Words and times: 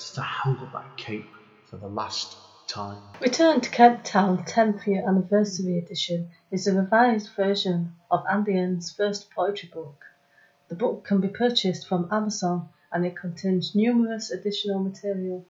since 0.00 0.18
I 0.18 0.24
held 0.24 0.58
up 0.60 0.72
that 0.72 0.96
cape 0.96 1.28
for 1.66 1.76
the 1.76 1.86
last 1.86 2.38
time. 2.66 3.02
Return 3.20 3.60
to 3.60 3.68
Kent 3.68 4.02
Town 4.02 4.42
10th 4.44 4.86
Year 4.86 5.06
Anniversary 5.06 5.76
Edition 5.76 6.30
is 6.50 6.66
a 6.66 6.74
revised 6.74 7.28
version 7.36 7.92
of 8.10 8.24
Andy 8.30 8.56
N's 8.56 8.90
first 8.90 9.30
poetry 9.30 9.68
book. 9.72 10.02
The 10.68 10.74
book 10.74 11.04
can 11.04 11.20
be 11.20 11.28
purchased 11.28 11.86
from 11.86 12.08
Amazon 12.10 12.70
and 12.90 13.04
it 13.04 13.14
contains 13.14 13.74
numerous 13.74 14.30
additional 14.30 14.78
material. 14.78 15.46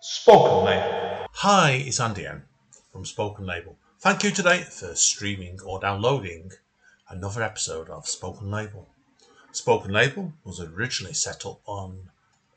Spoken 0.00 0.64
Label. 0.64 1.26
Hi, 1.32 1.72
it's 1.72 2.00
Andy 2.00 2.26
N 2.26 2.44
from 2.90 3.04
Spoken 3.04 3.44
Label. 3.44 3.76
Thank 4.00 4.24
you 4.24 4.30
today 4.30 4.62
for 4.62 4.94
streaming 4.94 5.60
or 5.66 5.78
downloading 5.78 6.52
another 7.10 7.42
episode 7.42 7.90
of 7.90 8.08
Spoken 8.08 8.50
Label. 8.50 8.88
Spoken 9.52 9.92
Label 9.92 10.32
was 10.44 10.60
originally 10.60 11.14
set 11.14 11.44
up 11.44 11.60
on 11.66 12.08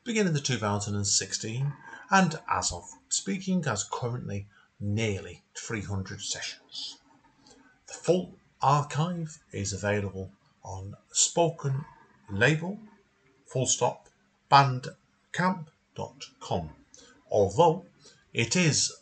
beginning 0.04 0.34
of 0.34 0.42
2016 0.42 1.72
and 2.10 2.40
as 2.50 2.72
of 2.72 2.90
speaking 3.08 3.62
has 3.62 3.84
currently 3.84 4.48
nearly 4.80 5.44
300 5.54 6.20
sessions. 6.20 6.98
The 7.86 7.94
full 7.94 8.34
archive 8.60 9.38
is 9.52 9.72
available 9.72 10.32
on 10.64 10.96
Spoken 11.12 11.84
Label 12.30 12.80
full 13.46 13.66
stop 13.66 14.08
bandcamp.com 14.50 16.70
although 17.30 17.86
it 18.32 18.56
is 18.56 18.92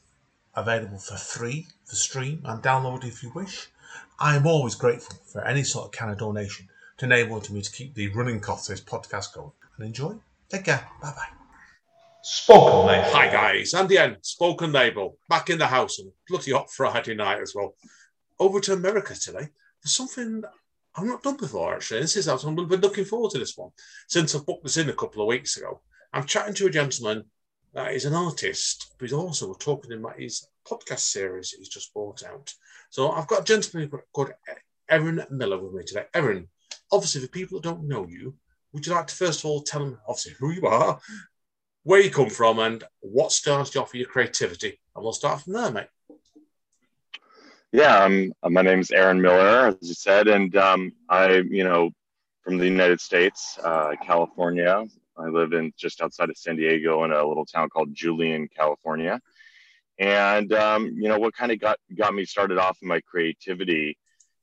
available 0.55 0.99
for 0.99 1.17
free 1.17 1.69
for 1.85 1.97
stream 1.97 2.43
and 2.45 2.63
download 2.63 3.05
if 3.05 3.23
you 3.23 3.31
wish. 3.31 3.71
I 4.19 4.37
am 4.37 4.47
always 4.47 4.75
grateful 4.75 5.17
for 5.25 5.43
any 5.47 5.65
sort 5.65 5.87
of 5.87 5.93
kind 5.93 6.13
of 6.13 6.19
donation 6.19 6.69
to 6.99 7.07
enable 7.07 7.41
me 7.51 7.63
to 7.63 7.73
keep 7.73 7.95
the 7.95 8.09
running 8.09 8.41
costs 8.41 8.69
of 8.69 8.77
this 8.77 8.85
podcast 8.85 9.33
going. 9.33 9.53
And 9.77 9.87
enjoy. 9.87 10.17
Take 10.51 10.65
care. 10.65 10.85
Bye 11.01 11.13
bye. 11.13 11.29
Spokenly. 12.25 13.03
Hi 13.13 13.31
guys, 13.31 13.73
Andy 13.73 13.97
N, 13.97 14.17
Spoken 14.21 14.73
Label, 14.73 15.17
back 15.29 15.49
in 15.49 15.59
the 15.59 15.67
house 15.67 16.01
on 16.01 16.13
bloody 16.29 16.53
hot 16.53 16.71
Friday 16.71 17.15
night 17.15 17.41
as 17.41 17.55
well. 17.55 17.75
Over 18.39 18.59
to 18.61 18.73
America 18.73 19.15
today 19.15 19.49
for 19.81 19.89
something 19.89 20.43
I've 20.97 21.05
not 21.05 21.23
done 21.23 21.37
before 21.37 21.75
actually. 21.75 22.01
This 22.01 22.17
is 22.17 22.27
I've 22.27 22.43
been 22.43 22.81
looking 22.81 23.05
forward 23.05 23.31
to 23.31 23.39
this 23.39 23.57
one 23.57 23.71
since 24.09 24.35
I 24.35 24.41
booked 24.41 24.65
this 24.65 24.77
in 24.77 24.89
a 24.89 24.95
couple 24.95 25.23
of 25.23 25.29
weeks 25.29 25.57
ago. 25.57 25.81
I'm 26.13 26.27
chatting 26.27 26.55
to 26.55 26.67
a 26.67 26.71
gentleman 26.71 27.25
that 27.73 27.95
is 27.95 28.05
an 28.05 28.15
artist, 28.15 28.95
but 28.99 29.05
he's 29.05 29.13
also 29.13 29.55
talking 29.55 29.93
about 29.93 30.19
his 30.19 30.49
podcast 30.67 31.01
series 31.01 31.53
he's 31.53 31.69
just 31.69 31.95
brought 31.95 32.25
out. 32.25 32.53
So 32.91 33.13
I've 33.13 33.29
got 33.29 33.43
a 33.43 33.45
gentleman 33.45 33.91
called 34.13 34.33
Aaron 34.89 35.25
Miller 35.31 35.63
with 35.63 35.73
me 35.73 35.85
today. 35.85 36.07
Aaron, 36.13 36.49
obviously, 36.91 37.21
for 37.21 37.29
people 37.29 37.61
that 37.61 37.69
don't 37.69 37.89
know 37.89 38.07
you, 38.09 38.35
would 38.73 38.87
you 38.87 38.93
like 38.93 39.07
to 39.09 39.15
first 39.15 39.41
of 39.41 39.47
all 39.47 39.63
tell 39.63 39.81
them 39.81 39.99
obviously 40.07 40.33
who 40.39 40.51
you 40.53 40.67
are, 40.67 40.99
where 41.83 42.01
you 42.01 42.11
come 42.11 42.31
from, 42.31 42.59
and 42.59 42.85
what 43.01 43.33
started 43.33 43.75
you 43.75 43.81
off 43.81 43.93
with 43.93 44.01
your 44.01 44.09
creativity? 44.09 44.81
And 44.95 45.03
we'll 45.03 45.13
start 45.13 45.43
from 45.43 45.55
there, 45.55 45.71
mate. 45.71 45.89
Yeah, 47.73 48.05
um, 48.05 48.33
my 48.49 48.63
name's 48.63 48.91
Aaron 48.91 49.21
Miller, 49.21 49.69
as 49.69 49.77
you 49.81 49.95
said, 49.95 50.27
and 50.27 50.57
um, 50.57 50.93
I, 51.09 51.37
you 51.37 51.63
know, 51.63 51.91
from 52.43 52.59
the 52.59 52.67
United 52.67 53.01
States, 53.01 53.59
uh, 53.63 53.93
California. 54.05 54.85
I 55.17 55.29
live 55.29 55.53
in 55.53 55.73
just 55.77 56.01
outside 56.01 56.31
of 56.31 56.37
San 56.37 56.57
Diego 56.57 57.05
in 57.05 57.13
a 57.13 57.25
little 57.25 57.45
town 57.45 57.69
called 57.69 57.95
Julian, 57.95 58.49
California. 58.49 59.21
And 59.99 60.53
um, 60.55 60.97
you 60.97 61.09
know 61.09 61.19
what 61.19 61.35
kind 61.35 61.53
of 61.53 61.61
got 61.61 61.79
got 61.97 62.15
me 62.15 62.25
started 62.25 62.59
off 62.59 62.79
in 62.81 62.89
my 62.89 63.01
creativity. 63.03 63.99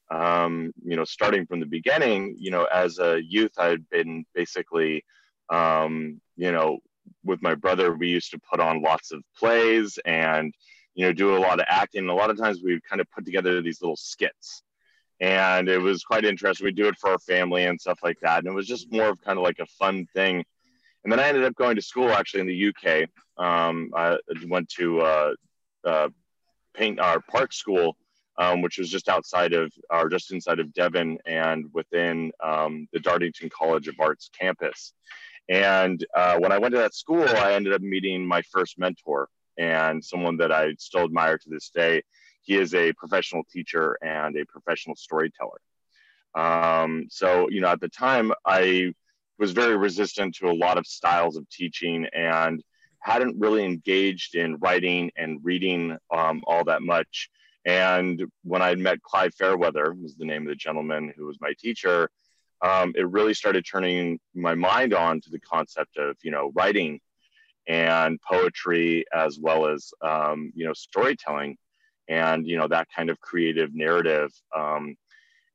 Um, 0.09 0.73
you 0.83 0.95
know, 0.95 1.03
starting 1.03 1.45
from 1.45 1.59
the 1.59 1.65
beginning, 1.65 2.35
you 2.39 2.51
know, 2.51 2.65
as 2.65 2.99
a 2.99 3.21
youth, 3.21 3.51
I 3.57 3.67
had 3.67 3.89
been 3.89 4.25
basically, 4.33 5.03
um, 5.49 6.21
you 6.35 6.51
know, 6.51 6.79
with 7.23 7.41
my 7.41 7.55
brother, 7.55 7.95
we 7.95 8.07
used 8.07 8.31
to 8.31 8.39
put 8.39 8.59
on 8.59 8.81
lots 8.81 9.11
of 9.11 9.21
plays 9.37 9.99
and, 10.05 10.53
you 10.95 11.05
know, 11.05 11.13
do 11.13 11.35
a 11.35 11.39
lot 11.39 11.59
of 11.59 11.65
acting. 11.69 12.01
And 12.01 12.09
a 12.09 12.13
lot 12.13 12.29
of 12.29 12.37
times 12.37 12.61
we 12.63 12.79
kind 12.89 13.01
of 13.01 13.11
put 13.11 13.25
together 13.25 13.61
these 13.61 13.81
little 13.81 13.97
skits. 13.97 14.63
And 15.19 15.67
it 15.67 15.79
was 15.79 16.03
quite 16.03 16.25
interesting. 16.25 16.65
We'd 16.65 16.75
do 16.75 16.87
it 16.87 16.97
for 16.99 17.11
our 17.11 17.19
family 17.19 17.65
and 17.65 17.79
stuff 17.79 17.99
like 18.03 18.19
that. 18.21 18.39
And 18.39 18.47
it 18.47 18.53
was 18.53 18.67
just 18.67 18.91
more 18.91 19.09
of 19.09 19.21
kind 19.21 19.37
of 19.37 19.43
like 19.43 19.59
a 19.59 19.65
fun 19.65 20.05
thing. 20.13 20.43
And 21.03 21.11
then 21.11 21.19
I 21.19 21.27
ended 21.27 21.43
up 21.43 21.55
going 21.55 21.75
to 21.75 21.81
school 21.81 22.09
actually 22.09 22.41
in 22.41 22.47
the 22.47 22.67
UK. 22.69 23.09
Um, 23.37 23.91
I 23.95 24.17
went 24.47 24.69
to 24.77 25.01
uh, 25.01 25.33
uh, 25.83 26.09
paint 26.73 26.99
our 26.99 27.19
park 27.19 27.53
school, 27.53 27.97
um, 28.37 28.61
which 28.61 28.77
was 28.77 28.89
just 28.89 29.09
outside 29.09 29.53
of 29.53 29.71
or 29.89 30.09
just 30.09 30.31
inside 30.31 30.59
of 30.59 30.73
Devon 30.73 31.17
and 31.25 31.65
within 31.73 32.31
um, 32.43 32.87
the 32.93 32.99
Dartington 32.99 33.49
College 33.49 33.87
of 33.87 33.95
Arts 33.99 34.29
campus. 34.37 34.93
And 35.49 36.05
uh, 36.15 36.37
when 36.37 36.51
I 36.51 36.57
went 36.57 36.73
to 36.73 36.79
that 36.79 36.93
school, 36.93 37.27
I 37.27 37.53
ended 37.53 37.73
up 37.73 37.81
meeting 37.81 38.25
my 38.25 38.41
first 38.41 38.77
mentor 38.77 39.29
and 39.57 40.03
someone 40.03 40.37
that 40.37 40.51
I 40.51 40.73
still 40.77 41.03
admire 41.03 41.37
to 41.37 41.49
this 41.49 41.69
day. 41.69 42.03
He 42.41 42.55
is 42.55 42.73
a 42.73 42.93
professional 42.93 43.43
teacher 43.51 43.97
and 44.01 44.37
a 44.37 44.45
professional 44.45 44.95
storyteller. 44.95 45.59
Um, 46.35 47.07
so, 47.09 47.49
you 47.49 47.61
know, 47.61 47.69
at 47.69 47.81
the 47.81 47.89
time, 47.89 48.31
I 48.45 48.93
was 49.39 49.51
very 49.51 49.77
resistant 49.77 50.35
to 50.35 50.49
a 50.49 50.53
lot 50.53 50.77
of 50.77 50.85
styles 50.85 51.37
of 51.37 51.49
teaching 51.49 52.07
and 52.13 52.61
hadn't 52.99 53.39
really 53.39 53.63
engaged 53.63 54.35
in 54.35 54.57
writing 54.57 55.11
and 55.15 55.39
reading 55.43 55.97
um, 56.15 56.43
all 56.45 56.63
that 56.65 56.81
much. 56.81 57.29
And 57.67 58.23
when 58.43 58.61
I 58.61 58.75
met 58.75 59.03
Clive 59.03 59.35
Fairweather, 59.35 59.93
was 59.93 60.15
the 60.15 60.25
name 60.25 60.43
of 60.43 60.47
the 60.47 60.55
gentleman 60.55 61.13
who 61.17 61.25
was 61.25 61.37
my 61.41 61.53
teacher, 61.59 62.09
um, 62.61 62.93
it 62.95 63.07
really 63.09 63.33
started 63.33 63.65
turning 63.69 64.19
my 64.33 64.55
mind 64.55 64.93
on 64.93 65.19
to 65.21 65.29
the 65.29 65.39
concept 65.39 65.97
of 65.97 66.15
you 66.23 66.31
know 66.31 66.51
writing 66.55 67.01
and 67.67 68.19
poetry 68.21 69.05
as 69.13 69.37
well 69.37 69.67
as 69.67 69.91
um, 70.01 70.53
you 70.55 70.65
know 70.65 70.73
storytelling 70.73 71.57
and 72.07 72.47
you 72.47 72.57
know 72.57 72.69
that 72.69 72.87
kind 72.95 73.09
of 73.09 73.19
creative 73.19 73.75
narrative. 73.75 74.31
Um, 74.55 74.95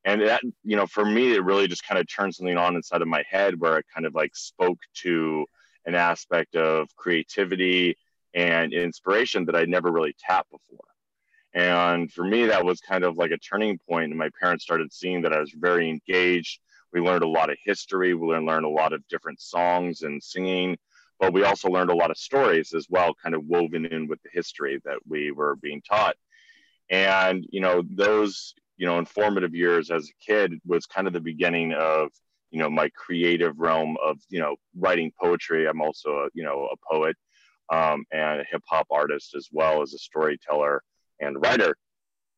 and 0.05 0.21
that 0.21 0.43
you 0.65 0.77
know 0.77 0.87
for 0.87 1.06
me 1.06 1.33
it 1.33 1.44
really 1.44 1.67
just 1.67 1.87
kind 1.87 1.99
of 1.99 2.06
turned 2.06 2.34
something 2.34 2.59
on 2.59 2.77
inside 2.77 3.00
of 3.00 3.09
my 3.09 3.25
head 3.29 3.59
where 3.59 3.79
it 3.79 3.87
kind 3.93 4.05
of 4.06 4.15
like 4.15 4.37
spoke 4.37 4.79
to 4.94 5.47
an 5.87 5.94
aspect 5.94 6.56
of 6.56 6.94
creativity 6.97 7.97
and 8.34 8.73
inspiration 8.73 9.44
that 9.44 9.55
i'd 9.55 9.69
never 9.69 9.93
really 9.93 10.15
tapped 10.19 10.50
before 10.50 10.92
and 11.55 12.11
for 12.13 12.25
me 12.25 12.47
that 12.47 12.65
was 12.65 12.81
kind 12.81 13.05
of 13.05 13.17
like 13.17 13.31
a 13.31 13.39
turning 13.39 13.79
point. 13.89 14.11
and 14.11 14.19
my 14.19 14.31
parents 14.41 14.65
started 14.65 14.93
seeing 14.93 15.23
that 15.23 15.33
i 15.33 15.41
was 15.41 15.53
very 15.53 15.89
engaged. 15.89 16.61
We 16.93 17.01
learned 17.01 17.25
a 17.25 17.29
lot 17.29 17.51
of 17.51 17.57
history 17.65 18.15
we 18.15 18.27
learned 18.29 18.67
a 18.67 18.69
lot 18.69 18.93
of 18.93 19.07
different 19.09 19.41
songs 19.41 20.03
and 20.03 20.23
singing 20.23 20.77
but 21.23 21.33
we 21.33 21.45
also 21.45 21.69
learned 21.69 21.91
a 21.91 21.95
lot 21.95 22.11
of 22.11 22.19
stories 22.19 22.75
as 22.75 22.89
well 22.91 23.15
kind 23.15 23.37
of 23.37 23.45
woven 23.47 23.87
in 23.87 24.09
with 24.09 24.21
the 24.23 24.31
history 24.33 24.81
that 24.85 24.99
we 25.09 25.31
were 25.31 25.55
being 25.55 25.81
taught. 25.89 26.17
And 26.91 27.47
you 27.49 27.61
know 27.61 27.85
those 27.97 28.55
you 28.77 28.87
know 28.87 28.99
informative 28.99 29.55
years 29.55 29.93
as 29.93 30.09
a 30.09 30.25
kid 30.33 30.55
was 30.67 30.85
kind 30.85 31.07
of 31.07 31.12
the 31.12 31.21
beginning 31.21 31.75
of 31.75 32.09
you 32.51 32.59
know 32.59 32.69
my 32.69 32.89
creative 32.97 33.59
realm 33.61 33.97
of 34.05 34.19
you 34.31 34.41
know 34.41 34.57
writing 34.77 35.12
poetry. 35.19 35.69
I'm 35.69 35.81
also 35.81 36.11
a, 36.11 36.29
you 36.35 36.43
know 36.43 36.69
a 36.73 36.93
poet 36.93 37.17
um, 37.71 38.05
and 38.11 38.41
a 38.41 38.44
hip 38.50 38.62
hop 38.69 38.88
artist 38.91 39.37
as 39.37 39.49
well 39.53 39.81
as 39.81 39.94
a 39.94 39.99
storyteller 39.99 40.82
and 41.23 41.41
writer 41.43 41.77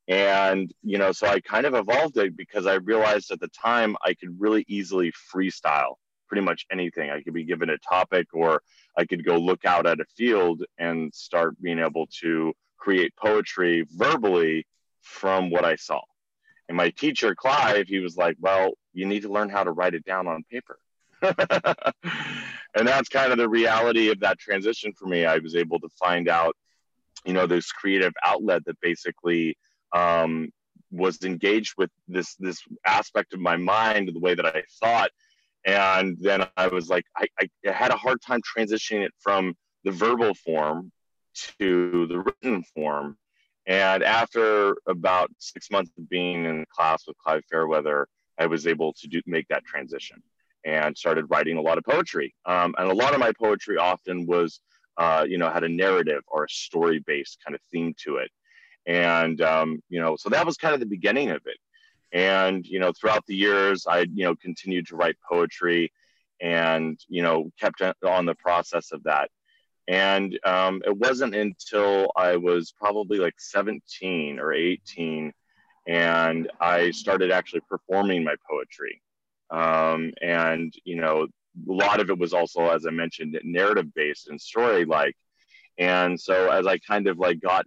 and 0.07 0.73
you 0.83 0.99
know 0.99 1.13
so 1.13 1.27
i 1.27 1.41
kind 1.41 1.67
of 1.67 1.75
evolved 1.75 2.17
it 2.19 2.37
because 2.37 2.67
i 2.67 2.75
realized 2.75 3.31
at 3.31 3.41
the 3.41 3.49
time 3.49 3.97
i 4.05 4.15
could 4.15 4.39
really 4.39 4.65
easily 4.69 5.13
freestyle 5.35 5.95
pretty 6.29 6.43
much 6.43 6.67
anything 6.71 7.11
i 7.11 7.23
could 7.23 7.35
be 7.35 7.45
given 7.45 7.71
a 7.71 7.79
topic 7.79 8.27
or 8.33 8.63
i 8.99 9.05
could 9.05 9.25
go 9.25 9.37
look 9.37 9.65
out 9.65 9.87
at 9.87 10.01
a 10.01 10.05
field 10.17 10.63
and 10.79 11.13
start 11.15 11.61
being 11.61 11.79
able 11.79 12.07
to 12.21 12.53
create 12.77 13.15
poetry 13.17 13.87
verbally 13.97 14.67
from 15.01 15.51
what 15.51 15.65
i 15.65 15.75
saw 15.75 16.01
and 16.69 16.77
my 16.77 16.91
teacher, 16.91 17.35
Clive, 17.35 17.89
he 17.89 17.99
was 17.99 18.17
like, 18.17 18.37
well, 18.41 18.73
you 18.93 19.07
need 19.07 19.23
to 19.23 19.33
learn 19.33 19.49
how 19.49 19.65
to 19.65 19.73
write 19.73 19.95
it 19.95 20.05
down 20.05 20.27
on 20.27 20.45
paper. 20.51 20.79
and 21.23 22.87
that's 22.89 23.09
kind 23.09 23.33
of 23.33 23.39
the 23.39 23.49
reality 23.49 24.11
of 24.11 24.21
that 24.21 24.39
transition 24.39 24.93
for 24.93 25.07
me. 25.07 25.25
I 25.25 25.39
was 25.39 25.55
able 25.55 25.79
to 25.81 25.89
find 25.99 26.29
out, 26.29 26.57
you 27.25 27.32
know, 27.32 27.46
this 27.46 27.70
creative 27.72 28.12
outlet 28.25 28.64
that 28.66 28.81
basically 28.81 29.56
um, 29.93 30.50
was 30.90 31.22
engaged 31.22 31.75
with 31.78 31.90
this 32.08 32.34
this 32.37 32.58
aspect 32.87 33.32
of 33.32 33.40
my 33.40 33.56
mind, 33.56 34.11
the 34.12 34.20
way 34.20 34.34
that 34.34 34.46
I 34.46 34.62
thought. 34.81 35.11
And 35.66 36.16
then 36.20 36.46
I 36.56 36.69
was 36.69 36.88
like, 36.88 37.05
I, 37.16 37.26
I 37.40 37.72
had 37.72 37.90
a 37.90 37.96
hard 37.96 38.20
time 38.20 38.40
transitioning 38.43 39.05
it 39.05 39.12
from 39.19 39.55
the 39.84 39.93
verbal 39.93 40.34
form 40.34 40.93
to 41.58 42.06
the 42.06 42.20
written 42.20 42.62
form. 42.75 43.16
And 43.66 44.02
after 44.02 44.76
about 44.87 45.31
six 45.38 45.70
months 45.70 45.90
of 45.99 46.08
being 46.08 46.44
in 46.44 46.66
class 46.70 47.05
with 47.06 47.16
Clive 47.16 47.43
Fairweather, 47.50 48.06
I 48.38 48.46
was 48.46 48.66
able 48.66 48.93
to 49.00 49.08
do, 49.08 49.22
make 49.26 49.49
that 49.49 49.64
transition 49.64 50.22
and 50.66 50.96
started 50.96 51.26
writing 51.28 51.56
a 51.56 51.62
lot 51.62 51.78
of 51.78 51.84
poetry. 51.84 52.34
Um, 52.46 52.75
and 52.78 52.90
a 52.90 52.94
lot 52.94 53.14
of 53.14 53.20
my 53.20 53.32
poetry 53.32 53.76
often 53.78 54.26
was, 54.26 54.61
uh, 54.96 55.25
you 55.29 55.38
know, 55.38 55.50
had 55.50 55.64
a 55.64 55.69
narrative 55.69 56.23
or 56.29 56.44
a 56.44 56.49
story 56.49 57.00
based 57.00 57.38
kind 57.44 57.55
of 57.55 57.61
theme 57.73 57.94
to 58.05 58.17
it. 58.17 58.31
And, 58.87 59.41
um, 59.41 59.82
you 59.88 60.00
know, 60.00 60.17
so 60.17 60.29
that 60.31 60.46
was 60.46 60.56
kind 60.56 60.75
of 60.75 60.81
the 60.81 60.87
beginning 60.87 61.31
of 61.31 61.43
it. 61.46 61.56
And, 62.12 62.64
you 62.64 62.79
know, 62.79 62.93
throughout 62.93 63.26
the 63.26 63.35
years, 63.35 63.87
I, 63.87 64.00
you 64.00 64.25
know, 64.25 64.37
continued 64.37 64.87
to 64.88 64.96
write 64.96 65.17
poetry 65.29 65.93
and, 66.41 66.99
you 67.08 67.23
know, 67.23 67.50
kept 67.58 67.82
on 68.05 68.26
the 68.26 68.35
process 68.35 68.93
of 68.93 69.02
that. 69.05 69.31
And 69.88 70.38
um, 70.44 70.82
it 70.87 70.97
wasn't 70.97 71.35
until 71.35 72.12
I 72.17 72.37
was 72.37 72.73
probably 72.73 73.19
like 73.19 73.35
17 73.38 74.38
or 74.38 74.52
18 74.52 75.32
and 75.87 76.50
I 76.61 76.90
started 76.93 77.31
actually 77.31 77.61
performing 77.69 78.25
my 78.25 78.37
poetry. 78.49 79.02
Um, 79.50 80.12
and, 80.23 80.73
you 80.85 80.97
know, 80.97 81.26
a 81.69 81.73
lot 81.73 82.01
of 82.01 82.11
it 82.11 82.19
was 82.19 82.33
also, 82.33 82.71
as 82.71 82.87
I 82.87 82.91
mentioned, 82.91 83.39
narrative 83.45 83.95
based 83.95 84.29
and 84.29 84.41
story 84.41 84.85
like. 84.85 85.17
And 85.79 86.21
so 86.21 86.51
as 86.51 86.67
I 86.67 86.79
kind 86.79 87.06
of 87.09 87.19
like 87.19 87.41
got, 87.41 87.67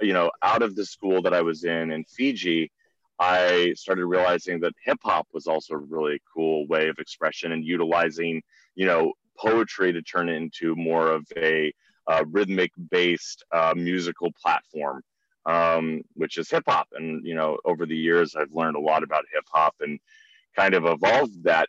you 0.00 0.12
know, 0.12 0.30
out 0.42 0.62
of 0.62 0.74
the 0.76 0.84
school 0.84 1.22
that 1.22 1.34
I 1.34 1.42
was 1.42 1.64
in 1.64 1.90
in 1.90 2.04
Fiji, 2.04 2.70
I 3.18 3.72
started 3.76 4.06
realizing 4.06 4.60
that 4.60 4.74
hip 4.84 4.98
hop 5.02 5.26
was 5.32 5.46
also 5.46 5.74
a 5.74 5.78
really 5.78 6.20
cool 6.32 6.66
way 6.68 6.88
of 6.88 6.98
expression 6.98 7.52
and 7.52 7.64
utilizing, 7.64 8.42
you 8.74 8.86
know, 8.86 9.12
poetry 9.36 9.92
to 9.92 10.02
turn 10.02 10.28
it 10.28 10.34
into 10.34 10.76
more 10.76 11.10
of 11.10 11.26
a 11.36 11.72
uh, 12.06 12.24
rhythmic 12.28 12.72
based 12.90 13.44
uh, 13.52 13.74
musical 13.76 14.30
platform, 14.40 15.02
um, 15.46 16.02
which 16.14 16.38
is 16.38 16.50
hip 16.50 16.64
hop. 16.66 16.88
And, 16.92 17.26
you 17.26 17.34
know, 17.34 17.58
over 17.64 17.86
the 17.86 17.96
years, 17.96 18.36
I've 18.36 18.52
learned 18.52 18.76
a 18.76 18.80
lot 18.80 19.02
about 19.02 19.24
hip 19.32 19.44
hop 19.52 19.74
and 19.80 19.98
kind 20.56 20.74
of 20.74 20.86
evolved 20.86 21.44
that. 21.44 21.68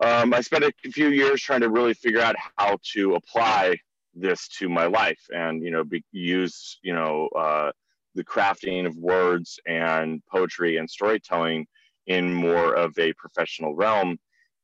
Um, 0.00 0.32
I 0.32 0.40
spent 0.40 0.64
a 0.64 0.72
few 0.90 1.08
years 1.08 1.42
trying 1.42 1.60
to 1.62 1.70
really 1.70 1.94
figure 1.94 2.20
out 2.20 2.36
how 2.56 2.78
to 2.92 3.14
apply 3.14 3.76
this 4.14 4.48
to 4.58 4.68
my 4.68 4.86
life 4.86 5.20
and, 5.34 5.62
you 5.62 5.70
know, 5.70 5.84
be, 5.84 6.04
use, 6.12 6.78
you 6.82 6.94
know, 6.94 7.28
uh, 7.28 7.72
the 8.14 8.24
crafting 8.24 8.86
of 8.86 8.96
words 8.96 9.58
and 9.66 10.22
poetry 10.30 10.76
and 10.76 10.88
storytelling 10.88 11.66
in 12.06 12.32
more 12.32 12.74
of 12.74 12.98
a 12.98 13.12
professional 13.14 13.74
realm 13.74 14.18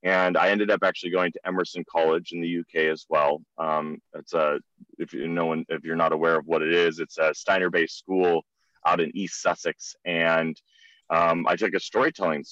and 0.05 0.37
I 0.37 0.51
ended 0.51 0.71
up 0.71 0.81
actually 0.85 1.11
going 1.11 1.33
to 1.33 1.47
Emerson 1.47 1.83
College 1.91 2.33
in 2.33 2.43
the 2.43 2.59
UK 2.61 2.93
as 2.93 3.07
well. 3.09 3.41
Um, 3.57 4.01
it's 4.15 4.35
a 4.35 4.61
if 4.99 5.15
you 5.15 5.27
know 5.27 5.65
if 5.69 5.83
you're 5.83 5.97
not 5.97 6.13
aware 6.13 6.39
of 6.39 6.47
what 6.47 6.63
it 6.63 6.73
is, 6.73 6.99
it's 6.99 7.17
a 7.17 7.35
Steiner-based 7.35 7.99
school 7.99 8.45
out 8.87 9.01
in 9.01 9.17
East 9.17 9.41
Sussex, 9.41 9.97
and 10.05 10.61
um, 11.09 11.47
I 11.49 11.57
took 11.57 11.73
a 11.73 11.81
storytelling 11.81 12.45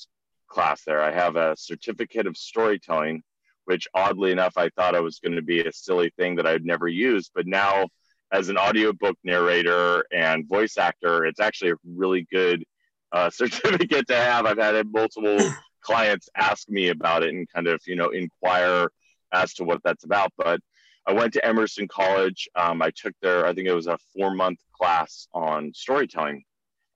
class 0.53 0.83
there. 0.85 1.03
I 1.03 1.13
have 1.13 1.37
a 1.37 1.57
certificate 1.57 2.27
of 2.27 2.37
storytelling, 2.37 3.23
which 3.65 3.89
oddly 3.95 4.33
enough 4.33 4.55
I 4.57 4.69
thought 4.71 4.95
I 4.95 5.01
was 5.01 5.19
going 5.19 5.37
to 5.37 5.43
be 5.43 5.61
a 5.61 5.73
silly 5.73 6.13
thing 6.19 6.37
that 6.37 6.47
I'd 6.47 6.65
never 6.65 6.89
used, 6.89 7.33
but 7.35 7.47
now 7.47 7.89
as 8.33 8.49
an 8.49 8.57
audiobook 8.57 9.17
narrator 9.25 10.05
and 10.13 10.49
voice 10.49 10.79
actor, 10.79 11.27
it's 11.27 11.41
actually 11.41 11.73
a 11.73 11.77
really 11.85 12.27
good 12.33 12.65
uh, 13.13 13.31
certificate 13.43 14.07
to 14.09 14.17
have. 14.17 14.47
I've 14.47 14.59
had 14.59 14.91
multiple 14.93 15.39
clients 15.83 16.29
ask 16.37 16.69
me 16.69 16.89
about 16.89 17.23
it 17.23 17.35
and 17.35 17.49
kind 17.53 17.67
of 17.67 17.81
you 17.87 17.97
know 17.97 18.11
inquire 18.11 18.89
as 19.33 19.53
to 19.55 19.65
what 19.65 19.83
that's 19.85 20.05
about 20.05 20.33
but 20.39 20.61
i 21.07 21.13
went 21.13 21.33
to 21.33 21.45
emerson 21.45 21.87
college 21.89 22.49
um, 22.55 22.81
i 22.81 22.91
took 22.91 23.13
their 23.21 23.47
i 23.47 23.53
think 23.53 23.69
it 23.69 23.75
was 23.75 23.89
a 23.89 23.99
four 24.17 24.35
month 24.35 24.61
class 24.73 25.29
on 25.35 25.73
storytelling 25.75 26.43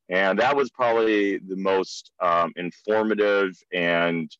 and 0.08 0.38
that 0.38 0.56
was 0.56 0.70
probably 0.70 1.38
the 1.38 1.56
most 1.56 2.12
um, 2.20 2.52
informative 2.56 3.56
and 3.72 4.30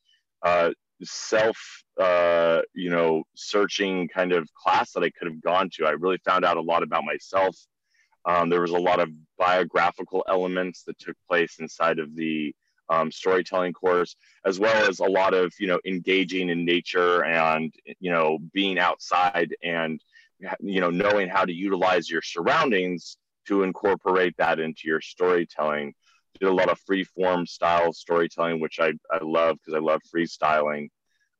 uh, 0.42 0.70
self 1.02 1.56
uh, 2.00 2.60
you 2.74 2.90
know 2.90 3.22
searching 3.34 4.08
kind 4.08 4.32
of 4.32 4.48
class 4.54 4.92
that 4.92 5.02
i 5.02 5.10
could 5.10 5.28
have 5.28 5.40
gone 5.42 5.70
to. 5.74 5.86
I 5.86 5.90
really 5.90 6.18
found 6.24 6.44
out 6.44 6.56
a 6.56 6.62
lot 6.62 6.82
about 6.82 7.04
myself. 7.04 7.56
Um, 8.24 8.50
there 8.50 8.60
was 8.60 8.72
a 8.72 8.78
lot 8.78 9.00
of 9.00 9.08
biographical 9.38 10.24
elements 10.28 10.82
that 10.84 10.98
took 10.98 11.16
place 11.28 11.56
inside 11.60 11.98
of 11.98 12.14
the 12.16 12.54
um, 12.88 13.10
storytelling 13.10 13.72
course, 13.72 14.16
as 14.44 14.58
well 14.58 14.88
as 14.88 15.00
a 15.00 15.04
lot 15.04 15.34
of 15.34 15.52
you 15.58 15.66
know 15.66 15.80
engaging 15.84 16.50
in 16.50 16.64
nature 16.64 17.24
and 17.24 17.74
you 18.00 18.10
know 18.10 18.38
being 18.52 18.78
outside 18.78 19.54
and 19.62 20.00
you 20.60 20.80
know 20.80 20.90
knowing 20.90 21.28
how 21.28 21.44
to 21.44 21.52
utilize 21.52 22.10
your 22.10 22.22
surroundings 22.22 23.16
to 23.46 23.62
incorporate 23.62 24.34
that 24.38 24.60
into 24.60 24.82
your 24.88 25.00
storytelling. 25.00 25.94
Did 26.38 26.48
a 26.48 26.52
lot 26.52 26.68
of 26.68 26.78
free 26.80 27.04
form 27.04 27.46
style 27.46 27.92
storytelling, 27.92 28.60
which 28.60 28.78
I, 28.78 28.92
I 29.10 29.18
love 29.22 29.56
because 29.56 29.74
I 29.74 29.80
love 29.80 30.02
freestyling. 30.14 30.88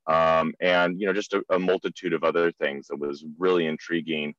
Um, 0.07 0.53
and 0.61 0.99
you 0.99 1.05
know 1.05 1.13
just 1.13 1.33
a, 1.33 1.43
a 1.49 1.59
multitude 1.59 2.13
of 2.13 2.23
other 2.23 2.51
things 2.53 2.87
that 2.87 2.99
was 2.99 3.25
really 3.37 3.65
intriguing. 3.65 4.33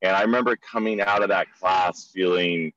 And 0.00 0.14
I 0.14 0.22
remember 0.22 0.56
coming 0.56 1.00
out 1.00 1.22
of 1.22 1.28
that 1.30 1.48
class 1.58 2.10
feeling, 2.14 2.72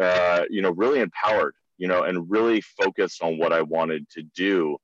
uh, 0.00 0.44
you 0.48 0.62
know, 0.62 0.70
really 0.70 1.00
empowered 1.00 1.54
you 1.80 1.88
know, 1.88 2.02
and 2.02 2.30
really 2.30 2.60
focused 2.60 3.22
on 3.22 3.38
what 3.38 3.54
I 3.54 3.62
wanted 3.62 4.08
to 4.10 4.22
do. 4.22 4.76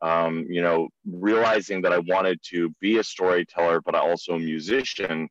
Um, 0.00 0.46
you 0.48 0.62
know, 0.62 0.88
realizing 1.04 1.82
that 1.82 1.92
I 1.92 1.98
wanted 1.98 2.38
to 2.50 2.70
be 2.80 2.98
a 2.98 3.04
storyteller, 3.04 3.80
but 3.80 3.94
also 3.94 4.34
a 4.34 4.38
musician. 4.38 5.28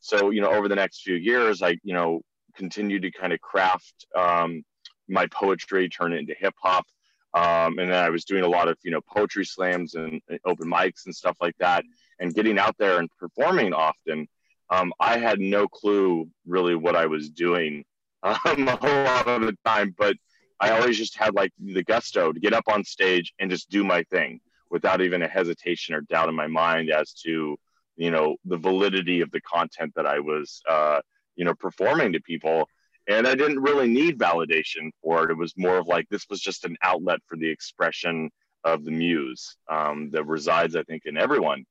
So, 0.00 0.30
you 0.30 0.40
know, 0.40 0.50
over 0.50 0.68
the 0.68 0.76
next 0.76 1.02
few 1.02 1.16
years, 1.16 1.60
I, 1.60 1.76
you 1.82 1.92
know, 1.92 2.22
continued 2.56 3.02
to 3.02 3.10
kind 3.10 3.32
of 3.32 3.40
craft 3.40 4.06
um, 4.16 4.62
my 5.08 5.26
poetry, 5.26 5.88
turn 5.88 6.12
it 6.12 6.18
into 6.18 6.34
hip 6.38 6.54
hop. 6.62 6.86
Um, 7.34 7.78
and 7.78 7.90
then 7.90 8.04
I 8.04 8.10
was 8.10 8.24
doing 8.24 8.44
a 8.44 8.48
lot 8.48 8.68
of, 8.68 8.76
you 8.82 8.90
know, 8.90 9.00
poetry 9.00 9.44
slams 9.44 9.94
and, 9.94 10.20
and 10.28 10.38
open 10.44 10.68
mics 10.68 11.06
and 11.06 11.14
stuff 11.14 11.36
like 11.40 11.56
that, 11.58 11.84
and 12.18 12.34
getting 12.34 12.58
out 12.58 12.76
there 12.78 12.98
and 12.98 13.08
performing 13.18 13.72
often. 13.72 14.28
Um, 14.70 14.92
I 15.00 15.18
had 15.18 15.38
no 15.40 15.66
clue 15.66 16.28
really 16.46 16.74
what 16.74 16.96
I 16.96 17.06
was 17.06 17.30
doing 17.30 17.84
um, 18.22 18.68
a 18.68 18.76
whole 18.76 19.04
lot 19.04 19.26
of 19.26 19.42
the 19.42 19.56
time, 19.64 19.94
but 19.98 20.16
I 20.60 20.70
always 20.70 20.96
just 20.96 21.18
had 21.18 21.34
like 21.34 21.52
the 21.58 21.82
gusto 21.82 22.32
to 22.32 22.38
get 22.38 22.52
up 22.52 22.64
on 22.68 22.84
stage 22.84 23.32
and 23.40 23.50
just 23.50 23.68
do 23.68 23.82
my 23.82 24.04
thing 24.04 24.40
without 24.70 25.00
even 25.00 25.22
a 25.22 25.28
hesitation 25.28 25.94
or 25.94 26.02
doubt 26.02 26.28
in 26.28 26.34
my 26.36 26.46
mind 26.46 26.88
as 26.90 27.12
to 27.24 27.56
you 27.96 28.10
know 28.10 28.36
the 28.44 28.56
validity 28.56 29.20
of 29.20 29.30
the 29.32 29.40
content 29.40 29.92
that 29.96 30.06
I 30.06 30.20
was 30.20 30.62
uh, 30.68 31.00
you 31.42 31.46
know 31.46 31.54
performing 31.54 32.12
to 32.12 32.20
people. 32.20 32.68
And 33.08 33.26
I 33.26 33.34
didn't 33.34 33.60
really 33.60 33.88
need 33.88 34.16
validation 34.16 34.92
for 35.02 35.24
it. 35.24 35.32
It 35.32 35.36
was 35.36 35.54
more 35.56 35.76
of 35.76 35.88
like 35.88 36.08
this 36.08 36.26
was 36.30 36.40
just 36.40 36.64
an 36.64 36.76
outlet 36.84 37.18
for 37.26 37.36
the 37.36 37.50
expression 37.50 38.30
of 38.62 38.84
the 38.84 38.92
muse 38.92 39.56
um, 39.68 40.10
that 40.10 40.24
resides, 40.24 40.76
I 40.76 40.84
think, 40.84 41.02
in 41.04 41.16
everyone. 41.16 41.64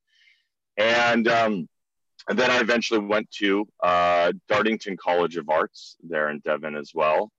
And 0.75 1.25
um, 1.29 1.69
and 2.27 2.37
then 2.37 2.51
I 2.51 2.59
eventually 2.59 2.99
went 2.99 3.31
to 3.39 3.65
uh, 3.81 4.33
Dartington 4.49 4.97
College 4.97 5.37
of 5.37 5.49
Arts 5.49 5.95
there 6.03 6.29
in 6.29 6.39
Devon 6.39 6.75
as 6.75 6.91
well 6.93 7.31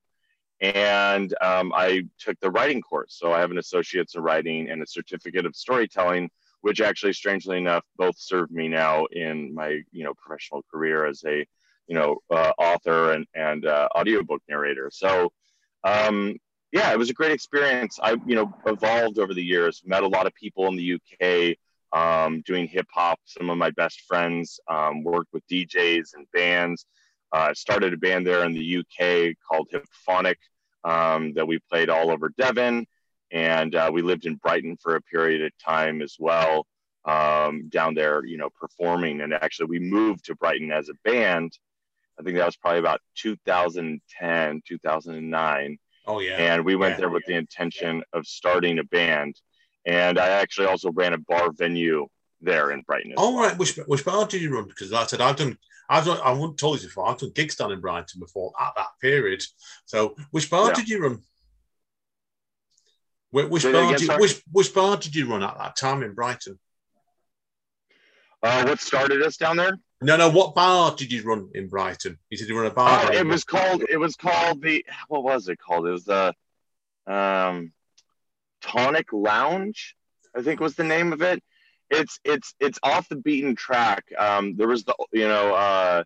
and 0.62 1.34
um, 1.42 1.72
I 1.74 2.04
took 2.20 2.38
the 2.40 2.50
writing 2.50 2.80
course. 2.80 3.16
So 3.18 3.32
I 3.32 3.40
have 3.40 3.50
an 3.50 3.58
associate's 3.58 4.14
in 4.14 4.22
writing 4.22 4.70
and 4.70 4.80
a 4.80 4.86
certificate 4.86 5.44
of 5.44 5.56
storytelling, 5.56 6.30
which 6.60 6.80
actually, 6.80 7.12
strangely 7.14 7.58
enough, 7.58 7.84
both 7.96 8.14
serve 8.16 8.50
me 8.52 8.68
now 8.68 9.06
in 9.06 9.52
my 9.52 9.80
you 9.90 10.04
know 10.04 10.14
professional 10.14 10.62
career 10.72 11.04
as 11.04 11.22
a 11.26 11.44
you 11.86 11.94
know 11.94 12.18
uh, 12.30 12.52
author 12.58 13.12
and 13.12 13.26
and 13.34 13.66
uh, 13.66 13.88
audiobook 13.96 14.42
narrator. 14.48 14.90
So 14.92 15.32
um, 15.84 16.36
yeah, 16.72 16.92
it 16.92 16.98
was 16.98 17.10
a 17.10 17.14
great 17.14 17.32
experience. 17.32 17.98
I 18.02 18.16
you 18.26 18.34
know 18.34 18.54
evolved 18.66 19.18
over 19.18 19.34
the 19.34 19.44
years, 19.44 19.82
met 19.84 20.02
a 20.02 20.08
lot 20.08 20.26
of 20.26 20.34
people 20.34 20.68
in 20.68 20.76
the 20.76 20.94
UK. 20.94 21.56
Um, 21.94 22.42
doing 22.46 22.68
hip 22.68 22.86
hop, 22.90 23.20
some 23.26 23.50
of 23.50 23.58
my 23.58 23.68
best 23.68 24.00
friends 24.08 24.58
um, 24.66 25.04
worked 25.04 25.30
with 25.34 25.46
DJs 25.48 26.14
and 26.14 26.26
bands. 26.32 26.86
I 27.32 27.50
uh, 27.50 27.54
started 27.54 27.92
a 27.92 27.98
band 27.98 28.26
there 28.26 28.44
in 28.44 28.54
the 28.54 28.78
UK 28.78 29.34
called 29.46 29.68
Hipphonic, 29.70 30.36
um, 30.84 31.34
that 31.34 31.46
we 31.46 31.58
played 31.70 31.88
all 31.88 32.10
over 32.10 32.30
Devon. 32.36 32.86
And 33.30 33.74
uh, 33.74 33.90
we 33.92 34.02
lived 34.02 34.26
in 34.26 34.36
Brighton 34.36 34.76
for 34.76 34.96
a 34.96 35.02
period 35.02 35.42
of 35.42 35.52
time 35.58 36.02
as 36.02 36.16
well, 36.18 36.66
um, 37.06 37.68
down 37.70 37.94
there, 37.94 38.24
you 38.24 38.36
know, 38.36 38.50
performing. 38.50 39.22
And 39.22 39.32
actually, 39.32 39.66
we 39.66 39.78
moved 39.78 40.26
to 40.26 40.34
Brighton 40.34 40.70
as 40.70 40.90
a 40.90 40.94
band. 41.08 41.56
I 42.22 42.24
think 42.24 42.36
that 42.38 42.46
was 42.46 42.56
probably 42.56 42.78
about 42.78 43.00
2010, 43.16 44.62
2009. 44.66 45.78
Oh, 46.06 46.20
yeah. 46.20 46.36
And 46.36 46.64
we 46.64 46.76
went 46.76 46.92
yeah. 46.92 46.98
there 46.98 47.10
with 47.10 47.24
the 47.26 47.34
intention 47.34 48.04
of 48.12 48.26
starting 48.26 48.78
a 48.78 48.84
band. 48.84 49.34
And 49.84 50.20
I 50.20 50.28
actually 50.28 50.68
also 50.68 50.92
ran 50.92 51.14
a 51.14 51.18
bar 51.18 51.50
venue 51.52 52.06
there 52.40 52.70
in 52.70 52.82
Brighton. 52.82 53.14
All 53.16 53.34
well. 53.34 53.48
right. 53.48 53.58
Which, 53.58 53.76
which 53.86 54.04
bar 54.04 54.26
did 54.26 54.40
you 54.40 54.54
run? 54.54 54.68
Because 54.68 54.92
like 54.92 55.02
I 55.02 55.06
said, 55.06 55.20
I've 55.20 55.36
done 55.36 55.58
I've 55.88 56.04
done, 56.04 56.20
I 56.24 56.32
haven't 56.32 56.58
told 56.58 56.80
you 56.80 56.88
before, 56.88 57.08
I've 57.08 57.18
done 57.18 57.32
gigs 57.34 57.56
down 57.56 57.72
in 57.72 57.80
Brighton 57.80 58.20
before 58.20 58.52
at 58.58 58.72
that 58.76 58.86
period. 59.00 59.42
So, 59.84 60.14
which 60.30 60.48
bar 60.48 60.68
yeah. 60.68 60.74
did 60.74 60.88
you 60.88 61.02
run? 61.02 61.22
Which, 63.30 63.48
which 63.48 63.62
bar, 63.64 63.90
did 63.90 64.00
you, 64.00 64.16
which, 64.16 64.42
which 64.50 64.72
bar 64.72 64.96
did 64.96 65.14
you 65.14 65.28
run 65.28 65.42
at 65.42 65.58
that 65.58 65.76
time 65.76 66.02
in 66.02 66.14
Brighton? 66.14 66.58
Uh, 68.42 68.64
what 68.64 68.80
started 68.80 69.22
us 69.22 69.36
down 69.36 69.56
there? 69.56 69.76
No, 70.02 70.16
no. 70.16 70.28
What 70.30 70.54
bar 70.54 70.94
did 70.94 71.12
you 71.12 71.22
run 71.22 71.50
in 71.54 71.68
Brighton? 71.68 72.18
You 72.30 72.36
said 72.36 72.48
you 72.48 72.56
run 72.56 72.66
a 72.70 72.74
bar. 72.74 73.06
There. 73.06 73.20
it 73.20 73.26
was 73.26 73.44
called. 73.44 73.84
It 73.88 73.98
was 73.98 74.16
called 74.16 74.62
the. 74.62 74.84
What 75.08 75.22
was 75.22 75.48
it 75.48 75.58
called? 75.58 75.86
It 75.86 75.90
was 75.92 76.04
the, 76.04 76.34
um, 77.06 77.72
Tonic 78.60 79.12
Lounge. 79.12 79.96
I 80.36 80.42
think 80.42 80.60
was 80.60 80.74
the 80.76 80.84
name 80.84 81.12
of 81.12 81.22
it. 81.22 81.42
It's 81.90 82.18
it's 82.24 82.54
it's 82.58 82.78
off 82.82 83.06
the 83.10 83.16
beaten 83.16 83.54
track. 83.54 84.04
Um, 84.16 84.56
there 84.56 84.66
was 84.66 84.84
the 84.84 84.94
you 85.12 85.28
know 85.28 85.54
uh, 85.54 86.04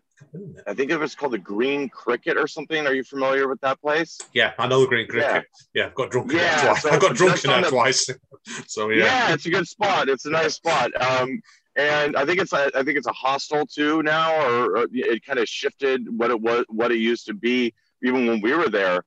I 0.67 0.73
think 0.73 0.91
it 0.91 0.97
was 0.97 1.15
called 1.15 1.31
the 1.31 1.37
Green 1.37 1.87
Cricket 1.87 2.35
or 2.35 2.45
something. 2.45 2.85
Are 2.85 2.93
you 2.93 3.05
familiar 3.05 3.47
with 3.47 3.61
that 3.61 3.79
place? 3.79 4.19
Yeah, 4.33 4.51
I 4.59 4.67
know 4.67 4.81
the 4.81 4.87
Green 4.87 5.07
Cricket. 5.07 5.45
Yeah, 5.73 5.85
I've 5.85 5.95
got 5.95 6.11
drunk 6.11 6.33
Yeah, 6.33 6.61
twice. 6.61 6.81
so 6.81 6.89
I 6.91 6.99
got 6.99 7.15
drunk 7.15 7.41
in 7.45 7.51
that 7.51 7.63
the- 7.63 7.69
twice. 7.69 8.09
so 8.67 8.89
Yeah. 8.89 9.05
yeah. 9.05 9.33
it's 9.33 9.45
a 9.45 9.49
good 9.49 9.65
spot. 9.67 10.09
It's 10.09 10.25
a 10.25 10.29
nice 10.29 10.55
spot. 10.55 10.91
Um, 11.01 11.41
and 11.77 12.17
I 12.17 12.25
think 12.25 12.39
it's 12.41 12.53
a, 12.53 12.69
I 12.75 12.83
think 12.83 12.97
it's 12.97 13.07
a 13.07 13.13
hostel 13.13 13.65
too 13.65 14.01
now, 14.03 14.35
or, 14.45 14.77
or 14.77 14.87
it 14.91 15.23
kind 15.25 15.39
of 15.39 15.47
shifted 15.47 16.01
what 16.17 16.31
it 16.31 16.41
was 16.41 16.65
what 16.67 16.91
it 16.91 16.97
used 16.97 17.25
to 17.27 17.33
be 17.33 17.73
even 18.03 18.25
when 18.27 18.41
we 18.41 18.53
were 18.53 18.69
there. 18.69 19.03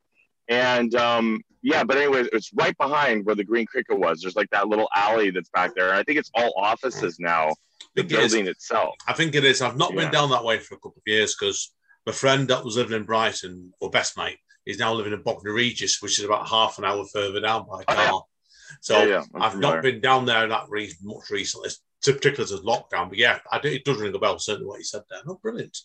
And 0.48 0.94
um, 0.94 1.40
yeah, 1.62 1.84
but 1.84 1.96
anyway, 1.96 2.24
it's 2.32 2.50
right 2.54 2.76
behind 2.78 3.24
where 3.26 3.34
the 3.34 3.44
Green 3.44 3.66
Cricket 3.66 3.98
was. 3.98 4.20
There's 4.20 4.36
like 4.36 4.50
that 4.50 4.68
little 4.68 4.88
alley 4.96 5.30
that's 5.30 5.50
back 5.50 5.72
there. 5.76 5.88
And 5.90 5.98
I 5.98 6.02
think 6.02 6.18
it's 6.18 6.30
all 6.34 6.52
offices 6.56 7.18
now. 7.20 7.54
The 7.94 8.02
think 8.02 8.12
it 8.12 8.18
is. 8.24 8.32
building 8.32 8.48
itself. 8.48 8.94
I 9.06 9.12
think 9.12 9.34
it 9.34 9.44
is. 9.44 9.60
I've 9.62 9.76
not 9.76 9.92
Yeah. 9.92 10.02
been 10.02 10.12
down 10.12 10.30
that 10.30 10.44
way 10.44 10.58
for 10.58 10.74
a 10.74 10.78
couple 10.78 10.96
of 10.98 11.02
years 11.06 11.36
because 11.38 11.72
my 12.06 12.12
friend 12.12 12.48
that 12.48 12.64
was 12.64 12.76
living 12.76 12.96
in 12.96 13.04
Brighton, 13.04 13.72
or 13.80 13.90
best 13.90 14.16
mate, 14.16 14.38
is 14.66 14.78
now 14.78 14.92
living 14.94 15.12
in 15.12 15.22
Bognor 15.22 15.52
Regis, 15.52 16.00
which 16.02 16.18
is 16.18 16.24
about 16.24 16.48
half 16.48 16.78
an 16.78 16.84
hour 16.84 17.04
further 17.12 17.40
down 17.40 17.66
by 17.68 17.82
Oh, 17.88 17.94
car. 17.94 17.96
yeah. 18.04 18.76
So 18.80 19.02
Yeah, 19.04 19.22
I've 19.34 19.52
familiar. 19.52 19.74
not 19.76 19.82
been 19.82 20.00
down 20.00 20.24
there 20.26 20.46
that 20.48 20.64
re- 20.68 20.94
much 21.02 21.30
recently, 21.30 21.70
particularly 22.02 22.42
as 22.54 22.60
lockdown. 22.60 23.08
But 23.08 23.18
yeah, 23.18 23.38
I 23.50 23.58
it 23.64 23.84
does 23.84 23.98
ring 23.98 24.14
a 24.14 24.18
bell, 24.18 24.38
certainly 24.38 24.66
what 24.66 24.78
you 24.78 24.84
said 24.84 25.02
there. 25.10 25.20
Oh, 25.26 25.38
brilliant. 25.42 25.76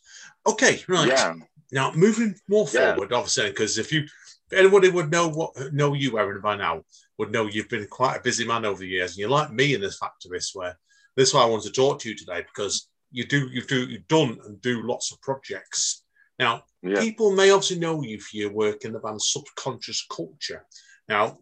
Okay, 0.48 0.84
right. 0.88 1.07
Yeah. 1.07 1.36
Now 1.72 1.91
moving 1.93 2.36
more 2.48 2.67
Yeah. 2.72 2.93
forward, 2.93 3.13
obviously, 3.13 3.50
because 3.50 3.77
if 3.77 3.91
you, 3.91 4.01
if 4.01 4.57
anybody 4.57 4.89
would 4.89 5.12
know 5.12 5.27
what 5.27 5.74
know 5.74 5.93
you, 5.93 6.17
Aaron, 6.17 6.41
by 6.41 6.55
now, 6.55 6.84
would 7.17 7.31
know 7.31 7.48
you've 7.48 7.69
been 7.69 7.88
quite 7.88 8.17
a 8.17 8.24
busy 8.24 8.45
man 8.45 8.65
over 8.65 8.79
the 8.79 8.88
years, 8.88 9.12
and 9.12 9.17
you're 9.19 9.29
like 9.29 9.51
me 9.51 9.74
in 9.74 9.81
this 9.81 10.00
factorist. 10.00 10.55
Where 10.55 10.77
this 11.15 11.29
is 11.29 11.34
why 11.34 11.41
I 11.41 11.45
wanted 11.45 11.74
to 11.74 11.81
talk 11.81 12.00
to 12.00 12.10
you 12.10 12.15
today 12.15 12.41
because 12.41 12.88
you 13.12 13.25
do, 13.25 13.48
you 13.48 13.62
do, 13.62 13.88
you've 13.88 14.07
done 14.07 14.38
and 14.45 14.62
do 14.62 14.81
lots 14.84 15.12
of 15.12 15.22
projects. 15.22 16.03
Now, 16.38 16.63
Yeah. 16.84 17.00
people 17.00 17.31
may 17.31 17.50
obviously 17.51 17.79
know 17.79 18.01
you 18.03 18.19
for 18.19 18.36
your 18.36 18.51
work 18.51 18.84
in 18.84 18.91
the 18.91 19.00
band 19.00 19.22
Subconscious 19.22 20.05
Culture. 20.10 20.65
Now, 21.07 21.39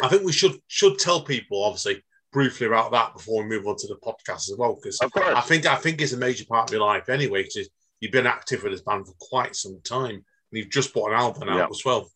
I 0.00 0.08
think 0.08 0.22
we 0.22 0.32
should 0.32 0.60
should 0.68 0.98
tell 0.98 1.22
people 1.22 1.64
obviously 1.64 2.02
briefly 2.32 2.66
about 2.66 2.92
that 2.92 3.14
before 3.14 3.42
we 3.42 3.48
move 3.48 3.66
on 3.66 3.76
to 3.76 3.86
the 3.86 3.96
podcast 3.96 4.50
as 4.50 4.56
well, 4.56 4.74
because 4.74 4.98
I 5.02 5.40
think 5.40 5.66
I 5.66 5.76
think 5.76 6.00
it's 6.00 6.12
a 6.12 6.16
major 6.18 6.44
part 6.44 6.70
of 6.70 6.72
your 6.72 6.84
life 6.84 7.08
anyway. 7.08 7.42
Because 7.42 7.68
you've 8.00 8.12
been 8.12 8.26
active 8.26 8.62
with 8.62 8.72
this 8.72 8.82
band 8.82 9.06
for 9.06 9.14
quite 9.20 9.56
some 9.56 9.80
time, 9.84 10.10
and 10.10 10.24
you've 10.52 10.70
just 10.70 10.94
put 10.94 11.08
an 11.08 11.14
album 11.14 11.48
out 11.48 11.56
Yeah. 11.56 11.66
as 11.70 11.84
well. 11.84 12.10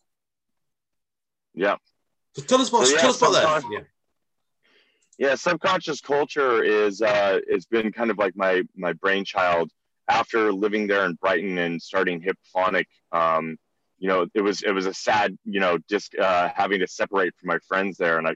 Yeah. 1.53 1.75
So 2.33 2.43
tell 2.43 2.61
us 2.61 2.69
about 2.69 2.85
So, 2.87 2.93
yeah, 2.93 3.01
tell 3.01 3.09
us 3.11 3.17
about 3.17 3.61
that. 3.61 3.63
Yeah, 3.71 3.79
yeah 5.17 5.35
subconscious 5.35 6.01
culture 6.01 6.63
is 6.63 7.01
uh 7.01 7.39
it's 7.47 7.65
been 7.65 7.91
kind 7.91 8.11
of 8.11 8.17
like 8.17 8.35
my 8.35 8.63
my 8.75 8.93
brainchild 8.93 9.71
after 10.09 10.51
living 10.51 10.87
there 10.87 11.05
in 11.05 11.13
brighton 11.13 11.57
and 11.57 11.81
starting 11.81 12.21
hipphonic 12.21 12.85
um 13.11 13.57
you 13.97 14.09
know 14.09 14.27
it 14.33 14.41
was 14.41 14.61
it 14.63 14.71
was 14.71 14.85
a 14.85 14.93
sad 14.93 15.37
you 15.45 15.59
know 15.59 15.77
just 15.89 16.15
uh 16.15 16.49
having 16.53 16.79
to 16.79 16.87
separate 16.87 17.33
from 17.39 17.47
my 17.47 17.57
friends 17.67 17.97
there 17.97 18.17
and 18.17 18.27
i 18.27 18.35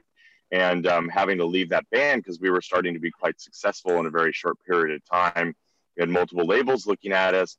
and 0.52 0.86
um, 0.86 1.08
having 1.08 1.38
to 1.38 1.44
leave 1.44 1.68
that 1.70 1.88
band 1.90 2.22
because 2.22 2.40
we 2.40 2.50
were 2.50 2.60
starting 2.60 2.94
to 2.94 3.00
be 3.00 3.10
quite 3.10 3.40
successful 3.40 3.98
in 3.98 4.06
a 4.06 4.10
very 4.10 4.32
short 4.32 4.56
period 4.66 4.94
of 4.96 5.04
time. 5.04 5.54
We 5.96 6.00
had 6.00 6.08
multiple 6.08 6.46
labels 6.46 6.86
looking 6.86 7.12
at 7.12 7.34
us. 7.34 7.56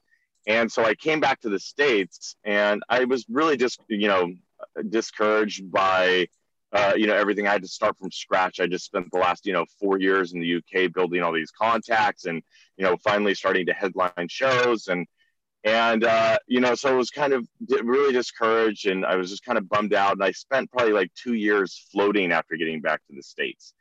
And 0.48 0.72
so 0.72 0.84
i 0.84 0.96
came 0.96 1.20
back 1.20 1.40
to 1.42 1.50
the 1.50 1.60
states 1.60 2.36
and 2.44 2.82
i 2.90 3.04
was 3.04 3.26
really 3.30 3.58
just 3.58 3.80
you 3.88 4.08
know 4.08 4.34
discouraged 4.90 5.72
by 5.72 6.28
uh, 6.74 6.94
you 6.96 7.06
know 7.06 7.16
everything. 7.16 7.48
I 7.48 7.52
had 7.52 7.64
to 7.64 7.68
start 7.68 7.98
from 7.98 8.12
scratch. 8.12 8.60
I 8.60 8.68
just 8.68 8.86
spent 8.86 9.12
the 9.12 9.18
last 9.18 9.46
you 9.46 9.54
know 9.54 9.66
four 9.80 10.00
years 10.00 10.34
in 10.34 10.40
the 10.40 10.56
uk 10.56 10.94
building 10.94 11.22
all 11.22 11.34
these 11.34 11.52
contacts 11.52 12.26
and 12.26 12.42
you 12.78 12.86
know 12.86 12.98
finally 12.98 13.36
starting 13.36 13.66
to 13.66 13.74
headline 13.74 14.28
shows. 14.30 14.88
And 14.88 15.06
and 15.64 16.04
uh, 16.04 16.38
you 16.48 16.60
know 16.60 16.76
so 16.76 16.92
it 16.94 16.98
was 16.98 17.10
kind 17.10 17.34
of 17.34 17.48
really 17.84 18.14
discouraged 18.14 18.88
and 18.88 19.06
i 19.06 19.16
was 19.16 19.30
just 19.30 19.46
kind 19.46 19.58
of 19.58 19.70
bummed 19.70 19.94
out 19.94 20.14
and 20.14 20.24
i 20.24 20.32
spent 20.32 20.72
probably 20.72 20.94
like 20.94 21.12
two 21.14 21.34
years 21.34 21.88
floating 21.92 22.32
after 22.32 22.56
getting 22.56 22.82
back 22.82 23.02
to 23.08 23.16
the 23.16 23.24
states. 23.24 23.74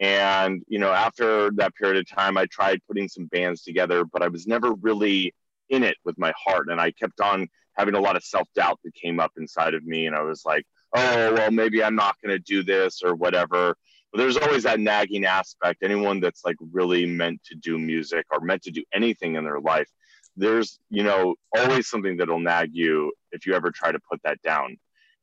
And 0.00 0.62
you 0.66 0.78
know 0.78 0.90
after 0.90 1.50
that 1.56 1.74
period 1.74 1.98
of 1.98 2.08
time 2.08 2.38
i 2.38 2.46
tried 2.46 2.80
putting 2.86 3.08
some 3.08 3.26
bands 3.26 3.62
together 3.62 4.04
but 4.04 4.22
i 4.22 4.28
was 4.28 4.46
never 4.46 4.72
really 4.72 5.34
in 5.68 5.82
it 5.82 5.96
with 6.04 6.18
my 6.18 6.32
heart 6.42 6.68
and 6.70 6.80
i 6.80 6.90
kept 6.90 7.20
on 7.20 7.48
having 7.76 7.94
a 7.94 8.00
lot 8.00 8.16
of 8.16 8.24
self-doubt 8.24 8.80
that 8.82 8.94
came 8.94 9.20
up 9.20 9.32
inside 9.36 9.74
of 9.74 9.84
me 9.84 10.06
and 10.06 10.16
i 10.16 10.22
was 10.22 10.42
like 10.46 10.64
oh 10.96 11.34
well 11.34 11.50
maybe 11.50 11.84
i'm 11.84 11.96
not 11.96 12.16
going 12.22 12.34
to 12.34 12.38
do 12.38 12.62
this 12.62 13.02
or 13.02 13.14
whatever. 13.14 13.76
But 14.12 14.18
there's 14.18 14.36
always 14.36 14.64
that 14.64 14.80
nagging 14.80 15.24
aspect. 15.24 15.84
Anyone 15.84 16.18
that's 16.18 16.44
like 16.44 16.56
really 16.72 17.06
meant 17.06 17.44
to 17.44 17.54
do 17.54 17.78
music 17.78 18.26
or 18.32 18.40
meant 18.40 18.62
to 18.62 18.72
do 18.72 18.82
anything 18.92 19.36
in 19.36 19.44
their 19.44 19.60
life 19.60 19.88
there's 20.36 20.78
you 20.88 21.02
know 21.02 21.34
always 21.56 21.86
something 21.88 22.16
that'll 22.16 22.38
nag 22.38 22.70
you 22.72 23.12
if 23.32 23.46
you 23.46 23.54
ever 23.54 23.70
try 23.70 23.92
to 23.92 23.98
put 24.10 24.20
that 24.22 24.40
down 24.42 24.76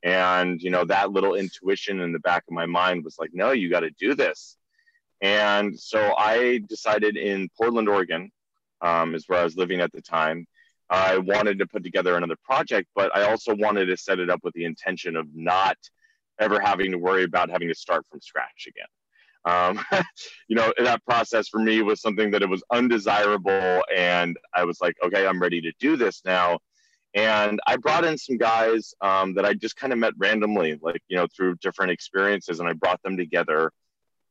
and 0.03 0.61
you 0.61 0.69
know 0.69 0.85
that 0.85 1.11
little 1.11 1.35
intuition 1.35 2.01
in 2.01 2.11
the 2.11 2.19
back 2.19 2.43
of 2.47 2.53
my 2.53 2.65
mind 2.65 3.03
was 3.03 3.17
like 3.19 3.31
no 3.33 3.51
you 3.51 3.69
got 3.69 3.81
to 3.81 3.91
do 3.91 4.13
this 4.15 4.57
and 5.21 5.79
so 5.79 6.13
i 6.17 6.61
decided 6.69 7.17
in 7.17 7.49
portland 7.57 7.89
oregon 7.89 8.31
um, 8.81 9.15
is 9.15 9.27
where 9.27 9.39
i 9.39 9.43
was 9.43 9.57
living 9.57 9.79
at 9.81 9.91
the 9.91 10.01
time 10.01 10.45
I 10.89 11.17
wanted 11.17 11.59
to 11.59 11.67
put 11.67 11.83
together 11.83 12.15
another 12.15 12.37
project, 12.43 12.87
but 12.95 13.13
I 13.15 13.29
also 13.29 13.53
wanted 13.55 13.87
to 13.87 13.97
set 13.97 14.19
it 14.19 14.29
up 14.29 14.39
with 14.43 14.53
the 14.53 14.65
intention 14.65 15.17
of 15.17 15.27
not 15.33 15.77
ever 16.39 16.59
having 16.59 16.91
to 16.91 16.97
worry 16.97 17.23
about 17.23 17.49
having 17.49 17.67
to 17.67 17.75
start 17.75 18.05
from 18.09 18.21
scratch 18.21 18.67
again. 18.67 18.87
Um, 19.47 19.79
you 20.47 20.55
know, 20.55 20.73
that 20.77 21.03
process 21.05 21.47
for 21.47 21.59
me 21.59 21.81
was 21.81 22.01
something 22.01 22.31
that 22.31 22.41
it 22.41 22.49
was 22.49 22.63
undesirable, 22.71 23.83
and 23.95 24.37
I 24.53 24.65
was 24.65 24.79
like, 24.81 24.95
okay, 25.03 25.25
I'm 25.25 25.41
ready 25.41 25.61
to 25.61 25.71
do 25.79 25.95
this 25.95 26.21
now. 26.25 26.59
And 27.13 27.59
I 27.65 27.77
brought 27.77 28.05
in 28.05 28.17
some 28.17 28.37
guys 28.37 28.93
um, 29.01 29.33
that 29.35 29.45
I 29.45 29.53
just 29.53 29.75
kind 29.75 29.93
of 29.93 29.99
met 29.99 30.13
randomly, 30.17 30.77
like 30.81 31.01
you 31.07 31.17
know, 31.17 31.27
through 31.35 31.55
different 31.55 31.91
experiences, 31.91 32.59
and 32.59 32.67
I 32.67 32.73
brought 32.73 33.01
them 33.03 33.17
together. 33.17 33.71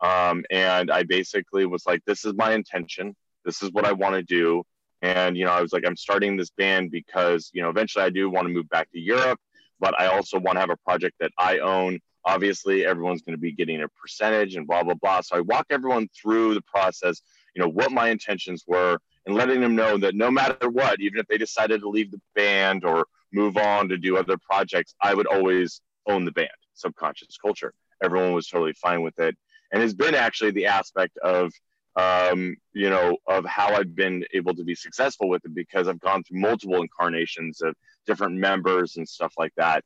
Um, 0.01 0.45
and 0.51 0.91
I 0.91 1.05
basically 1.05 1.65
was 1.65 1.87
like, 1.87 2.03
this 2.05 2.25
is 2.27 2.35
my 2.35 2.53
intention. 2.53 3.17
This 3.47 3.63
is 3.63 3.71
what 3.73 3.87
I 3.87 3.93
want 3.93 4.15
to 4.15 4.23
do 4.23 4.63
and 5.03 5.37
you 5.37 5.45
know 5.45 5.51
i 5.51 5.61
was 5.61 5.73
like 5.73 5.85
i'm 5.87 5.97
starting 5.97 6.37
this 6.37 6.51
band 6.51 6.91
because 6.91 7.51
you 7.53 7.63
know 7.63 7.69
eventually 7.69 8.05
i 8.05 8.11
do 8.11 8.31
want 8.31 8.47
to 8.47 8.53
move 8.53 8.69
back 8.69 8.91
to 8.93 8.99
europe 8.99 9.39
but 9.79 9.99
i 10.01 10.07
also 10.07 10.39
want 10.39 10.57
to 10.57 10.61
have 10.61 10.71
a 10.71 10.77
project 10.79 11.15
that 11.21 11.31
i 11.39 11.59
own 11.59 11.99
obviously 12.27 12.85
everyone's 12.85 13.23
going 13.23 13.37
to 13.37 13.41
be 13.41 13.53
getting 13.53 13.83
a 13.83 13.89
percentage 13.89 14.57
and 14.57 14.67
blah 14.67 14.83
blah 14.83 14.95
blah. 14.95 15.21
So 15.21 15.37
i 15.37 15.41
walk 15.41 15.67
everyone 15.71 16.09
through 16.21 16.55
the 16.55 16.63
process 16.63 17.23
you 17.55 17.63
know 17.63 17.69
what 17.69 17.93
my 17.93 18.11
intentions 18.11 18.65
were 18.67 18.99
and 19.25 19.35
letting 19.35 19.61
them 19.61 19.75
know 19.75 19.97
that 19.99 20.15
no 20.15 20.31
matter 20.31 20.69
what 20.69 21.01
even 21.01 21.19
if 21.19 21.27
they 21.29 21.39
decided 21.39 21.81
to 21.81 21.89
leave 21.89 22.11
the 22.11 22.21
band 22.35 22.85
or 22.85 23.07
move 23.33 23.57
on 23.57 23.89
to 23.89 23.97
do 23.97 24.17
other 24.17 24.37
projects 24.39 24.95
i 25.01 25.15
would 25.15 25.27
always 25.27 25.81
own 26.07 26.25
the 26.25 26.33
band 26.33 26.51
subconscious 26.77 27.37
culture. 27.39 27.73
Everyone 28.03 28.33
was 28.33 28.47
totally 28.47 28.75
fine 28.75 29.03
with 29.03 29.19
it. 29.19 29.37
And 29.73 29.83
it's 29.83 29.95
been 29.95 30.15
actually 30.15 30.53
the 30.53 30.67
aspect 30.67 31.17
of 31.19 31.53
um, 31.97 32.57
you 32.75 32.91
know, 32.91 33.17
of 33.27 33.47
how 33.47 33.75
I've 33.75 33.97
been 33.97 34.23
able 34.35 34.55
to 34.55 34.65
be 34.65 34.75
successful 34.75 35.31
with 35.31 35.43
it 35.47 35.55
because 35.55 35.89
I've 35.89 35.99
gone 35.99 36.23
through 36.23 36.41
multiple 36.41 36.83
incarnations 36.83 37.63
of 37.63 37.75
different 38.07 38.35
members 38.35 38.99
and 38.99 39.09
stuff 39.09 39.33
like 39.39 39.55
that. 39.57 39.83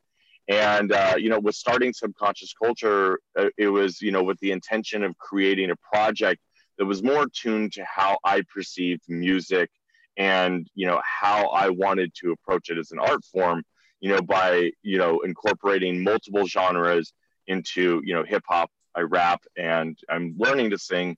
And, 0.51 0.91
uh, 0.91 1.15
you 1.17 1.29
know, 1.29 1.39
with 1.39 1.55
starting 1.55 1.93
Subconscious 1.93 2.53
Culture, 2.53 3.21
uh, 3.39 3.51
it 3.57 3.69
was, 3.69 4.03
you 4.03 4.11
know, 4.11 4.25
with 4.25 4.39
the 4.41 4.51
intention 4.51 5.05
of 5.05 5.17
creating 5.17 5.71
a 5.71 5.77
project 5.77 6.43
that 6.77 6.87
was 6.87 7.05
more 7.05 7.27
tuned 7.33 7.73
to 7.75 7.85
how 7.85 8.19
I 8.25 8.43
perceived 8.53 9.03
music 9.07 9.71
and, 10.17 10.67
you 10.75 10.89
know, 10.89 11.01
how 11.05 11.47
I 11.51 11.69
wanted 11.69 12.13
to 12.17 12.33
approach 12.33 12.69
it 12.69 12.79
as 12.79 12.91
an 12.91 12.99
art 12.99 13.25
form, 13.27 13.63
you 14.01 14.11
know, 14.11 14.21
by, 14.21 14.73
you 14.83 14.99
know, 14.99 15.21
incorporating 15.21 16.03
multiple 16.03 16.49
genres 16.49 17.13
into, 17.47 18.03
you 18.05 18.13
know, 18.13 18.25
hip 18.25 18.43
hop, 18.49 18.73
I 18.97 19.03
rap, 19.03 19.45
and 19.57 19.97
I'm 20.09 20.35
learning 20.37 20.71
to 20.71 20.79
sing. 20.79 21.17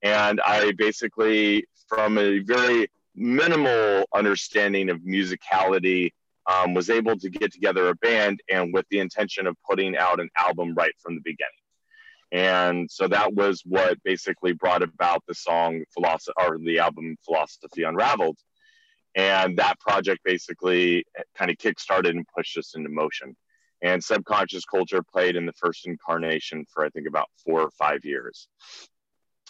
And 0.00 0.40
I 0.40 0.72
basically, 0.72 1.66
from 1.86 2.16
a 2.16 2.38
very 2.38 2.90
minimal 3.14 4.06
understanding 4.14 4.88
of 4.88 5.00
musicality, 5.00 6.12
um, 6.46 6.74
was 6.74 6.90
able 6.90 7.18
to 7.18 7.30
get 7.30 7.52
together 7.52 7.88
a 7.88 7.94
band 7.96 8.40
and 8.50 8.72
with 8.72 8.86
the 8.90 8.98
intention 8.98 9.46
of 9.46 9.56
putting 9.68 9.96
out 9.96 10.20
an 10.20 10.30
album 10.38 10.74
right 10.74 10.94
from 11.02 11.14
the 11.14 11.20
beginning. 11.22 11.50
And 12.32 12.90
so 12.90 13.08
that 13.08 13.34
was 13.34 13.62
what 13.64 14.02
basically 14.04 14.52
brought 14.52 14.82
about 14.82 15.22
the 15.26 15.34
song 15.34 15.82
philosophy 15.92 16.32
or 16.38 16.58
the 16.58 16.78
album 16.78 17.16
Philosophy 17.24 17.82
Unraveled. 17.82 18.38
And 19.16 19.56
that 19.58 19.80
project 19.80 20.20
basically 20.24 21.04
kind 21.36 21.50
of 21.50 21.56
kickstarted 21.56 22.10
and 22.10 22.26
pushed 22.36 22.56
us 22.56 22.74
into 22.76 22.88
motion. 22.88 23.36
And 23.82 24.04
subconscious 24.04 24.64
culture 24.64 25.02
played 25.02 25.36
in 25.36 25.46
the 25.46 25.54
first 25.54 25.86
incarnation 25.86 26.66
for 26.72 26.84
I 26.84 26.90
think 26.90 27.08
about 27.08 27.28
four 27.44 27.62
or 27.62 27.70
five 27.70 28.04
years. 28.04 28.46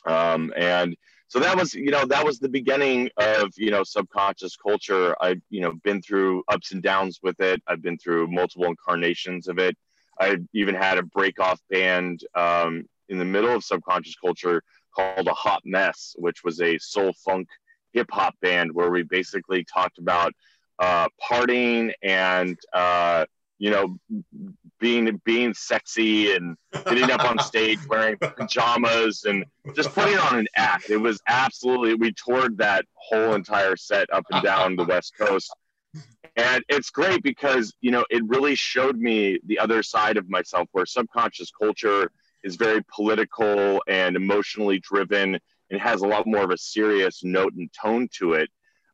Um, 0.07 0.53
and 0.57 0.97
so 1.31 1.39
that 1.39 1.57
was 1.57 1.75
you 1.75 1.93
know 1.93 2.05
that 2.07 2.25
was 2.25 2.41
the 2.41 2.49
beginning 2.49 3.09
of 3.17 3.53
you 3.57 3.71
know 3.71 3.85
subconscious 3.85 4.57
culture. 4.57 5.15
I've 5.23 5.41
you 5.49 5.61
know 5.61 5.75
been 5.85 6.03
through 6.03 6.43
ups 6.49 6.73
and 6.73 6.83
downs 6.83 7.21
with 7.23 7.39
it. 7.39 7.63
I've 7.69 7.81
been 7.81 7.99
through 7.99 8.27
multiple 8.27 8.67
incarnations 8.67 9.47
of 9.47 9.61
it. 9.61 9.77
I 10.19 10.39
even 10.53 10.75
had 10.75 10.99
a 10.99 11.05
break 11.05 11.39
off 11.39 11.61
band 11.71 12.25
um, 12.35 12.85
in 13.09 13.19
the 13.19 13.25
middle 13.25 13.55
of 13.55 13.63
subconscious 13.63 14.17
culture 14.17 14.61
called 14.93 15.29
a 15.29 15.33
hot 15.33 15.63
mess 15.65 16.17
which 16.19 16.43
was 16.43 16.61
a 16.61 16.77
soul 16.79 17.13
funk 17.25 17.47
hip 17.93 18.09
hop 18.11 18.35
band 18.43 18.73
where 18.73 18.91
we 18.91 19.05
basically 19.05 19.65
talked 19.65 19.99
about 19.99 20.33
uh, 20.81 21.07
partying 21.23 21.93
and 22.03 22.59
uh, 22.73 23.25
you 23.61 23.71
know, 23.71 23.99
being 24.81 25.21
being 25.23 25.53
sexy 25.53 26.35
and 26.35 26.57
getting 26.73 27.11
up 27.11 27.23
on 27.23 27.39
stage 27.51 27.79
wearing 27.89 28.17
pajamas 28.17 29.25
and 29.25 29.45
just 29.77 29.93
putting 29.93 30.19
on 30.19 30.39
an 30.39 30.49
act. 30.57 30.89
It 30.89 30.97
was 30.97 31.21
absolutely 31.29 31.95
we 31.95 32.13
toured 32.13 32.57
that 32.59 32.87
whole 32.95 33.35
entire 33.35 33.77
set 33.77 34.11
up 34.13 34.25
and 34.31 34.43
down 34.43 34.77
the 34.77 34.85
West 34.85 35.13
Coast. 35.17 35.55
And 36.37 36.65
it's 36.71 36.89
great 36.89 37.23
because, 37.23 37.75
you 37.83 37.91
know, 37.91 38.05
it 38.09 38.23
really 38.27 38.55
showed 38.55 38.97
me 38.97 39.39
the 39.45 39.59
other 39.59 39.83
side 39.83 40.17
of 40.17 40.31
myself 40.31 40.69
where 40.73 40.87
subconscious 40.87 41.51
culture 41.51 42.11
is 42.43 42.57
very 42.57 42.83
political 42.95 43.83
and 43.87 44.17
emotionally 44.17 44.79
driven 44.79 45.39
and 45.71 45.81
has 45.81 46.01
a 46.01 46.07
lot 46.07 46.27
more 46.27 46.45
of 46.45 46.51
a 46.51 46.57
serious 46.57 47.23
note 47.23 47.53
and 47.53 47.69
tone 47.75 48.09
to 48.19 48.33
it. 48.33 48.49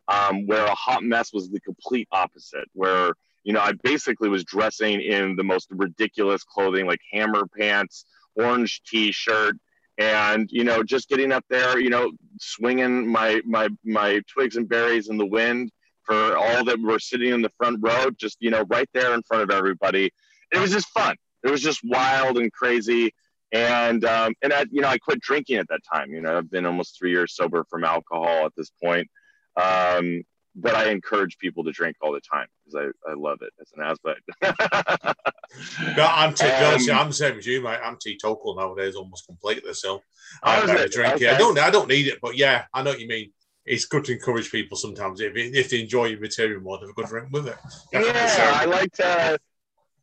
Um, 0.08 0.46
where 0.46 0.64
a 0.64 0.74
hot 0.74 1.02
mess 1.02 1.32
was 1.32 1.50
the 1.50 1.60
complete 1.60 2.06
opposite, 2.12 2.68
where 2.74 3.12
you 3.46 3.52
know, 3.52 3.60
I 3.60 3.72
basically 3.84 4.28
was 4.28 4.44
dressing 4.44 5.00
in 5.00 5.36
the 5.36 5.44
most 5.44 5.68
ridiculous 5.70 6.42
clothing, 6.42 6.84
like 6.84 6.98
hammer 7.12 7.46
pants, 7.46 8.04
orange 8.34 8.82
t-shirt, 8.84 9.54
and 9.98 10.48
you 10.50 10.64
know, 10.64 10.82
just 10.82 11.08
getting 11.08 11.30
up 11.30 11.44
there, 11.48 11.78
you 11.78 11.88
know, 11.88 12.10
swinging 12.40 13.06
my 13.06 13.40
my 13.46 13.68
my 13.84 14.20
twigs 14.26 14.56
and 14.56 14.68
berries 14.68 15.08
in 15.08 15.16
the 15.16 15.24
wind 15.24 15.70
for 16.02 16.36
all 16.36 16.64
that 16.64 16.80
were 16.80 16.98
sitting 16.98 17.32
in 17.32 17.40
the 17.40 17.52
front 17.56 17.78
row, 17.80 18.10
just 18.16 18.36
you 18.40 18.50
know, 18.50 18.64
right 18.68 18.90
there 18.92 19.14
in 19.14 19.22
front 19.22 19.44
of 19.44 19.50
everybody. 19.56 20.10
It 20.52 20.58
was 20.58 20.72
just 20.72 20.88
fun. 20.88 21.14
It 21.44 21.50
was 21.50 21.62
just 21.62 21.80
wild 21.84 22.38
and 22.38 22.52
crazy. 22.52 23.14
And 23.52 24.04
um, 24.04 24.34
and 24.42 24.52
I, 24.52 24.66
you 24.72 24.80
know, 24.80 24.88
I 24.88 24.98
quit 24.98 25.20
drinking 25.20 25.58
at 25.58 25.68
that 25.68 25.82
time. 25.90 26.10
You 26.10 26.20
know, 26.20 26.36
I've 26.36 26.50
been 26.50 26.66
almost 26.66 26.98
three 26.98 27.12
years 27.12 27.36
sober 27.36 27.64
from 27.70 27.84
alcohol 27.84 28.44
at 28.44 28.52
this 28.56 28.72
point. 28.82 29.08
Um, 29.56 30.24
but 30.56 30.74
I 30.74 30.90
encourage 30.90 31.38
people 31.38 31.62
to 31.62 31.70
drink 31.70 31.96
all 32.00 32.12
the 32.12 32.20
time 32.20 32.48
because 32.66 32.92
I, 33.06 33.10
I 33.10 33.14
love 33.14 33.38
it 33.42 33.52
as 33.60 33.72
an 33.76 33.82
aspect. 33.82 34.20
I'm, 35.98 36.34
t- 36.34 36.46
um, 36.46 36.98
I'm 36.98 37.08
the 37.08 37.14
same 37.14 37.38
as 37.38 37.46
you, 37.46 37.62
mate. 37.62 37.78
I'm 37.82 37.96
teetotal 38.00 38.56
nowadays 38.56 38.94
almost 38.94 39.26
completely. 39.26 39.74
So 39.74 40.02
I 40.42 40.64
better 40.66 40.88
drink 40.88 41.14
okay. 41.14 41.26
it. 41.26 41.34
I 41.34 41.38
don't, 41.38 41.58
I 41.58 41.70
don't 41.70 41.88
need 41.88 42.06
it, 42.06 42.18
but 42.20 42.36
yeah, 42.36 42.64
I 42.72 42.82
know 42.82 42.90
what 42.90 43.00
you 43.00 43.08
mean. 43.08 43.32
It's 43.64 43.84
good 43.84 44.04
to 44.04 44.12
encourage 44.12 44.52
people 44.52 44.76
sometimes 44.76 45.20
if, 45.20 45.32
if 45.34 45.70
they 45.70 45.80
enjoy 45.80 46.06
your 46.06 46.20
material 46.20 46.60
more, 46.60 46.78
have 46.78 46.88
a 46.88 46.92
good 46.92 47.06
drink 47.06 47.28
with 47.32 47.48
it. 47.48 47.56
Yeah, 47.92 48.54
I 48.60 48.64
like 48.64 48.92
to. 48.92 49.38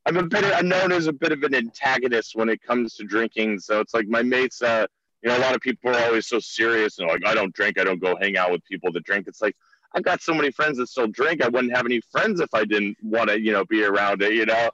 I'm 0.05 0.17
a 0.17 0.23
bit. 0.23 0.43
I'm 0.43 0.67
known 0.67 0.91
as 0.91 1.07
a 1.07 1.13
bit 1.13 1.31
of 1.31 1.43
an 1.43 1.55
antagonist 1.55 2.35
when 2.35 2.49
it 2.49 2.61
comes 2.61 2.95
to 2.95 3.05
drinking. 3.05 3.59
So 3.59 3.79
it's 3.79 3.93
like 3.93 4.07
my 4.07 4.21
mates. 4.21 4.61
Uh, 4.61 4.85
you 5.21 5.29
know, 5.29 5.37
a 5.37 5.39
lot 5.39 5.55
of 5.55 5.61
people 5.61 5.95
are 5.95 6.03
always 6.03 6.27
so 6.27 6.39
serious 6.39 6.99
and 6.99 7.07
like, 7.07 7.25
I 7.25 7.33
don't 7.33 7.53
drink. 7.53 7.79
I 7.79 7.85
don't 7.85 8.01
go 8.01 8.17
hang 8.19 8.35
out 8.35 8.51
with 8.51 8.61
people 8.65 8.91
that 8.91 9.05
drink. 9.05 9.27
It's 9.29 9.41
like 9.41 9.55
I've 9.93 10.03
got 10.03 10.21
so 10.21 10.33
many 10.33 10.51
friends 10.51 10.77
that 10.77 10.87
still 10.87 11.07
drink. 11.07 11.43
I 11.43 11.49
wouldn't 11.49 11.75
have 11.75 11.85
any 11.85 12.01
friends 12.11 12.39
if 12.39 12.53
I 12.53 12.65
didn't 12.65 12.97
want 13.01 13.29
to, 13.29 13.39
you 13.39 13.51
know, 13.51 13.63
be 13.65 13.83
around 13.83 14.21
it, 14.21 14.33
you 14.33 14.45
know? 14.45 14.69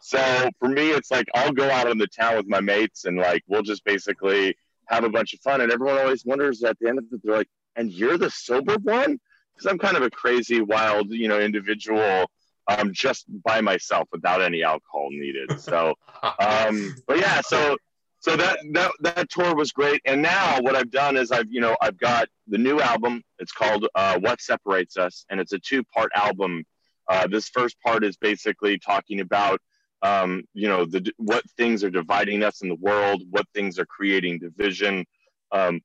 So 0.00 0.18
for 0.58 0.68
me, 0.68 0.90
it's 0.90 1.10
like 1.10 1.28
I'll 1.34 1.52
go 1.52 1.70
out 1.70 1.90
in 1.90 1.98
the 1.98 2.08
town 2.08 2.36
with 2.36 2.48
my 2.48 2.60
mates 2.60 3.04
and 3.04 3.18
like 3.18 3.42
we'll 3.46 3.62
just 3.62 3.84
basically 3.84 4.56
have 4.86 5.04
a 5.04 5.08
bunch 5.08 5.34
of 5.34 5.40
fun. 5.40 5.60
And 5.60 5.70
everyone 5.70 5.98
always 5.98 6.24
wonders 6.24 6.62
at 6.64 6.78
the 6.80 6.88
end 6.88 6.98
of 6.98 7.04
it, 7.12 7.20
they're 7.22 7.36
like, 7.36 7.48
and 7.76 7.90
you're 7.90 8.18
the 8.18 8.30
sober 8.30 8.76
one? 8.82 9.20
Because 9.54 9.70
I'm 9.70 9.78
kind 9.78 9.96
of 9.96 10.02
a 10.02 10.10
crazy, 10.10 10.60
wild, 10.60 11.10
you 11.10 11.28
know, 11.28 11.40
individual 11.40 12.30
um, 12.68 12.92
just 12.92 13.26
by 13.42 13.60
myself 13.60 14.08
without 14.12 14.42
any 14.42 14.62
alcohol 14.62 15.08
needed. 15.10 15.60
So, 15.60 15.94
um, 16.22 16.94
but 17.06 17.18
yeah, 17.18 17.40
so 17.42 17.76
so 18.22 18.36
that 18.36 18.58
that 18.70 18.92
that 19.00 19.30
tour 19.30 19.54
was 19.54 19.72
great. 19.72 20.00
And 20.06 20.22
now 20.22 20.60
what 20.60 20.76
i've 20.76 20.90
done 20.90 21.16
is 21.16 21.32
i've 21.32 21.50
you 21.50 21.60
know 21.60 21.76
i've 21.82 21.98
got 21.98 22.28
the 22.46 22.58
new 22.58 22.80
album. 22.80 23.22
It's 23.38 23.52
called 23.52 23.86
uh, 23.94 24.18
what 24.20 24.40
separates 24.40 24.96
us. 24.96 25.24
And 25.28 25.40
it's 25.40 25.52
a 25.52 25.58
two 25.58 25.82
part 25.84 26.10
album. 26.14 26.64
Uh, 27.08 27.26
this 27.26 27.48
first 27.48 27.76
part 27.84 28.04
is 28.04 28.16
basically 28.16 28.78
talking 28.78 29.20
about 29.20 29.60
um, 30.02 30.44
you 30.54 30.68
know 30.68 30.84
the 30.84 31.12
what 31.18 31.44
things 31.56 31.82
are 31.82 31.90
dividing 31.90 32.44
us 32.44 32.62
in 32.62 32.68
the 32.68 32.76
world 32.76 33.22
what 33.30 33.46
things 33.54 33.78
are 33.78 33.86
creating 33.86 34.38
division 34.38 35.04
um, 35.50 35.80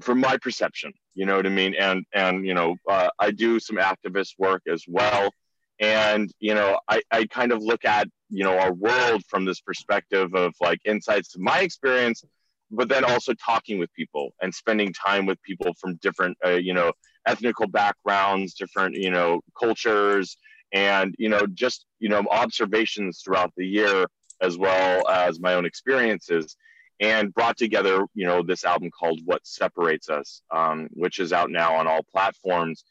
from 0.00 0.20
my 0.20 0.38
perception. 0.38 0.92
You 1.14 1.26
know 1.26 1.36
what 1.36 1.46
i 1.46 1.50
mean? 1.50 1.74
And 1.74 2.04
and 2.14 2.46
you 2.46 2.54
know 2.54 2.76
uh, 2.88 3.10
i 3.18 3.30
do 3.30 3.60
some 3.60 3.76
activist 3.76 4.32
work 4.38 4.62
as 4.66 4.84
well 4.88 5.30
and 5.80 6.32
you 6.38 6.54
know 6.54 6.78
I, 6.88 7.02
I 7.10 7.26
kind 7.26 7.52
of 7.52 7.62
look 7.62 7.84
at 7.84 8.08
you 8.30 8.44
know 8.44 8.58
our 8.58 8.72
world 8.72 9.22
from 9.28 9.44
this 9.44 9.60
perspective 9.60 10.34
of 10.34 10.54
like 10.60 10.80
insights 10.84 11.32
to 11.32 11.40
my 11.40 11.60
experience 11.60 12.24
but 12.70 12.88
then 12.88 13.04
also 13.04 13.34
talking 13.34 13.78
with 13.78 13.92
people 13.94 14.34
and 14.42 14.54
spending 14.54 14.92
time 14.92 15.26
with 15.26 15.40
people 15.42 15.72
from 15.80 15.96
different 15.96 16.36
uh, 16.44 16.50
you 16.50 16.74
know 16.74 16.92
ethnical 17.26 17.66
backgrounds 17.66 18.54
different 18.54 18.94
you 18.94 19.10
know 19.10 19.40
cultures 19.58 20.36
and 20.72 21.14
you 21.18 21.28
know 21.28 21.46
just 21.54 21.86
you 21.98 22.08
know 22.08 22.22
observations 22.30 23.22
throughout 23.24 23.52
the 23.56 23.66
year 23.66 24.06
as 24.40 24.58
well 24.58 25.08
as 25.08 25.40
my 25.40 25.54
own 25.54 25.64
experiences 25.64 26.56
and 27.00 27.34
brought 27.34 27.56
together 27.56 28.04
you 28.14 28.26
know 28.26 28.42
this 28.42 28.64
album 28.64 28.90
called 28.90 29.20
what 29.24 29.44
separates 29.44 30.08
us 30.08 30.42
um, 30.50 30.88
which 30.92 31.18
is 31.18 31.32
out 31.32 31.50
now 31.50 31.74
on 31.74 31.86
all 31.86 32.02
platforms 32.12 32.84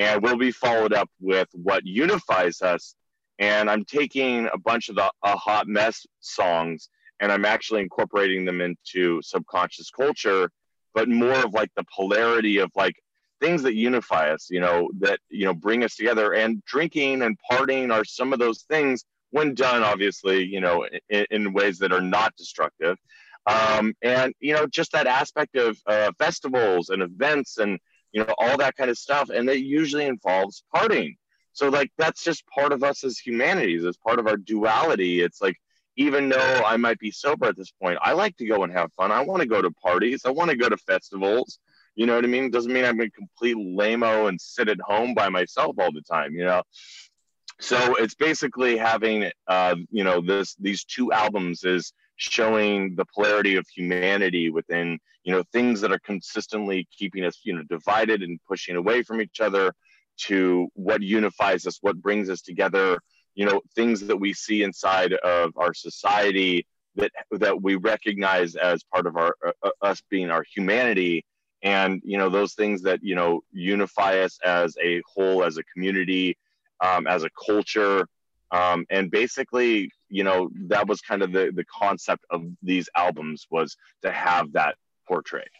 and 0.00 0.22
we'll 0.22 0.38
be 0.38 0.50
followed 0.50 0.94
up 0.94 1.10
with 1.20 1.46
what 1.52 1.86
unifies 1.86 2.62
us. 2.62 2.94
And 3.38 3.70
I'm 3.70 3.84
taking 3.84 4.48
a 4.52 4.58
bunch 4.58 4.88
of 4.88 4.96
the 4.96 5.12
a 5.22 5.36
hot 5.36 5.68
mess 5.68 6.04
songs 6.20 6.88
and 7.20 7.30
I'm 7.30 7.44
actually 7.44 7.82
incorporating 7.82 8.46
them 8.46 8.62
into 8.62 9.20
subconscious 9.22 9.90
culture, 9.90 10.50
but 10.94 11.08
more 11.08 11.44
of 11.44 11.52
like 11.52 11.70
the 11.76 11.84
polarity 11.94 12.58
of 12.58 12.70
like 12.74 12.94
things 13.40 13.62
that 13.62 13.74
unify 13.74 14.30
us, 14.32 14.48
you 14.50 14.60
know, 14.60 14.90
that 15.00 15.20
you 15.28 15.44
know 15.44 15.54
bring 15.54 15.84
us 15.84 15.96
together. 15.96 16.32
And 16.32 16.64
drinking 16.64 17.22
and 17.22 17.36
partying 17.50 17.92
are 17.92 18.04
some 18.04 18.32
of 18.32 18.38
those 18.38 18.62
things 18.62 19.04
when 19.32 19.54
done, 19.54 19.82
obviously, 19.82 20.44
you 20.44 20.60
know, 20.60 20.86
in, 21.10 21.26
in 21.30 21.52
ways 21.52 21.78
that 21.78 21.92
are 21.92 22.00
not 22.00 22.34
destructive. 22.36 22.96
Um, 23.46 23.94
and 24.00 24.34
you 24.40 24.54
know, 24.54 24.66
just 24.66 24.92
that 24.92 25.06
aspect 25.06 25.56
of 25.56 25.78
uh, 25.86 26.12
festivals 26.18 26.88
and 26.88 27.02
events 27.02 27.58
and 27.58 27.78
you 28.12 28.24
know, 28.24 28.34
all 28.38 28.56
that 28.58 28.76
kind 28.76 28.90
of 28.90 28.98
stuff. 28.98 29.30
And 29.30 29.48
it 29.48 29.58
usually 29.58 30.06
involves 30.06 30.62
partying. 30.74 31.16
So 31.52 31.68
like 31.68 31.90
that's 31.98 32.22
just 32.22 32.46
part 32.46 32.72
of 32.72 32.82
us 32.82 33.04
as 33.04 33.18
humanities, 33.18 33.84
as 33.84 33.96
part 33.96 34.18
of 34.18 34.26
our 34.26 34.36
duality. 34.36 35.20
It's 35.20 35.40
like 35.40 35.56
even 35.96 36.28
though 36.28 36.62
I 36.64 36.76
might 36.76 36.98
be 36.98 37.10
sober 37.10 37.46
at 37.46 37.56
this 37.56 37.72
point, 37.82 37.98
I 38.00 38.12
like 38.12 38.36
to 38.38 38.46
go 38.46 38.62
and 38.62 38.72
have 38.72 38.92
fun. 38.94 39.12
I 39.12 39.20
want 39.22 39.42
to 39.42 39.48
go 39.48 39.60
to 39.60 39.70
parties. 39.70 40.22
I 40.24 40.30
want 40.30 40.50
to 40.50 40.56
go 40.56 40.68
to 40.68 40.76
festivals. 40.76 41.58
You 41.94 42.06
know 42.06 42.14
what 42.14 42.24
I 42.24 42.28
mean? 42.28 42.50
Doesn't 42.50 42.72
mean 42.72 42.84
I'm 42.84 43.00
a 43.00 43.10
complete 43.10 43.56
lameo 43.56 44.28
and 44.28 44.40
sit 44.40 44.68
at 44.68 44.80
home 44.80 45.14
by 45.14 45.28
myself 45.28 45.76
all 45.78 45.92
the 45.92 46.02
time. 46.02 46.34
You 46.34 46.44
know. 46.46 46.62
So 47.60 47.96
it's 47.96 48.14
basically 48.14 48.78
having, 48.78 49.30
uh, 49.46 49.74
you 49.90 50.04
know, 50.04 50.22
this 50.22 50.54
these 50.54 50.84
two 50.84 51.12
albums 51.12 51.64
is 51.64 51.92
showing 52.20 52.94
the 52.96 53.04
polarity 53.14 53.56
of 53.56 53.66
humanity 53.68 54.50
within 54.50 54.98
you 55.24 55.32
know 55.32 55.42
things 55.52 55.80
that 55.80 55.92
are 55.92 55.98
consistently 56.00 56.86
keeping 56.96 57.24
us 57.24 57.40
you 57.44 57.54
know 57.54 57.62
divided 57.68 58.22
and 58.22 58.38
pushing 58.46 58.76
away 58.76 59.02
from 59.02 59.20
each 59.20 59.40
other 59.40 59.72
to 60.16 60.68
what 60.74 61.02
unifies 61.02 61.66
us 61.66 61.78
what 61.80 62.00
brings 62.00 62.28
us 62.28 62.42
together 62.42 62.98
you 63.34 63.46
know 63.46 63.60
things 63.74 64.06
that 64.06 64.16
we 64.16 64.32
see 64.32 64.62
inside 64.62 65.12
of 65.14 65.52
our 65.56 65.74
society 65.74 66.66
that 66.96 67.12
that 67.30 67.62
we 67.62 67.76
recognize 67.76 68.56
as 68.56 68.82
part 68.82 69.06
of 69.06 69.16
our 69.16 69.34
uh, 69.46 69.52
uh 69.62 69.70
us 69.82 70.02
being 70.10 70.30
our 70.30 70.44
humanity. 70.54 71.24
And 71.62 72.00
you 72.04 72.16
know 72.16 72.30
those 72.30 72.54
things 72.54 72.82
that 72.82 73.00
you 73.02 73.14
know 73.14 73.42
unify 73.52 74.20
us 74.20 74.38
as 74.44 74.76
a 74.82 75.02
whole 75.06 75.44
as 75.44 75.58
a 75.58 75.62
community 75.64 76.36
um, 76.80 77.06
as 77.06 77.22
a 77.22 77.30
culture 77.46 78.06
um, 78.52 78.84
and 78.90 79.10
basically 79.10 79.90
you 80.08 80.24
know 80.24 80.50
that 80.66 80.86
was 80.86 81.00
kind 81.00 81.22
of 81.22 81.32
the 81.32 81.52
the 81.54 81.64
concept 81.64 82.24
of 82.30 82.44
these 82.62 82.88
albums 82.96 83.46
was 83.50 83.76
to 84.02 84.10
have 84.10 84.52
that 84.52 84.76
portrait. 85.06 85.50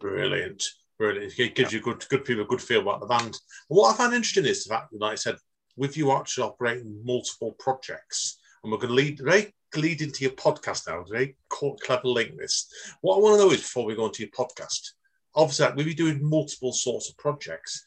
Brilliant. 0.00 0.64
Brilliant. 0.98 1.38
It 1.38 1.54
gives 1.54 1.72
you 1.72 1.80
good 1.80 2.04
good 2.08 2.24
people 2.24 2.44
good 2.44 2.62
feel 2.62 2.80
about 2.80 3.00
the 3.00 3.06
band. 3.06 3.36
What 3.68 3.92
i 3.92 3.96
found 3.96 4.14
interesting 4.14 4.46
is 4.46 4.64
the 4.64 4.74
fact 4.74 4.90
that 4.92 5.00
like 5.00 5.12
i 5.12 5.16
said 5.16 5.36
with 5.76 5.96
you 5.96 6.10
actually 6.12 6.44
operating 6.44 7.00
multiple 7.04 7.54
projects 7.58 8.38
and 8.62 8.72
we're 8.72 8.78
going 8.78 8.88
to 8.88 8.94
lead 8.94 9.20
right 9.20 9.52
lead 9.76 10.00
into 10.00 10.24
your 10.24 10.32
podcast 10.32 10.88
now 10.88 11.04
very 11.10 11.36
clever 11.50 12.08
link 12.08 12.32
this. 12.38 12.66
What 13.02 13.16
i 13.16 13.20
want 13.20 13.38
to 13.38 13.44
know 13.44 13.52
is 13.52 13.60
before 13.60 13.84
we 13.84 13.94
go 13.94 14.06
into 14.06 14.22
your 14.22 14.30
podcast 14.30 14.92
obviously 15.34 15.66
we'll 15.76 15.84
be 15.84 15.94
doing 15.94 16.18
multiple 16.22 16.72
sorts 16.72 17.10
of 17.10 17.18
projects. 17.18 17.84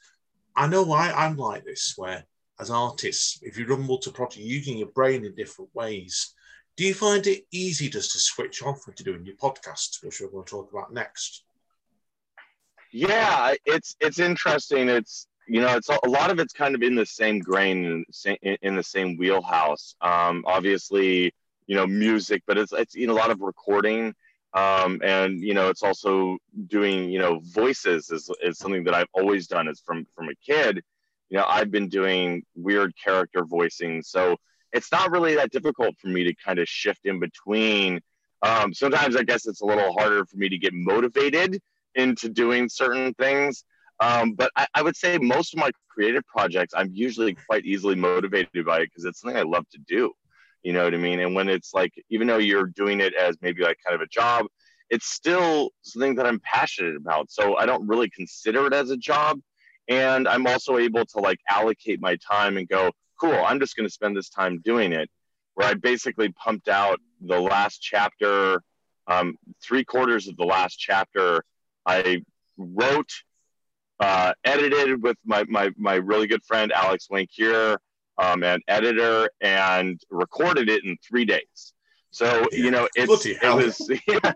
I 0.55 0.67
know 0.67 0.91
I, 0.91 1.25
i'm 1.25 1.37
like 1.37 1.65
this 1.65 1.93
where 1.97 2.25
as 2.59 2.69
artists, 2.69 3.39
if 3.41 3.57
you 3.57 3.65
run 3.65 3.87
multiple 3.87 4.17
projects, 4.17 4.45
using 4.45 4.77
your 4.77 4.89
brain 4.89 5.25
in 5.25 5.33
different 5.35 5.73
ways, 5.73 6.33
do 6.75 6.83
you 6.83 6.93
find 6.93 7.25
it 7.27 7.45
easy 7.51 7.89
just 7.89 8.11
to 8.11 8.19
switch 8.19 8.63
off 8.63 8.87
into 8.87 9.03
doing 9.03 9.25
your 9.25 9.35
podcast, 9.35 10.03
which 10.03 10.21
we're 10.21 10.29
going 10.29 10.45
to 10.45 10.49
talk 10.49 10.71
about 10.71 10.93
next? 10.93 11.43
Yeah, 12.91 13.53
it's 13.65 13.95
it's 13.99 14.19
interesting. 14.19 14.89
It's 14.89 15.27
you 15.47 15.61
know, 15.61 15.75
it's 15.75 15.89
a, 15.89 15.99
a 16.03 16.09
lot 16.09 16.31
of 16.31 16.39
it's 16.39 16.53
kind 16.53 16.75
of 16.75 16.81
in 16.81 16.95
the 16.95 17.05
same 17.05 17.39
grain 17.39 18.05
in, 18.43 18.57
in 18.61 18.75
the 18.75 18.83
same 18.83 19.17
wheelhouse. 19.17 19.95
Um, 20.01 20.43
obviously, 20.47 21.33
you 21.67 21.75
know, 21.75 21.85
music, 21.87 22.43
but 22.47 22.57
it's 22.57 22.71
it's 22.71 22.95
know 22.95 23.13
a 23.13 23.13
lot 23.13 23.31
of 23.31 23.41
recording. 23.41 24.13
Um, 24.53 24.99
and 25.03 25.39
you 25.41 25.53
know, 25.53 25.69
it's 25.69 25.83
also 25.83 26.37
doing 26.67 27.09
you 27.09 27.19
know 27.19 27.39
voices 27.43 28.09
is, 28.09 28.29
is 28.41 28.57
something 28.57 28.83
that 28.85 28.93
I've 28.93 29.07
always 29.13 29.47
done. 29.47 29.67
Is 29.67 29.81
from 29.85 30.05
from 30.15 30.29
a 30.29 30.35
kid. 30.35 30.83
You 31.29 31.37
know, 31.37 31.45
I've 31.47 31.71
been 31.71 31.89
doing 31.89 32.43
weird 32.55 32.93
character 33.03 33.45
voicing, 33.45 34.01
so 34.01 34.37
it's 34.71 34.91
not 34.91 35.11
really 35.11 35.35
that 35.35 35.51
difficult 35.51 35.95
for 35.99 36.07
me 36.07 36.23
to 36.23 36.33
kind 36.45 36.59
of 36.59 36.67
shift 36.67 37.05
in 37.05 37.19
between. 37.19 38.01
Um, 38.41 38.73
sometimes 38.73 39.15
I 39.15 39.23
guess 39.23 39.47
it's 39.47 39.61
a 39.61 39.65
little 39.65 39.93
harder 39.93 40.25
for 40.25 40.37
me 40.37 40.49
to 40.49 40.57
get 40.57 40.73
motivated 40.73 41.59
into 41.95 42.29
doing 42.29 42.69
certain 42.69 43.13
things. 43.15 43.63
Um, 43.99 44.33
but 44.33 44.51
I, 44.55 44.65
I, 44.73 44.81
would 44.81 44.95
say 44.95 45.17
most 45.17 45.53
of 45.53 45.59
my 45.59 45.71
creative 45.89 46.25
projects, 46.25 46.73
I'm 46.75 46.89
usually 46.93 47.35
quite 47.47 47.65
easily 47.65 47.95
motivated 47.95 48.65
by 48.65 48.79
it 48.79 48.85
because 48.85 49.03
it's 49.03 49.19
something 49.19 49.37
I 49.37 49.41
love 49.41 49.67
to 49.71 49.79
do. 49.87 50.13
You 50.63 50.71
know 50.71 50.85
what 50.85 50.93
I 50.93 50.97
mean? 50.97 51.19
And 51.19 51.35
when 51.35 51.49
it's 51.49 51.73
like, 51.73 51.91
even 52.09 52.27
though 52.27 52.37
you're 52.37 52.67
doing 52.67 53.01
it 53.01 53.13
as 53.13 53.35
maybe 53.41 53.61
like 53.63 53.77
kind 53.85 53.95
of 53.95 54.01
a 54.01 54.07
job, 54.07 54.45
it's 54.89 55.07
still 55.07 55.71
something 55.81 56.15
that 56.15 56.25
I'm 56.25 56.39
passionate 56.39 56.95
about. 56.95 57.29
So 57.29 57.57
I 57.57 57.65
don't 57.65 57.87
really 57.87 58.09
consider 58.09 58.67
it 58.67 58.73
as 58.73 58.89
a 58.89 58.97
job. 58.97 59.39
And 59.89 60.27
I'm 60.27 60.45
also 60.45 60.77
able 60.77 61.03
to 61.03 61.19
like 61.19 61.39
allocate 61.49 61.99
my 61.99 62.15
time 62.17 62.57
and 62.57 62.69
go, 62.69 62.91
cool, 63.19 63.33
I'm 63.33 63.59
just 63.59 63.75
going 63.75 63.87
to 63.87 63.93
spend 63.93 64.15
this 64.15 64.29
time 64.29 64.61
doing 64.63 64.93
it. 64.93 65.09
Where 65.55 65.67
I 65.67 65.73
basically 65.73 66.29
pumped 66.31 66.69
out 66.69 67.01
the 67.19 67.39
last 67.39 67.79
chapter, 67.81 68.61
um, 69.07 69.35
three 69.61 69.83
quarters 69.83 70.27
of 70.27 70.37
the 70.37 70.45
last 70.45 70.77
chapter. 70.77 71.43
I 71.85 72.23
wrote, 72.57 73.11
uh, 73.99 74.33
edited 74.45 75.01
with 75.03 75.17
my, 75.25 75.43
my, 75.49 75.71
my 75.75 75.95
really 75.95 76.27
good 76.27 76.43
friend 76.45 76.71
Alex 76.71 77.07
Wankier, 77.11 77.77
um, 78.17 78.43
an 78.43 78.61
editor, 78.67 79.29
and 79.41 79.99
recorded 80.09 80.69
it 80.69 80.85
in 80.85 80.97
three 81.05 81.25
days. 81.25 81.73
So 82.11 82.47
yeah. 82.51 82.63
you 82.63 82.71
know, 82.71 82.87
it's 82.95 83.25
it 83.25 83.39
was 83.43 83.91
yeah, 84.07 84.33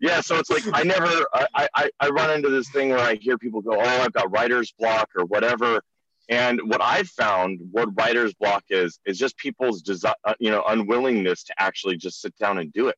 yeah. 0.00 0.20
So 0.20 0.38
it's 0.38 0.50
like 0.50 0.64
I 0.72 0.82
never 0.82 1.26
I, 1.34 1.68
I 1.74 1.90
I 2.00 2.08
run 2.08 2.30
into 2.30 2.48
this 2.48 2.70
thing 2.70 2.90
where 2.90 2.98
I 2.98 3.14
hear 3.16 3.36
people 3.36 3.60
go, 3.60 3.74
oh, 3.74 3.80
I've 3.80 4.12
got 4.12 4.30
writer's 4.30 4.72
block 4.78 5.10
or 5.16 5.24
whatever. 5.26 5.82
And 6.28 6.60
what 6.64 6.80
I've 6.80 7.08
found, 7.08 7.60
what 7.72 7.88
writer's 7.94 8.32
block 8.34 8.64
is, 8.70 8.98
is 9.04 9.18
just 9.18 9.36
people's 9.36 9.82
desire, 9.82 10.14
uh, 10.24 10.34
you 10.38 10.50
know, 10.50 10.62
unwillingness 10.66 11.42
to 11.44 11.54
actually 11.58 11.96
just 11.96 12.22
sit 12.22 12.34
down 12.38 12.58
and 12.58 12.72
do 12.72 12.88
it. 12.88 12.96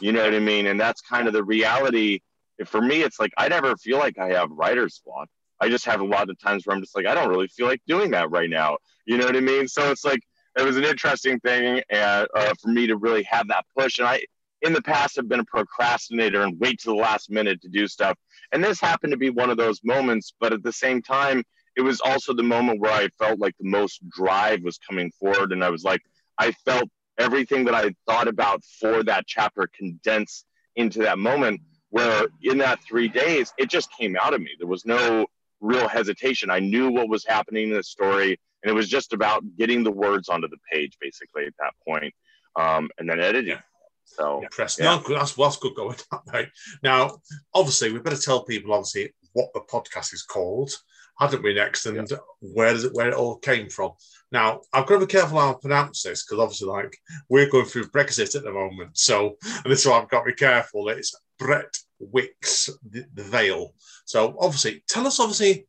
You 0.00 0.12
know 0.12 0.24
what 0.24 0.34
I 0.34 0.40
mean? 0.40 0.66
And 0.66 0.80
that's 0.80 1.00
kind 1.00 1.28
of 1.28 1.32
the 1.32 1.44
reality. 1.44 2.20
For 2.64 2.80
me, 2.80 3.02
it's 3.02 3.20
like 3.20 3.32
I 3.36 3.48
never 3.48 3.76
feel 3.76 3.98
like 3.98 4.18
I 4.18 4.32
have 4.32 4.50
writer's 4.50 5.00
block. 5.04 5.28
I 5.60 5.68
just 5.68 5.84
have 5.84 6.00
a 6.00 6.04
lot 6.04 6.28
of 6.28 6.38
times 6.40 6.66
where 6.66 6.74
I'm 6.74 6.82
just 6.82 6.96
like, 6.96 7.06
I 7.06 7.14
don't 7.14 7.28
really 7.28 7.48
feel 7.48 7.66
like 7.66 7.80
doing 7.86 8.10
that 8.10 8.30
right 8.30 8.50
now. 8.50 8.78
You 9.06 9.16
know 9.16 9.26
what 9.26 9.36
I 9.36 9.40
mean? 9.40 9.68
So 9.68 9.90
it's 9.90 10.04
like 10.04 10.20
it 10.56 10.64
was 10.64 10.76
an 10.76 10.84
interesting 10.84 11.38
thing 11.40 11.82
and, 11.90 12.26
uh, 12.34 12.54
for 12.60 12.68
me 12.68 12.86
to 12.86 12.96
really 12.96 13.22
have 13.24 13.48
that 13.48 13.66
push. 13.76 13.98
And 13.98 14.08
I, 14.08 14.22
in 14.62 14.72
the 14.72 14.82
past, 14.82 15.16
have 15.16 15.28
been 15.28 15.40
a 15.40 15.44
procrastinator 15.44 16.42
and 16.42 16.58
wait 16.58 16.80
to 16.80 16.86
the 16.86 16.94
last 16.94 17.30
minute 17.30 17.60
to 17.62 17.68
do 17.68 17.86
stuff. 17.86 18.16
And 18.52 18.64
this 18.64 18.80
happened 18.80 19.12
to 19.12 19.18
be 19.18 19.30
one 19.30 19.50
of 19.50 19.56
those 19.56 19.80
moments. 19.84 20.32
But 20.40 20.52
at 20.52 20.62
the 20.62 20.72
same 20.72 21.02
time, 21.02 21.42
it 21.76 21.82
was 21.82 22.00
also 22.00 22.32
the 22.32 22.42
moment 22.42 22.80
where 22.80 22.92
I 22.92 23.08
felt 23.18 23.38
like 23.38 23.54
the 23.58 23.68
most 23.68 24.00
drive 24.08 24.62
was 24.62 24.78
coming 24.78 25.12
forward. 25.20 25.52
And 25.52 25.62
I 25.62 25.70
was 25.70 25.84
like, 25.84 26.00
I 26.38 26.52
felt 26.52 26.88
everything 27.18 27.64
that 27.66 27.74
I 27.74 27.94
thought 28.06 28.28
about 28.28 28.62
for 28.80 29.02
that 29.04 29.26
chapter 29.26 29.68
condensed 29.76 30.46
into 30.74 31.00
that 31.00 31.18
moment 31.18 31.60
where 31.90 32.28
in 32.42 32.58
that 32.58 32.82
three 32.82 33.08
days, 33.08 33.52
it 33.58 33.70
just 33.70 33.90
came 33.92 34.16
out 34.20 34.34
of 34.34 34.40
me. 34.40 34.50
There 34.58 34.66
was 34.66 34.84
no 34.84 35.26
real 35.60 35.88
hesitation. 35.88 36.50
I 36.50 36.58
knew 36.58 36.90
what 36.90 37.08
was 37.08 37.24
happening 37.26 37.70
in 37.70 37.76
the 37.76 37.82
story, 37.82 38.38
and 38.66 38.72
it 38.72 38.74
was 38.74 38.88
just 38.88 39.12
about 39.12 39.44
getting 39.56 39.84
the 39.84 39.92
words 39.92 40.28
onto 40.28 40.48
the 40.48 40.58
page, 40.72 40.98
basically, 41.00 41.46
at 41.46 41.54
that 41.60 41.74
point, 41.86 42.12
um, 42.56 42.90
and 42.98 43.08
then 43.08 43.20
editing. 43.20 43.50
Yeah. 43.50 43.60
So, 44.04 44.42
impressed. 44.42 44.80
Yeah. 44.80 45.00
No, 45.08 45.16
that's, 45.16 45.36
what's 45.36 45.56
good 45.56 45.76
going 45.76 45.96
that 46.10 46.26
way. 46.32 46.50
Now, 46.82 47.18
obviously, 47.54 47.92
we 47.92 48.00
better 48.00 48.20
tell 48.20 48.44
people, 48.44 48.72
obviously, 48.72 49.14
what 49.34 49.52
the 49.54 49.60
podcast 49.60 50.12
is 50.12 50.22
called 50.22 50.72
hadn't 51.18 51.42
we 51.42 51.54
next, 51.54 51.86
and 51.86 52.08
yeah. 52.10 52.16
where 52.40 52.72
does 52.72 52.84
it 52.84 52.92
where 52.92 53.08
it 53.08 53.14
all 53.14 53.36
came 53.36 53.68
from? 53.68 53.92
Now 54.32 54.60
I've 54.72 54.86
got 54.86 55.00
to 55.00 55.06
be 55.06 55.12
careful 55.12 55.38
how 55.38 55.52
I 55.52 55.54
pronounce 55.60 56.02
this 56.02 56.24
because 56.24 56.42
obviously, 56.42 56.68
like 56.68 56.96
we're 57.28 57.48
going 57.48 57.64
through 57.64 57.88
Brexit 57.88 58.36
at 58.36 58.44
the 58.44 58.52
moment, 58.52 58.98
so 58.98 59.36
and 59.42 59.72
this 59.72 59.80
is 59.80 59.86
why 59.86 59.98
I've 59.98 60.10
got 60.10 60.20
to 60.20 60.32
be 60.32 60.34
careful. 60.34 60.88
It's 60.88 61.14
Brett 61.38 61.78
Wicks, 61.98 62.68
the, 62.88 63.06
the 63.14 63.22
Veil. 63.22 63.72
So 64.04 64.36
obviously, 64.38 64.82
tell 64.88 65.06
us 65.06 65.20
obviously 65.20 65.66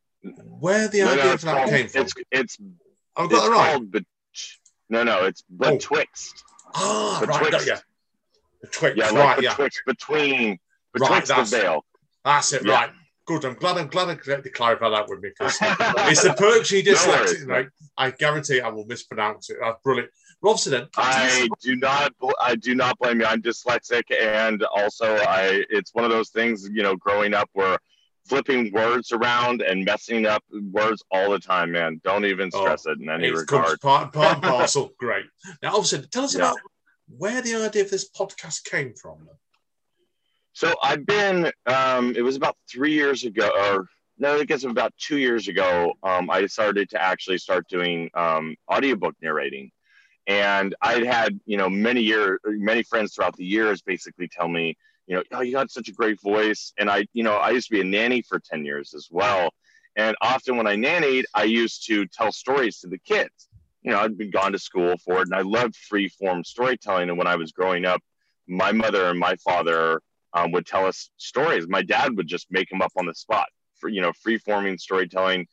where 0.60 0.88
the 0.88 1.00
no, 1.00 1.12
idea 1.12 1.24
no, 1.24 1.32
of 1.32 1.40
that 1.42 1.56
called, 1.56 1.70
came 1.70 1.88
from. 1.88 2.02
It's, 2.02 2.12
it's 2.30 2.58
I've 3.18 3.30
got 3.30 3.46
it 3.46 3.50
right. 3.50 3.90
But, 3.90 4.04
no, 4.88 5.02
no, 5.04 5.24
it's 5.24 5.42
betwixt. 5.50 6.44
Oh. 6.74 7.16
Ah, 7.16 7.20
betwixt. 7.20 7.42
right, 7.42 7.52
got 7.52 7.66
you. 7.66 7.74
Betwixt, 8.62 8.96
yeah, 8.96 9.04
right, 9.06 9.14
like 9.14 9.40
betwixt, 9.40 9.82
yeah. 9.86 9.92
between 9.92 10.58
betwixt 10.94 11.30
right, 11.30 11.46
the 11.46 11.56
veil. 11.56 11.84
That's 12.24 12.52
it, 12.52 12.64
yeah. 12.64 12.72
right. 12.72 12.90
Good. 13.26 13.44
I'm 13.44 13.54
glad. 13.54 13.76
I'm 13.76 13.88
glad 13.88 14.08
I 14.08 14.14
to 14.14 14.50
clarify 14.50 14.88
that 14.88 15.06
with 15.06 15.20
me 15.20 15.28
because 15.28 15.58
it's 15.60 16.22
the 16.22 16.30
Perksy 16.30 16.82
dyslexic. 16.82 17.46
No 17.46 17.54
right? 17.54 17.68
I 17.98 18.10
guarantee 18.10 18.62
I 18.62 18.70
will 18.70 18.86
mispronounce 18.86 19.50
it. 19.50 19.58
That's 19.60 19.78
brilliant. 19.84 20.10
Robson, 20.40 20.72
then. 20.72 20.88
I 20.96 21.46
do 21.60 21.76
not. 21.76 22.14
I 22.40 22.54
do 22.54 22.74
not 22.74 22.98
blame 22.98 23.20
you. 23.20 23.26
I'm 23.26 23.42
dyslexic, 23.42 24.04
and 24.18 24.64
also 24.74 25.16
I. 25.16 25.62
It's 25.68 25.92
one 25.92 26.04
of 26.04 26.10
those 26.10 26.30
things. 26.30 26.66
You 26.72 26.82
know, 26.82 26.96
growing 26.96 27.34
up 27.34 27.50
where 27.52 27.76
flipping 28.28 28.72
words 28.72 29.12
around 29.12 29.62
and 29.62 29.84
messing 29.84 30.26
up 30.26 30.44
words 30.70 31.02
all 31.10 31.30
the 31.30 31.38
time, 31.38 31.72
man. 31.72 32.00
Don't 32.04 32.24
even 32.24 32.50
oh, 32.52 32.60
stress 32.60 32.84
oh, 32.86 32.92
it 32.92 33.00
in 33.00 33.08
any 33.08 33.30
regard. 33.30 33.80
Part, 33.80 34.12
part 34.12 34.34
and 34.34 34.42
parcel. 34.42 34.92
Great. 34.98 35.26
Now, 35.62 35.74
obviously, 35.74 36.06
tell 36.08 36.24
us 36.24 36.34
yeah. 36.34 36.40
about 36.40 36.58
where 37.08 37.40
the 37.42 37.54
idea 37.54 37.82
of 37.82 37.90
this 37.90 38.10
podcast 38.10 38.64
came 38.64 38.94
from. 38.94 39.28
So 40.52 40.74
I've 40.82 41.06
been, 41.06 41.52
um, 41.66 42.14
it 42.16 42.22
was 42.22 42.36
about 42.36 42.56
three 42.70 42.92
years 42.92 43.24
ago, 43.24 43.48
or 43.48 43.88
no, 44.18 44.38
I 44.38 44.44
guess 44.44 44.64
about 44.64 44.92
two 44.98 45.18
years 45.18 45.48
ago, 45.48 45.92
um, 46.02 46.28
I 46.30 46.46
started 46.46 46.90
to 46.90 47.02
actually 47.02 47.38
start 47.38 47.68
doing 47.68 48.10
um, 48.14 48.56
audiobook 48.70 49.14
narrating. 49.22 49.70
And 50.26 50.74
I'd 50.82 51.06
had, 51.06 51.38
you 51.46 51.56
know, 51.56 51.70
many 51.70 52.02
year, 52.02 52.40
many 52.44 52.82
friends 52.82 53.14
throughout 53.14 53.36
the 53.36 53.44
years 53.44 53.80
basically 53.82 54.28
tell 54.28 54.48
me, 54.48 54.76
you 55.08 55.16
know, 55.16 55.22
oh, 55.32 55.40
you 55.40 55.52
got 55.52 55.70
such 55.70 55.88
a 55.88 55.92
great 55.92 56.20
voice. 56.20 56.72
And 56.78 56.88
I, 56.88 57.06
you 57.12 57.24
know, 57.24 57.34
I 57.34 57.50
used 57.50 57.68
to 57.68 57.74
be 57.74 57.80
a 57.80 57.84
nanny 57.84 58.22
for 58.22 58.38
10 58.38 58.64
years 58.64 58.94
as 58.94 59.08
well. 59.10 59.50
And 59.96 60.16
often 60.20 60.56
when 60.56 60.68
I 60.68 60.76
nannied, 60.76 61.24
I 61.34 61.44
used 61.44 61.86
to 61.88 62.06
tell 62.06 62.30
stories 62.30 62.78
to 62.80 62.88
the 62.88 62.98
kids. 62.98 63.48
You 63.82 63.90
know, 63.90 63.98
I'd 63.98 64.16
been 64.16 64.30
gone 64.30 64.52
to 64.52 64.58
school 64.58 64.94
for 65.04 65.22
it 65.22 65.28
and 65.28 65.34
I 65.34 65.40
loved 65.40 65.74
free 65.74 66.08
form 66.08 66.44
storytelling. 66.44 67.08
And 67.08 67.18
when 67.18 67.26
I 67.26 67.36
was 67.36 67.50
growing 67.50 67.84
up, 67.84 68.00
my 68.46 68.70
mother 68.70 69.06
and 69.06 69.18
my 69.18 69.34
father 69.36 70.00
um, 70.34 70.52
would 70.52 70.66
tell 70.66 70.86
us 70.86 71.10
stories. 71.16 71.66
My 71.68 71.82
dad 71.82 72.16
would 72.16 72.26
just 72.26 72.46
make 72.50 72.68
them 72.68 72.82
up 72.82 72.92
on 72.96 73.06
the 73.06 73.14
spot 73.14 73.48
for 73.78 73.88
you 73.88 74.00
know 74.00 74.12
free 74.22 74.38
forming 74.38 74.78
storytelling, 74.78 75.46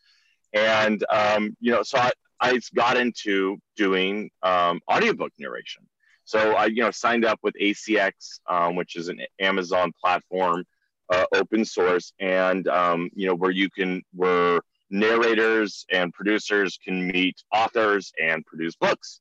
and 0.54 1.04
um, 1.10 1.56
you 1.60 1.72
know 1.72 1.84
so 1.84 1.98
I, 1.98 2.12
I 2.40 2.60
got 2.74 2.98
into 2.98 3.58
doing 3.76 4.30
um, 4.44 4.82
audiobook 4.92 5.32
narration. 5.38 5.88
So 6.26 6.54
I 6.54 6.66
you 6.66 6.82
know 6.82 6.92
signed 6.92 7.26
up 7.26 7.40
with 7.44 7.56
ACX, 7.62 8.40
um, 8.48 8.76
which 8.76 8.96
is 8.96 9.08
an 9.08 9.22
Amazon 9.40 9.94
platform, 10.04 10.66
uh, 11.10 11.26
open 11.34 11.66
source, 11.66 12.14
and 12.20 12.68
um, 12.68 13.10
you 13.16 13.28
know 13.28 13.36
where 13.36 13.52
you 13.52 13.70
can 13.70 14.04
where 14.14 14.60
narrators 14.90 15.86
and 15.92 16.14
producers 16.14 16.78
can 16.84 17.08
meet 17.08 17.36
authors 17.52 18.12
and 18.22 18.46
produce 18.46 18.76
books 18.76 19.20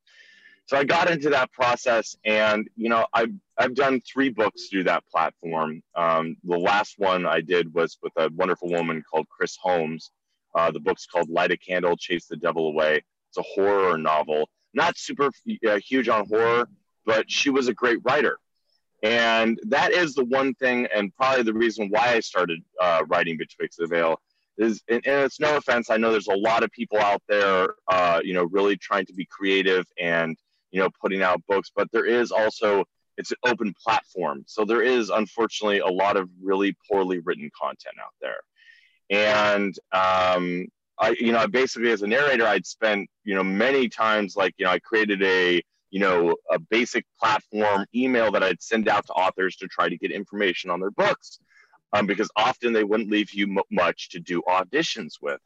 so 0.67 0.79
I 0.79 0.85
got 0.85 1.11
into 1.11 1.29
that 1.31 1.53
process, 1.53 2.17
and 2.25 2.69
you 2.75 2.89
know, 2.89 3.07
I've 3.13 3.33
I've 3.59 3.75
done 3.75 4.01
three 4.01 4.31
books 4.31 4.69
through 4.69 4.85
that 4.85 5.05
platform. 5.07 5.83
Um, 5.95 6.37
the 6.43 6.59
last 6.59 6.95
one 6.99 7.27
I 7.27 7.43
did 7.43 7.75
was 7.75 7.99
with 8.03 8.13
a 8.17 8.31
wonderful 8.35 8.71
woman 8.71 9.03
called 9.03 9.29
Chris 9.29 9.57
Holmes. 9.61 10.11
Uh, 10.55 10.71
the 10.71 10.81
book's 10.81 11.07
called 11.07 11.29
"Light 11.29 11.51
a 11.51 11.59
Candle, 11.59 11.97
Chase 11.99 12.27
the 12.27 12.37
Devil 12.37 12.69
Away." 12.69 13.03
It's 13.29 13.37
a 13.37 13.43
horror 13.43 13.99
novel, 13.99 14.49
not 14.73 14.97
super 14.97 15.31
uh, 15.69 15.79
huge 15.87 16.09
on 16.09 16.27
horror, 16.27 16.67
but 17.07 17.31
she 17.31 17.51
was 17.51 17.69
a 17.69 17.75
great 17.75 17.99
writer, 18.05 18.39
and 19.03 19.59
that 19.69 19.93
is 19.93 20.15
the 20.15 20.25
one 20.25 20.55
thing, 20.55 20.87
and 20.95 21.15
probably 21.17 21.43
the 21.43 21.55
reason 21.55 21.89
why 21.91 22.15
I 22.15 22.21
started 22.21 22.61
uh, 22.81 23.03
writing 23.07 23.37
Betwixt 23.37 23.79
the 23.79 23.87
Veil 23.87 24.21
is, 24.57 24.83
and, 24.89 25.03
it's 25.05 25.41
no 25.41 25.57
offense. 25.57 25.91
I 25.91 25.97
know 25.97 26.13
there's 26.13 26.29
a 26.29 26.37
lot 26.37 26.63
of 26.63 26.71
people 26.71 26.99
out 26.99 27.23
there, 27.29 27.75
uh, 27.89 28.21
you 28.23 28.35
know, 28.35 28.45
really 28.45 28.77
trying 28.77 29.07
to 29.07 29.13
be 29.13 29.27
creative 29.27 29.85
and 29.99 30.37
you 30.75 30.81
know, 30.81 30.91
putting 31.01 31.23
out 31.23 31.41
books, 31.47 31.71
but 31.75 31.89
there 31.93 32.05
is 32.05 32.33
also 32.33 32.85
it's 33.17 33.31
an 33.31 33.37
open 33.47 33.73
platform. 33.81 34.43
So 34.49 34.65
there 34.65 34.83
is 34.83 35.09
unfortunately 35.09 35.79
a 35.79 35.87
lot 35.87 36.17
of 36.17 36.29
really 36.43 36.77
poorly 36.91 37.21
written 37.21 37.49
content 37.57 37.95
out 38.01 38.13
there. 38.21 38.41
And 39.09 39.73
um, 39.93 40.67
I, 40.99 41.15
you 41.21 41.31
know, 41.31 41.47
basically 41.47 41.93
as 41.93 42.03
a 42.03 42.09
narrator, 42.09 42.45
I'd 42.45 42.67
spent, 42.67 43.09
you 43.23 43.37
know, 43.37 43.45
many 43.45 43.89
times 43.89 44.35
like, 44.35 44.53
you 44.59 44.65
know, 44.65 44.73
I 44.73 44.81
created 44.81 45.23
a, 45.23 45.63
you 45.95 46.01
know, 46.01 46.35
a 46.51 46.59
basic 46.59 47.05
platform 47.21 47.87
email 47.95 48.29
that 48.33 48.43
I'd 48.43 48.63
send 48.63 48.89
out 48.89 49.07
to 49.07 49.13
authors 49.13 49.55
to 49.59 49.69
try 49.69 49.89
to 49.89 49.97
get 50.03 50.11
information 50.11 50.71
on 50.71 50.81
their 50.81 50.91
books. 50.91 51.29
um, 51.95 52.07
because 52.07 52.31
often 52.37 52.73
they 52.73 52.85
wouldn't 52.85 53.11
leave 53.11 53.33
you 53.33 53.47
m- 53.59 53.63
much 53.71 54.11
to 54.11 54.21
do 54.21 54.43
auditions 54.49 55.15
with. 55.23 55.41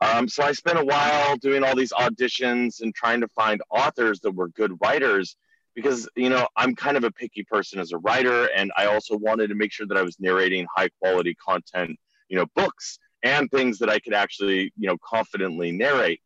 Um, 0.00 0.28
so 0.28 0.42
I 0.44 0.52
spent 0.52 0.78
a 0.78 0.84
while 0.84 1.36
doing 1.36 1.64
all 1.64 1.76
these 1.76 1.92
auditions 1.92 2.80
and 2.82 2.94
trying 2.94 3.20
to 3.22 3.28
find 3.28 3.62
authors 3.70 4.20
that 4.20 4.32
were 4.32 4.48
good 4.50 4.72
writers 4.82 5.36
because 5.74 6.08
you 6.16 6.28
know 6.30 6.46
I'm 6.56 6.74
kind 6.76 6.96
of 6.96 7.04
a 7.04 7.10
picky 7.12 7.44
person 7.44 7.80
as 7.80 7.92
a 7.92 7.98
writer, 7.98 8.46
and 8.56 8.72
I 8.76 8.86
also 8.86 9.16
wanted 9.16 9.48
to 9.48 9.54
make 9.56 9.72
sure 9.72 9.86
that 9.88 9.96
I 9.98 10.02
was 10.02 10.18
narrating 10.20 10.66
high 10.76 10.90
quality 11.00 11.34
content, 11.36 11.98
you 12.28 12.36
know, 12.38 12.46
books 12.56 12.98
and 13.22 13.50
things 13.50 13.78
that 13.80 13.90
I 13.90 13.98
could 14.00 14.14
actually 14.14 14.72
you 14.78 14.88
know 14.88 14.98
confidently 15.04 15.72
narrate. 15.72 16.20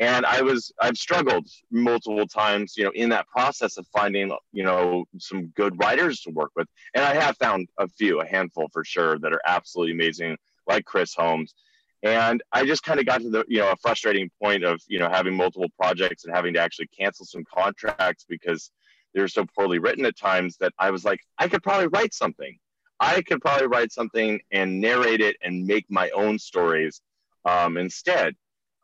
And 0.00 0.26
I 0.26 0.42
was 0.42 0.72
I've 0.80 0.96
struggled 0.96 1.46
multiple 1.70 2.26
times, 2.26 2.76
you 2.76 2.84
know, 2.84 2.90
in 2.94 3.10
that 3.10 3.28
process 3.28 3.76
of 3.76 3.86
finding 3.88 4.32
you 4.52 4.64
know 4.64 5.04
some 5.18 5.46
good 5.48 5.78
writers 5.78 6.20
to 6.22 6.30
work 6.30 6.50
with, 6.56 6.66
and 6.94 7.04
I 7.04 7.14
have 7.14 7.36
found 7.36 7.68
a 7.78 7.88
few, 7.88 8.20
a 8.20 8.26
handful 8.26 8.68
for 8.72 8.84
sure, 8.84 9.18
that 9.20 9.32
are 9.32 9.40
absolutely 9.46 9.92
amazing, 9.92 10.36
like 10.66 10.84
Chris 10.84 11.14
Holmes. 11.14 11.54
And 12.02 12.42
I 12.52 12.66
just 12.66 12.82
kind 12.82 13.00
of 13.00 13.06
got 13.06 13.22
to 13.22 13.30
the, 13.30 13.44
you 13.48 13.60
know, 13.60 13.70
a 13.70 13.76
frustrating 13.76 14.30
point 14.42 14.62
of, 14.62 14.78
you 14.86 14.98
know, 14.98 15.08
having 15.08 15.34
multiple 15.34 15.70
projects 15.80 16.24
and 16.24 16.34
having 16.34 16.52
to 16.52 16.60
actually 16.60 16.88
cancel 16.88 17.24
some 17.24 17.44
contracts 17.44 18.26
because 18.28 18.70
they're 19.14 19.26
so 19.26 19.46
poorly 19.56 19.78
written 19.78 20.04
at 20.04 20.18
times 20.18 20.58
that 20.58 20.74
I 20.78 20.90
was 20.90 21.02
like, 21.02 21.20
I 21.38 21.48
could 21.48 21.62
probably 21.62 21.86
write 21.86 22.12
something. 22.12 22.58
I 23.00 23.22
could 23.22 23.40
probably 23.40 23.68
write 23.68 23.90
something 23.90 24.40
and 24.50 24.82
narrate 24.82 25.22
it 25.22 25.36
and 25.42 25.64
make 25.64 25.86
my 25.88 26.10
own 26.10 26.38
stories 26.38 27.00
um, 27.46 27.78
instead. 27.78 28.34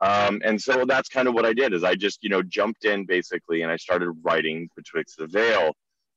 Um, 0.00 0.40
and 0.44 0.60
so 0.60 0.84
that's 0.86 1.08
kind 1.08 1.28
of 1.28 1.34
what 1.34 1.44
I 1.44 1.52
did 1.52 1.74
is 1.74 1.84
I 1.84 1.94
just, 1.94 2.22
you 2.22 2.30
know, 2.30 2.42
jumped 2.42 2.84
in 2.84 3.04
basically 3.04 3.62
and 3.62 3.70
I 3.70 3.76
started 3.76 4.12
writing 4.22 4.68
Betwixt 4.76 5.18
the 5.18 5.26
Veil. 5.26 5.72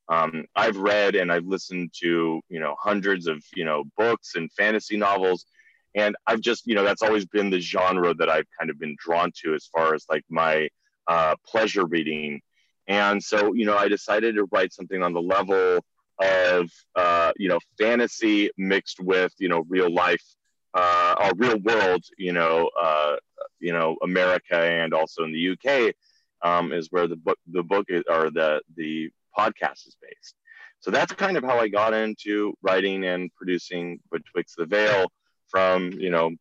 Um, 0.08 0.44
I've 0.56 0.76
read 0.76 1.14
and 1.14 1.30
I've 1.30 1.46
listened 1.46 1.92
to, 2.00 2.40
you 2.48 2.60
know, 2.60 2.76
hundreds 2.78 3.26
of, 3.26 3.42
you 3.54 3.64
know, 3.64 3.84
books 3.96 4.36
and 4.36 4.50
fantasy 4.52 4.96
novels. 4.96 5.46
And 5.94 6.16
I've 6.26 6.40
just, 6.40 6.66
you 6.66 6.74
know, 6.74 6.84
that's 6.84 7.02
always 7.02 7.26
been 7.26 7.50
the 7.50 7.60
genre 7.60 8.14
that 8.14 8.28
I've 8.28 8.46
kind 8.58 8.70
of 8.70 8.78
been 8.78 8.96
drawn 8.98 9.32
to 9.42 9.54
as 9.54 9.66
far 9.66 9.94
as 9.94 10.04
like 10.10 10.24
my 10.28 10.68
uh, 11.06 11.34
pleasure 11.46 11.84
reading 11.84 12.40
and 12.86 13.22
so, 13.22 13.54
you 13.54 13.64
know, 13.64 13.76
I 13.76 13.88
decided 13.88 14.34
to 14.36 14.46
write 14.52 14.72
something 14.72 15.02
on 15.02 15.12
the 15.12 15.22
level 15.22 15.84
of, 16.20 16.70
uh, 16.94 17.32
you 17.36 17.48
know, 17.48 17.58
fantasy 17.78 18.50
mixed 18.56 19.00
with, 19.00 19.32
you 19.38 19.48
know, 19.48 19.64
real 19.68 19.92
life, 19.92 20.22
uh, 20.74 21.14
or 21.18 21.32
real 21.36 21.58
world, 21.58 22.04
you 22.18 22.32
know, 22.32 22.68
uh, 22.80 23.16
you 23.60 23.72
know, 23.72 23.96
America 24.02 24.56
and 24.56 24.92
also 24.94 25.24
in 25.24 25.32
the 25.32 25.50
UK 25.50 25.94
um, 26.42 26.72
is 26.72 26.88
where 26.90 27.06
the 27.06 27.16
book, 27.16 27.38
the 27.50 27.62
book 27.62 27.86
is, 27.88 28.02
or 28.08 28.30
the, 28.30 28.60
the 28.76 29.10
podcast 29.36 29.86
is 29.86 29.96
based. 30.00 30.34
So 30.80 30.90
that's 30.90 31.12
kind 31.12 31.36
of 31.36 31.44
how 31.44 31.58
I 31.58 31.68
got 31.68 31.94
into 31.94 32.54
writing 32.62 33.04
and 33.04 33.34
producing 33.34 34.00
Betwixt 34.12 34.56
the 34.58 34.66
Veil 34.66 35.10
from, 35.48 35.92
you 35.92 36.10
know, 36.10 36.32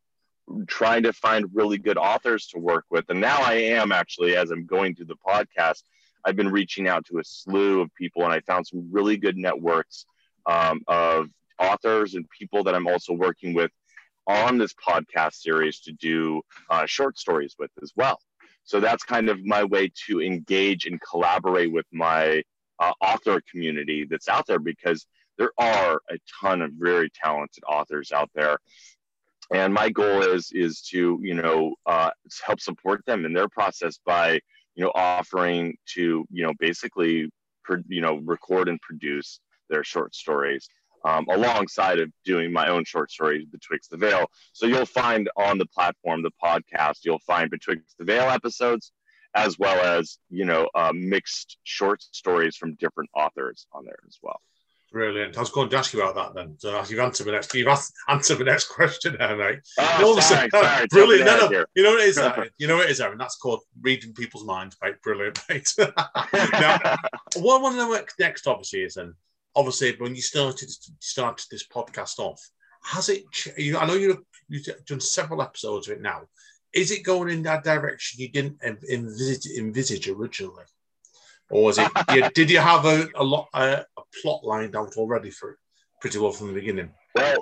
trying 0.68 1.04
to 1.04 1.14
find 1.14 1.50
really 1.54 1.78
good 1.78 1.98
authors 1.98 2.48
to 2.48 2.60
work 2.60 2.86
with. 2.90 3.06
And 3.10 3.22
now 3.22 3.42
I 3.42 3.54
am 3.54 3.92
actually, 3.92 4.36
as 4.36 4.52
I'm 4.52 4.66
going 4.66 4.96
through 4.96 5.06
the 5.06 5.16
podcast, 5.26 5.84
I've 6.26 6.36
been 6.36 6.52
reaching 6.52 6.88
out 6.88 7.06
to 7.06 7.20
a 7.20 7.24
slew 7.24 7.82
of 7.82 7.94
people, 7.96 8.24
and 8.24 8.34
I 8.34 8.40
found 8.42 8.68
some 8.68 8.90
really 8.92 9.18
good 9.18 9.38
networks 9.38 10.06
um, 10.46 10.82
of 10.88 11.30
authors 11.60 12.16
and 12.16 12.26
people 12.30 12.64
that 12.64 12.76
I'm 12.76 12.88
also 12.88 13.14
working 13.14 13.54
with 13.54 13.72
on 14.28 14.58
this 14.58 14.74
podcast 14.74 15.36
series 15.36 15.80
to 15.82 15.92
do 15.94 16.42
uh, 16.70 16.86
short 16.86 17.18
stories 17.18 17.56
with 17.60 17.72
as 17.82 17.92
well. 17.96 18.20
So 18.64 18.80
that's 18.80 19.04
kind 19.04 19.30
of 19.30 19.44
my 19.44 19.64
way 19.64 19.92
to 20.08 20.22
engage 20.22 20.86
and 20.86 21.00
collaborate 21.02 21.72
with 21.72 21.86
my 21.92 22.44
uh, 22.80 22.94
author 23.02 23.42
community 23.52 24.08
that's 24.10 24.30
out 24.30 24.48
there 24.48 24.60
because 24.60 25.06
there 25.38 25.52
are 25.58 26.02
a 26.10 26.18
ton 26.42 26.62
of 26.62 26.72
very 26.74 27.10
talented 27.10 27.64
authors 27.68 28.12
out 28.12 28.30
there 28.36 28.58
and 29.52 29.74
my 29.74 29.90
goal 29.90 30.22
is 30.22 30.52
is 30.54 30.82
to 30.82 31.20
you 31.22 31.34
know 31.34 31.76
uh, 31.86 32.10
help 32.46 32.60
support 32.62 33.06
them 33.06 33.26
in 33.26 33.34
their 33.34 33.50
process 33.50 34.00
by 34.06 34.40
you 34.76 34.84
know, 34.84 34.92
offering 34.96 35.76
to, 35.86 36.26
you 36.32 36.44
know, 36.44 36.54
basically, 36.60 37.30
you 37.88 38.02
know, 38.02 38.16
record 38.26 38.70
and 38.70 38.82
produce 38.82 39.40
their 39.70 39.84
short 39.84 40.16
stories 40.16 40.68
um, 41.04 41.26
alongside 41.30 42.00
of 42.00 42.12
doing 42.26 42.52
my 42.52 42.68
own 42.68 42.86
short 42.86 43.12
stories 43.12 43.46
betwixt 43.46 43.90
the 43.90 43.98
veil. 43.98 44.26
So 44.54 44.66
you'll 44.66 44.86
find 44.86 45.30
on 45.38 45.58
the 45.58 45.66
platform, 45.66 46.24
the 46.24 46.32
podcast, 46.44 47.00
you'll 47.04 47.20
find 47.20 47.50
betwixt 47.50 47.96
the 47.98 48.06
veil 48.06 48.30
episodes, 48.30 48.92
as 49.36 49.58
well 49.58 49.82
as 49.84 50.20
you 50.30 50.46
know 50.46 50.70
uh, 50.76 50.92
mixed 50.94 51.58
short 51.64 52.02
stories 52.02 52.56
from 52.56 52.76
different 52.76 53.10
authors 53.16 53.68
on 53.74 53.86
there 53.86 54.00
as 54.08 54.18
well. 54.22 54.40
Brilliant. 54.94 55.36
I 55.38 55.40
was 55.40 55.50
going 55.50 55.70
to 55.70 55.78
ask 55.78 55.92
you 55.92 56.04
about 56.04 56.14
that 56.14 56.40
then. 56.40 56.56
So 56.60 56.84
you've 56.88 57.00
answered 57.00 57.26
my 57.26 57.34
next, 57.34 57.52
you've 57.56 57.68
answered 58.08 58.38
my 58.38 58.46
next 58.46 58.68
question 58.68 59.16
there, 59.18 59.36
mate. 59.36 59.60
Oh, 59.80 60.20
sorry, 60.20 60.50
sorry, 60.52 60.86
brilliant. 60.86 61.26
No, 61.26 61.50
no, 61.50 61.66
you 61.74 61.82
know 61.82 61.94
what 61.94 62.02
it 62.02 62.10
is, 62.10 62.18
Aaron? 62.20 62.50
You 62.60 62.68
know 62.68 62.76
what 62.76 62.86
it 62.86 62.92
is, 62.92 63.02
Aaron? 63.02 63.18
That's 63.18 63.36
called 63.38 63.62
reading 63.82 64.14
people's 64.14 64.46
minds, 64.46 64.78
mate. 64.84 65.02
Brilliant, 65.02 65.40
mate. 65.50 65.68
now, 65.80 65.90
what 67.38 67.58
I 67.58 67.62
want 67.64 67.74
to 67.74 67.78
know 67.78 68.00
next, 68.20 68.46
obviously, 68.46 68.84
is 68.84 68.94
then, 68.94 69.16
obviously, 69.56 69.96
when 69.98 70.16
you 70.16 70.22
started 70.22 70.70
started 71.00 71.46
this 71.50 71.68
podcast 71.68 72.20
off, 72.20 72.42
has 72.84 73.10
it? 73.10 73.24
You, 73.58 73.78
I 73.78 73.86
know 73.86 73.96
you've, 73.96 74.22
you've 74.48 74.66
done 74.86 75.00
several 75.00 75.42
episodes 75.42 75.88
of 75.88 75.98
it 75.98 76.02
now. 76.02 76.24
Is 76.74 76.92
it 76.92 77.04
going 77.04 77.30
in 77.30 77.44
that 77.44 77.64
direction 77.64 78.22
you 78.22 78.30
didn't 78.30 78.58
envisage, 78.64 79.46
envisage 79.58 80.10
originally? 80.10 80.64
or 81.54 81.64
was 81.64 81.78
it? 81.78 82.34
did 82.34 82.50
you 82.50 82.60
have 82.60 82.86
a, 82.86 83.08
a 83.16 83.24
lot 83.24 83.48
a, 83.54 83.86
a 83.98 84.02
plot 84.22 84.44
lined 84.44 84.76
out 84.76 84.98
already 84.98 85.30
for 85.30 85.52
it 85.52 85.58
pretty 86.02 86.20
well 86.20 86.32
from 86.32 86.48
the 86.48 86.54
beginning? 86.54 86.90
Well, 87.16 87.38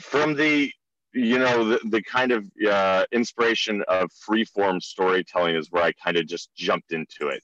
from 0.00 0.34
the 0.34 0.70
you 1.12 1.38
know 1.38 1.64
the, 1.64 1.80
the 1.84 2.02
kind 2.02 2.32
of 2.32 2.44
uh, 2.66 3.04
inspiration 3.12 3.82
of 3.88 4.10
freeform 4.28 4.82
storytelling 4.82 5.56
is 5.56 5.70
where 5.70 5.82
I 5.82 5.92
kind 5.92 6.16
of 6.16 6.26
just 6.26 6.54
jumped 6.54 6.92
into 6.92 7.28
it. 7.28 7.42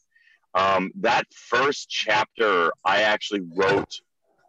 Um, 0.54 0.90
that 0.96 1.26
first 1.32 1.88
chapter, 1.88 2.72
I 2.84 3.02
actually 3.02 3.42
wrote 3.54 4.00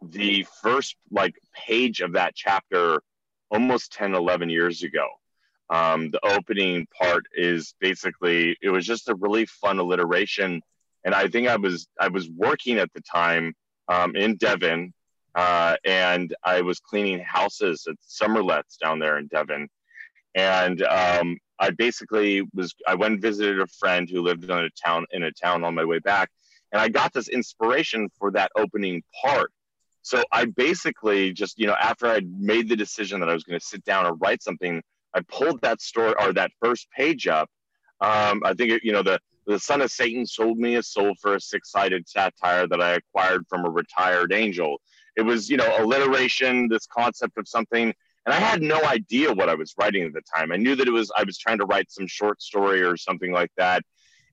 the 0.01 0.45
first 0.61 0.95
like 1.11 1.35
page 1.53 2.01
of 2.01 2.13
that 2.13 2.35
chapter 2.35 3.01
almost 3.49 3.93
10, 3.93 4.15
11 4.15 4.49
years 4.49 4.83
ago. 4.83 5.07
Um, 5.69 6.11
the 6.11 6.19
opening 6.25 6.87
part 6.99 7.25
is 7.33 7.75
basically 7.79 8.57
it 8.61 8.69
was 8.69 8.85
just 8.85 9.09
a 9.09 9.15
really 9.15 9.45
fun 9.45 9.79
alliteration 9.79 10.61
and 11.03 11.15
I 11.15 11.27
think 11.27 11.47
I 11.47 11.55
was 11.55 11.87
I 11.99 12.07
was 12.09 12.29
working 12.29 12.77
at 12.77 12.91
the 12.93 13.01
time 13.01 13.53
um, 13.87 14.15
in 14.15 14.35
Devon, 14.35 14.93
uh, 15.35 15.75
and 15.83 16.33
I 16.43 16.61
was 16.61 16.79
cleaning 16.79 17.19
houses 17.19 17.87
at 17.89 17.95
Summerlets 18.07 18.77
down 18.81 18.99
there 18.99 19.17
in 19.17 19.27
Devon, 19.27 19.67
and 20.35 20.81
um, 20.83 21.37
I 21.61 21.69
basically 21.69 22.41
was 22.53 22.73
I 22.87 22.95
went 22.95 23.13
and 23.13 23.21
visited 23.21 23.61
a 23.61 23.67
friend 23.67 24.09
who 24.09 24.21
lived 24.21 24.43
in 24.43 24.51
a 24.51 24.69
town 24.71 25.05
in 25.11 25.23
a 25.23 25.31
town 25.31 25.63
on 25.63 25.75
my 25.75 25.85
way 25.85 25.99
back, 25.99 26.29
and 26.71 26.81
I 26.81 26.89
got 26.89 27.13
this 27.13 27.29
inspiration 27.29 28.09
for 28.17 28.31
that 28.31 28.51
opening 28.57 29.03
part. 29.21 29.53
So 30.01 30.23
I 30.31 30.45
basically 30.45 31.31
just 31.31 31.59
you 31.59 31.67
know 31.67 31.75
after 31.79 32.07
I 32.07 32.21
made 32.37 32.67
the 32.67 32.75
decision 32.75 33.19
that 33.19 33.29
I 33.29 33.33
was 33.33 33.43
going 33.43 33.59
to 33.59 33.65
sit 33.65 33.85
down 33.85 34.07
and 34.07 34.19
write 34.19 34.41
something, 34.41 34.81
I 35.13 35.21
pulled 35.21 35.61
that 35.61 35.81
story 35.81 36.15
or 36.19 36.33
that 36.33 36.51
first 36.59 36.89
page 36.91 37.27
up. 37.27 37.47
Um, 38.01 38.41
I 38.43 38.55
think 38.55 38.71
it, 38.71 38.83
you 38.83 38.91
know 38.91 39.03
the 39.03 39.19
the 39.45 39.59
son 39.59 39.81
of 39.81 39.91
Satan 39.91 40.25
sold 40.25 40.57
me 40.57 40.75
a 40.75 40.83
soul 40.83 41.13
for 41.21 41.35
a 41.35 41.41
six 41.41 41.71
sided 41.71 42.09
satire 42.09 42.67
that 42.67 42.81
I 42.81 42.93
acquired 42.93 43.45
from 43.47 43.65
a 43.65 43.69
retired 43.69 44.33
angel. 44.33 44.81
It 45.15 45.23
was, 45.23 45.49
you 45.49 45.57
know, 45.57 45.75
alliteration, 45.77 46.69
this 46.69 46.87
concept 46.87 47.37
of 47.37 47.47
something. 47.47 47.93
And 48.25 48.33
I 48.35 48.39
had 48.39 48.61
no 48.61 48.83
idea 48.83 49.33
what 49.33 49.49
I 49.49 49.55
was 49.55 49.73
writing 49.77 50.03
at 50.03 50.13
the 50.13 50.21
time. 50.35 50.51
I 50.51 50.57
knew 50.57 50.75
that 50.75 50.87
it 50.87 50.91
was, 50.91 51.11
I 51.15 51.23
was 51.23 51.37
trying 51.37 51.57
to 51.57 51.65
write 51.65 51.91
some 51.91 52.07
short 52.07 52.41
story 52.41 52.81
or 52.81 52.95
something 52.95 53.31
like 53.31 53.51
that. 53.57 53.83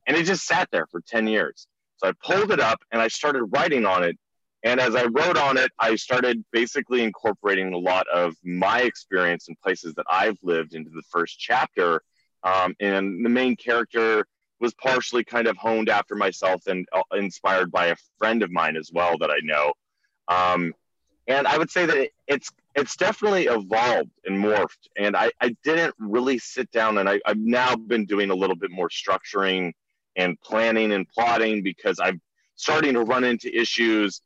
And 0.07 0.17
it 0.17 0.25
just 0.25 0.47
sat 0.47 0.69
there 0.71 0.87
for 0.87 1.01
10 1.01 1.27
years. 1.27 1.67
So 1.97 2.09
I 2.09 2.13
pulled 2.23 2.53
it 2.53 2.61
up 2.61 2.81
and 2.93 3.01
I 3.01 3.09
started 3.09 3.45
writing 3.45 3.87
on 3.87 4.05
it. 4.05 4.17
And 4.63 4.81
as 4.81 4.95
I 4.95 5.05
wrote 5.05 5.39
on 5.39 5.57
it, 5.57 5.71
I 5.79 5.95
started 5.97 6.45
basically 6.53 7.03
incorporating 7.03 7.73
a 7.73 7.79
lot 7.79 8.07
of 8.09 8.35
my 8.45 8.81
experience 8.81 9.49
in 9.49 9.57
places 9.63 9.95
that 9.95 10.07
I've 10.11 10.39
lived 10.43 10.75
into 10.75 10.91
the 10.91 11.03
first 11.11 11.39
chapter. 11.39 12.03
Um, 12.43 12.75
and 12.81 13.25
the 13.25 13.31
main 13.31 13.57
character 13.57 14.27
was 14.61 14.75
partially 14.75 15.25
kind 15.25 15.47
of 15.47 15.57
honed 15.57 15.89
after 15.89 16.15
myself 16.15 16.67
and 16.67 16.87
uh, 16.93 17.03
inspired 17.17 17.71
by 17.71 17.87
a 17.87 17.97
friend 18.19 18.43
of 18.43 18.51
mine 18.51 18.77
as 18.77 18.91
well 18.93 19.17
that 19.19 19.31
I 19.31 19.39
know. 19.43 19.73
Um, 20.27 20.75
and 21.27 21.47
I 21.47 21.59
would 21.59 21.71
say 21.71 21.87
that 21.87 22.09
it's 22.27 22.51
it's 22.79 22.97
definitely 22.97 23.47
evolved 23.47 24.11
and 24.25 24.43
morphed. 24.43 24.89
And 24.97 25.17
I, 25.17 25.31
I 25.41 25.57
didn't 25.65 25.95
really 25.99 26.39
sit 26.39 26.71
down 26.71 26.99
and 26.99 27.09
I, 27.09 27.21
I've 27.27 27.39
now 27.39 27.77
been 27.77 28.07
doing 28.07 28.31
a 28.31 28.35
little 28.35 28.57
bit 28.57 28.71
more 28.71 28.89
structuring 28.89 29.73
and 30.17 30.41
planning 30.41 30.93
and 30.93 31.09
plotting 31.09 31.63
because 31.63 31.99
I'm 32.01 32.21
starting 32.55 32.95
to 32.95 33.03
run 33.03 33.25
into 33.25 33.55
issues 33.55 34.21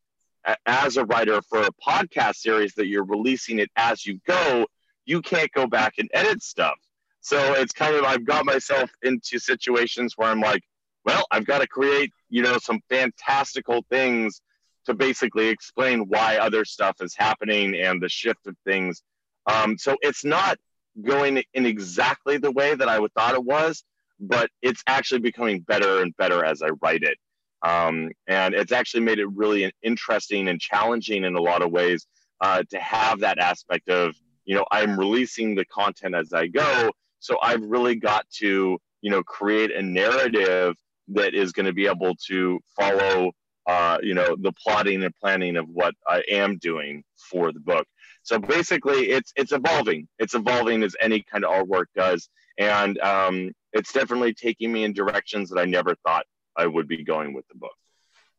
as 0.67 0.97
a 0.97 1.05
writer 1.05 1.41
for 1.43 1.63
a 1.63 1.71
podcast 1.87 2.37
series 2.37 2.75
that 2.75 2.87
you're 2.87 3.05
releasing 3.05 3.59
it 3.59 3.71
as 3.77 4.05
you 4.05 4.21
go. 4.27 4.67
You 5.05 5.23
can't 5.23 5.53
go 5.53 5.67
back 5.67 5.95
and 5.99 6.09
edit 6.13 6.43
stuff. 6.43 6.79
So 7.21 7.55
it's 7.55 7.73
kind 7.73 7.95
of 7.95 8.05
I've 8.05 8.25
got 8.25 8.45
myself 8.45 8.91
into 9.03 9.39
situations 9.39 10.15
where 10.17 10.29
I'm 10.29 10.41
like, 10.41 10.63
well, 11.05 11.25
I've 11.31 11.47
got 11.47 11.61
to 11.61 11.67
create, 11.67 12.13
you 12.29 12.43
know, 12.43 12.59
some 12.59 12.81
fantastical 12.89 13.85
things 13.91 14.41
to 14.87 14.95
basically 14.95 15.49
explain 15.49 16.09
why 16.09 16.39
other 16.39 16.65
stuff 16.65 16.97
is 17.01 17.15
happening 17.17 17.75
and 17.75 18.03
the 18.03 18.09
shift 18.09 18.47
of 18.47 18.57
things. 18.65 19.03
Um, 19.47 19.79
so 19.79 19.97
it's 20.03 20.25
not 20.25 20.59
going 21.01 21.43
in 21.55 21.67
exactly 21.67 22.37
the 22.37 22.51
way 22.51 22.75
that 22.75 22.89
I 22.89 22.99
would 22.99 23.13
thought 23.15 23.35
it 23.35 23.45
was, 23.45 23.85
but 24.21 24.51
it's 24.61 24.83
actually 24.87 25.21
becoming 25.21 25.61
better 25.61 26.03
and 26.03 26.17
better 26.17 26.45
as 26.45 26.63
I 26.63 26.69
write 26.83 27.03
it. 27.03 27.19
Um, 27.63 28.11
and 28.27 28.55
it's 28.55 28.73
actually 28.73 29.05
made 29.05 29.19
it 29.19 29.31
really 29.31 29.73
interesting 29.83 30.49
and 30.49 30.61
challenging 30.61 31.25
in 31.25 31.37
a 31.37 31.41
lot 31.41 31.63
of 31.63 31.71
ways 31.71 32.07
uh, 32.41 32.63
to 32.71 32.79
have 32.79 33.21
that 33.21 33.39
aspect 33.39 33.89
of, 33.89 34.15
you 34.45 34.57
know, 34.57 34.65
I'm 34.71 34.99
releasing 34.99 35.55
the 35.55 35.65
content 35.67 36.15
as 36.15 36.33
I 36.33 36.49
go. 36.49 36.91
So 37.21 37.39
I've 37.41 37.63
really 37.63 37.95
got 37.95 38.29
to, 38.39 38.79
you 39.01 39.11
know, 39.11 39.23
create 39.23 39.71
a 39.71 39.81
narrative 39.81 40.75
that 41.09 41.35
is 41.35 41.53
going 41.53 41.67
to 41.67 41.73
be 41.73 41.87
able 41.87 42.17
to 42.27 42.61
follow, 42.77 43.31
uh, 43.67 43.99
you 44.03 44.15
know, 44.15 44.37
the 44.37 44.53
plotting 44.53 45.03
and 45.03 45.15
planning 45.17 45.57
of 45.57 45.69
what 45.69 45.95
I 46.07 46.23
am 46.29 46.59
doing 46.59 47.05
for 47.17 47.53
the 47.53 47.61
book. 47.61 47.87
So 48.23 48.39
basically, 48.39 49.11
it's 49.11 49.33
it's 49.37 49.53
evolving. 49.53 50.09
It's 50.19 50.35
evolving 50.35 50.83
as 50.83 50.97
any 51.01 51.23
kind 51.23 51.45
of 51.45 51.51
artwork 51.51 51.87
does, 51.95 52.29
and 52.59 52.99
um, 53.01 53.53
it's 53.73 53.93
definitely 53.93 54.35
taking 54.35 54.73
me 54.73 54.85
in 54.85 54.93
directions 54.93 55.51
that 55.51 55.61
I 55.61 55.65
never 55.65 55.95
thought 56.07 56.27
I 56.57 56.67
would 56.67 56.89
be 56.89 57.05
going 57.05 57.35
with 57.35 57.47
the 57.49 57.57
book. 57.57 57.75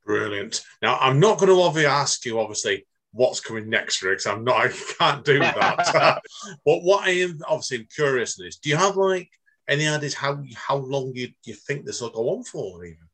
Brilliant. 0.06 0.64
Now, 0.82 0.98
I'm 1.00 1.20
not 1.20 1.38
going 1.38 1.50
to 1.50 1.62
obviously 1.62 1.88
ask 1.88 2.26
you, 2.26 2.40
obviously, 2.40 2.86
what's 3.12 3.40
coming 3.40 3.70
next 3.70 3.98
for 3.98 4.10
because 4.10 4.26
I'm 4.26 4.44
not, 4.44 4.58
I 4.66 4.70
can't 5.00 5.26
do 5.26 5.40
that. 5.40 6.22
but 6.66 6.84
what 6.84 7.08
I 7.08 7.12
am 7.12 7.40
obviously 7.48 7.86
curious 7.86 8.40
is, 8.40 8.58
do 8.58 8.70
you 8.70 8.76
have 8.76 8.98
like 8.98 9.30
any 9.68 9.88
ideas 9.88 10.14
how 10.14 10.44
how 10.56 10.76
long 10.76 11.14
you, 11.16 11.30
you 11.46 11.54
think 11.54 11.86
this 11.86 12.02
will 12.02 12.10
go 12.10 12.30
on 12.30 12.44
for, 12.44 12.84
even? 12.84 13.08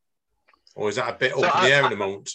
Or 0.80 0.88
is 0.88 0.96
that 0.96 1.10
a 1.10 1.18
bit 1.18 1.34
up 1.34 1.40
so 1.40 1.58
in 1.58 1.64
the 1.66 1.76
air 1.76 1.84
at 1.84 1.90
the 1.90 1.98
moment? 1.98 2.32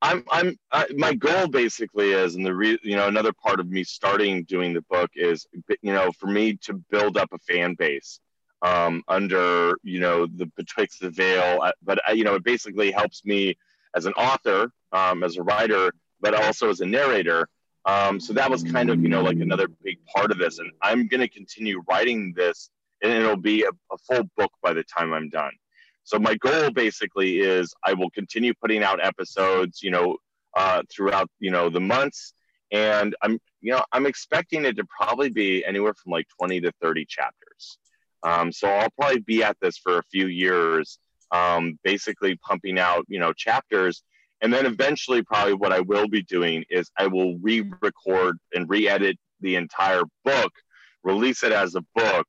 I'm 0.00 0.24
I'm 0.30 0.58
I, 0.72 0.86
my 0.96 1.12
goal 1.12 1.48
basically 1.48 2.12
is, 2.12 2.34
and 2.34 2.46
the 2.46 2.54
re, 2.54 2.78
you 2.82 2.96
know 2.96 3.08
another 3.08 3.34
part 3.34 3.60
of 3.60 3.68
me 3.68 3.84
starting 3.84 4.44
doing 4.44 4.72
the 4.72 4.80
book 4.88 5.10
is 5.14 5.46
you 5.82 5.92
know 5.92 6.12
for 6.12 6.28
me 6.28 6.56
to 6.62 6.72
build 6.90 7.18
up 7.18 7.28
a 7.34 7.38
fan 7.38 7.74
base 7.74 8.20
um, 8.62 9.02
under 9.06 9.76
you 9.82 10.00
know 10.00 10.24
the 10.24 10.46
betwixt 10.56 11.00
the 11.00 11.10
veil, 11.10 11.60
uh, 11.62 11.72
but 11.82 11.98
uh, 12.08 12.12
you 12.12 12.24
know 12.24 12.36
it 12.36 12.44
basically 12.44 12.90
helps 12.90 13.22
me 13.26 13.54
as 13.94 14.06
an 14.06 14.14
author, 14.14 14.72
um, 14.92 15.22
as 15.22 15.36
a 15.36 15.42
writer, 15.42 15.92
but 16.22 16.32
also 16.32 16.70
as 16.70 16.80
a 16.80 16.86
narrator. 16.86 17.46
Um, 17.84 18.18
so 18.18 18.32
that 18.32 18.50
was 18.50 18.62
kind 18.62 18.88
of 18.88 19.02
you 19.02 19.10
know 19.10 19.22
like 19.22 19.40
another 19.40 19.68
big 19.84 19.98
part 20.06 20.30
of 20.30 20.38
this, 20.38 20.58
and 20.58 20.70
I'm 20.80 21.06
going 21.06 21.20
to 21.20 21.28
continue 21.28 21.82
writing 21.86 22.32
this, 22.34 22.70
and 23.02 23.12
it'll 23.12 23.36
be 23.36 23.64
a, 23.64 23.70
a 23.92 23.98
full 24.08 24.24
book 24.38 24.52
by 24.62 24.72
the 24.72 24.84
time 24.84 25.12
I'm 25.12 25.28
done. 25.28 25.52
So 26.04 26.18
my 26.18 26.36
goal 26.36 26.70
basically 26.70 27.40
is 27.40 27.72
I 27.84 27.94
will 27.94 28.10
continue 28.10 28.52
putting 28.54 28.82
out 28.82 29.04
episodes, 29.04 29.82
you 29.82 29.90
know, 29.90 30.16
uh, 30.56 30.82
throughout 30.90 31.28
you 31.38 31.50
know 31.50 31.70
the 31.70 31.80
months, 31.80 32.34
and 32.72 33.14
I'm 33.22 33.38
you 33.60 33.72
know 33.72 33.84
I'm 33.92 34.06
expecting 34.06 34.64
it 34.64 34.76
to 34.76 34.84
probably 34.84 35.30
be 35.30 35.64
anywhere 35.64 35.94
from 35.94 36.12
like 36.12 36.26
20 36.38 36.60
to 36.62 36.72
30 36.80 37.04
chapters. 37.06 37.78
Um, 38.22 38.52
so 38.52 38.68
I'll 38.68 38.90
probably 38.98 39.20
be 39.20 39.42
at 39.42 39.56
this 39.60 39.78
for 39.78 39.98
a 39.98 40.02
few 40.10 40.26
years, 40.26 40.98
um, 41.30 41.78
basically 41.84 42.36
pumping 42.36 42.78
out 42.78 43.04
you 43.08 43.18
know 43.18 43.32
chapters, 43.32 44.02
and 44.40 44.52
then 44.52 44.66
eventually 44.66 45.22
probably 45.22 45.54
what 45.54 45.72
I 45.72 45.80
will 45.80 46.08
be 46.08 46.22
doing 46.22 46.64
is 46.70 46.90
I 46.98 47.06
will 47.06 47.38
re-record 47.38 48.38
and 48.54 48.68
re-edit 48.68 49.18
the 49.40 49.56
entire 49.56 50.02
book, 50.24 50.52
release 51.02 51.42
it 51.42 51.52
as 51.52 51.74
a 51.74 51.84
book, 51.94 52.26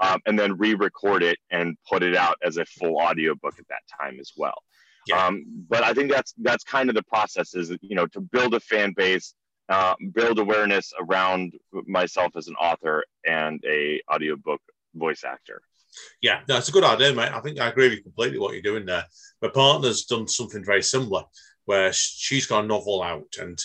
um, 0.00 0.20
and 0.26 0.38
then 0.38 0.56
re-record 0.56 1.22
it 1.22 1.38
and 1.50 1.76
put 1.88 2.02
it 2.02 2.16
out 2.16 2.36
as 2.42 2.56
a 2.56 2.64
full 2.64 2.98
audiobook 2.98 3.58
at 3.58 3.68
that 3.68 3.82
time 4.00 4.18
as 4.20 4.32
well. 4.36 4.62
Yeah. 5.06 5.26
Um, 5.26 5.44
but 5.68 5.82
I 5.82 5.92
think 5.92 6.10
that's 6.10 6.34
that's 6.38 6.64
kind 6.64 6.88
of 6.88 6.94
the 6.94 7.02
process 7.02 7.54
is 7.54 7.70
you 7.80 7.96
know 7.96 8.06
to 8.08 8.20
build 8.20 8.54
a 8.54 8.60
fan 8.60 8.92
base, 8.96 9.34
uh, 9.68 9.94
build 10.12 10.38
awareness 10.38 10.92
around 11.00 11.54
myself 11.86 12.32
as 12.36 12.48
an 12.48 12.54
author 12.56 13.04
and 13.24 13.62
a 13.66 14.02
audiobook 14.12 14.60
voice 14.94 15.24
actor. 15.24 15.62
Yeah, 16.22 16.40
that's 16.46 16.68
a 16.68 16.72
good 16.72 16.84
idea, 16.84 17.12
mate. 17.14 17.32
I 17.32 17.40
think 17.40 17.58
I 17.58 17.68
agree 17.68 17.88
with 17.88 17.98
you 17.98 18.02
completely 18.02 18.38
what 18.38 18.52
you're 18.52 18.62
doing 18.62 18.86
there. 18.86 19.04
My 19.42 19.48
partner's 19.48 20.04
done 20.04 20.28
something 20.28 20.64
very 20.64 20.82
similar 20.82 21.24
where 21.64 21.92
she's 21.92 22.46
got 22.46 22.64
a 22.64 22.66
novel 22.66 23.02
out 23.02 23.36
and 23.40 23.58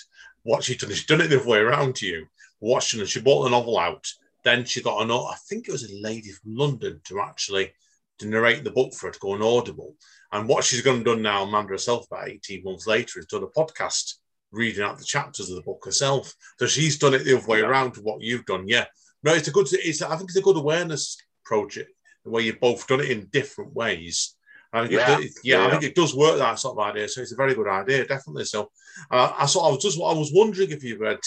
what 0.43 0.63
she's 0.63 0.77
done, 0.77 0.89
she's 0.89 1.05
done 1.05 1.21
it 1.21 1.27
the 1.27 1.39
other 1.39 1.49
way 1.49 1.59
around 1.59 1.95
to 1.95 2.07
you. 2.07 2.25
Watched 2.59 2.93
and 2.93 3.07
she 3.07 3.21
bought 3.21 3.43
the 3.43 3.49
novel 3.49 3.77
out 3.77 4.07
then 4.45 4.63
she 4.63 4.81
got 4.81 5.01
an, 5.01 5.11
I 5.11 5.35
think 5.49 5.67
it 5.67 5.71
was 5.71 5.91
a 5.91 6.01
lady 6.01 6.31
from 6.31 6.55
London 6.55 7.01
to 7.05 7.19
actually 7.19 7.73
to 8.19 8.27
narrate 8.27 8.63
the 8.63 8.71
book 8.71 8.93
for 8.93 9.07
her 9.07 9.11
to 9.11 9.19
go 9.19 9.31
on 9.31 9.41
Audible. 9.41 9.95
And 10.31 10.47
what 10.47 10.63
she's 10.63 10.81
going 10.81 11.03
to 11.03 11.15
do 11.15 11.21
now, 11.21 11.43
Amanda 11.43 11.73
herself, 11.73 12.05
about 12.09 12.29
18 12.29 12.63
months 12.63 12.87
later, 12.87 13.19
is 13.19 13.25
done 13.25 13.43
a 13.43 13.47
podcast 13.47 14.13
reading 14.51 14.83
out 14.83 14.97
the 14.97 15.03
chapters 15.03 15.49
of 15.49 15.57
the 15.57 15.63
book 15.63 15.83
herself. 15.83 16.33
So 16.59 16.67
she's 16.67 16.97
done 16.97 17.13
it 17.13 17.25
the 17.25 17.37
other 17.37 17.47
way 17.47 17.59
yeah. 17.59 17.65
around 17.65 17.95
to 17.95 18.01
what 18.01 18.21
you've 18.21 18.45
done. 18.45 18.67
Yeah. 18.67 18.85
No, 19.23 19.33
it's 19.33 19.47
a 19.47 19.51
good, 19.51 19.67
it's, 19.71 20.01
I 20.01 20.15
think 20.15 20.29
it's 20.29 20.37
a 20.37 20.41
good 20.41 20.57
awareness 20.57 21.17
project 21.43 21.91
the 22.23 22.31
way 22.31 22.43
you've 22.43 22.59
both 22.59 22.87
done 22.87 23.01
it 23.01 23.09
in 23.09 23.27
different 23.31 23.73
ways. 23.73 24.35
I 24.71 24.83
yeah. 24.83 25.19
It, 25.19 25.31
yeah, 25.43 25.59
yeah, 25.59 25.67
I 25.67 25.71
think 25.71 25.83
it 25.83 25.95
does 25.95 26.15
work 26.15 26.37
that 26.37 26.59
sort 26.59 26.77
of 26.77 26.83
idea. 26.83 27.07
So 27.07 27.21
it's 27.21 27.31
a 27.31 27.37
very 27.37 27.55
good 27.55 27.67
idea, 27.67 28.05
definitely. 28.05 28.45
So 28.45 28.71
uh, 29.09 29.31
I 29.37 29.45
sort 29.45 29.65
I 29.65 29.69
was 29.73 29.81
just 29.81 29.97
I 29.97 30.13
was 30.13 30.31
wondering 30.33 30.71
if 30.71 30.83
you 30.83 30.99
would 30.99 31.21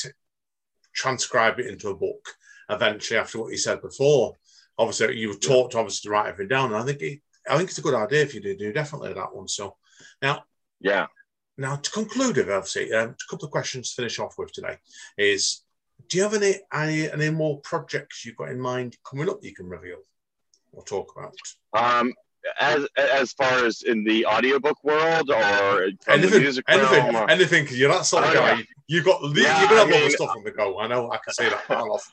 transcribe 0.95 1.59
it 1.59 1.67
into 1.67 1.89
a 1.89 1.97
book 1.97 2.29
eventually 2.71 3.19
after 3.19 3.41
what 3.41 3.51
you 3.51 3.59
said 3.59 3.83
before. 3.83 4.35
Obviously, 4.77 5.19
you 5.19 5.29
were 5.29 5.35
taught 5.35 5.75
obviously 5.75 6.09
to 6.09 6.13
write 6.13 6.29
everything 6.29 6.49
down. 6.49 6.73
And 6.73 6.77
I 6.77 6.85
think 6.85 7.03
it, 7.03 7.21
I 7.49 7.57
think 7.57 7.69
it's 7.69 7.79
a 7.79 7.83
good 7.83 7.95
idea 7.95 8.23
if 8.23 8.35
you 8.35 8.41
do 8.41 8.57
do 8.57 8.73
definitely 8.73 9.13
that 9.15 9.35
one. 9.35 9.49
So 9.49 9.77
now, 10.23 10.45
yeah. 10.81 11.07
Now 11.57 11.77
to 11.77 11.91
conclude 11.91 12.37
with 12.37 12.51
obviously 12.51 12.93
um, 12.93 13.11
a 13.11 13.31
couple 13.31 13.47
of 13.47 13.51
questions 13.51 13.91
to 13.91 13.97
finish 13.97 14.19
off 14.21 14.35
with 14.39 14.53
today 14.53 14.77
is: 15.17 15.63
Do 16.09 16.17
you 16.17 16.23
have 16.23 16.35
any 16.35 16.61
any 16.73 17.11
any 17.11 17.31
more 17.31 17.61
projects 17.61 18.25
you've 18.25 18.37
got 18.37 18.51
in 18.51 18.61
mind 18.61 18.97
coming 19.09 19.29
up 19.29 19.43
you 19.43 19.55
can 19.55 19.69
reveal 19.69 19.99
or 20.73 20.85
talk 20.85 21.13
about? 21.17 21.35
Um, 21.73 22.13
as 22.61 22.87
as 22.97 23.33
far 23.33 23.65
as 23.65 23.83
in 23.83 24.05
the 24.05 24.27
audiobook 24.27 24.83
world 24.85 25.31
or 25.31 25.89
anything, 26.09 26.41
music 26.41 26.65
anything, 26.69 27.17
or... 27.17 27.31
anything, 27.31 27.65
because 27.65 27.79
you're 27.79 27.93
that 27.93 28.07
sort 28.07 28.25
of 28.25 28.35
guy. 28.35 28.65
You 28.89 29.03
got 29.03 29.21
yeah, 29.37 29.61
you're 29.61 29.69
gonna 29.69 29.81
have 29.81 29.89
I 29.89 30.01
mean, 30.01 30.11
stuff 30.11 30.31
on 30.37 30.45
the 30.45 30.51
go. 30.51 30.79
I 30.79 30.87
know, 30.87 31.11
I 31.11 31.19
can 31.19 31.35
say 31.35 31.49
that 31.51 31.71
off. 31.71 32.11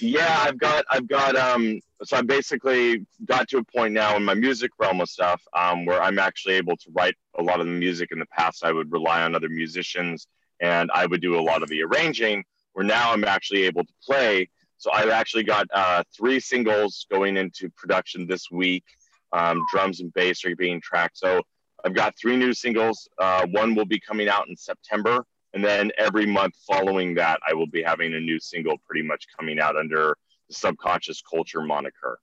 yeah, 0.00 0.38
I've 0.40 0.58
got, 0.58 0.84
I've 0.90 1.06
got, 1.06 1.36
um, 1.36 1.80
so 2.02 2.16
I 2.16 2.22
basically 2.22 3.04
got 3.26 3.48
to 3.48 3.58
a 3.58 3.64
point 3.64 3.92
now 3.92 4.16
in 4.16 4.24
my 4.24 4.34
music 4.34 4.70
realm 4.78 5.00
of 5.00 5.08
stuff 5.08 5.42
um, 5.54 5.84
where 5.84 6.00
I'm 6.00 6.18
actually 6.18 6.54
able 6.54 6.76
to 6.78 6.90
write 6.92 7.14
a 7.38 7.42
lot 7.42 7.60
of 7.60 7.66
the 7.66 7.72
music. 7.72 8.08
In 8.10 8.18
the 8.18 8.26
past, 8.26 8.64
I 8.64 8.72
would 8.72 8.90
rely 8.90 9.22
on 9.22 9.34
other 9.34 9.50
musicians 9.50 10.26
and 10.60 10.90
I 10.94 11.04
would 11.04 11.20
do 11.20 11.38
a 11.38 11.42
lot 11.42 11.62
of 11.62 11.68
the 11.68 11.82
arranging. 11.82 12.44
Where 12.72 12.86
now 12.86 13.12
I'm 13.12 13.24
actually 13.24 13.64
able 13.64 13.84
to 13.84 13.92
play 14.02 14.48
so 14.78 14.92
I've 14.92 15.10
actually 15.10 15.42
got 15.42 15.66
uh, 15.74 16.04
three 16.16 16.38
singles 16.38 17.06
going 17.10 17.36
into 17.36 17.68
production 17.70 18.26
this 18.26 18.48
week. 18.50 18.84
Um, 19.32 19.60
drums 19.70 20.00
and 20.00 20.14
bass 20.14 20.44
are 20.44 20.56
being 20.56 20.80
tracked. 20.80 21.18
So 21.18 21.42
I've 21.88 21.94
got 21.94 22.18
three 22.20 22.36
new 22.36 22.52
singles. 22.52 23.08
Uh, 23.18 23.46
one 23.46 23.74
will 23.74 23.86
be 23.86 23.98
coming 23.98 24.28
out 24.28 24.46
in 24.46 24.54
September. 24.58 25.24
And 25.54 25.64
then 25.64 25.90
every 25.96 26.26
month 26.26 26.52
following 26.70 27.14
that, 27.14 27.40
I 27.48 27.54
will 27.54 27.66
be 27.66 27.82
having 27.82 28.12
a 28.12 28.20
new 28.20 28.38
single 28.38 28.76
pretty 28.86 29.00
much 29.00 29.24
coming 29.34 29.58
out 29.58 29.74
under 29.74 30.14
the 30.48 30.54
subconscious 30.54 31.22
culture 31.22 31.62
moniker. 31.62 32.18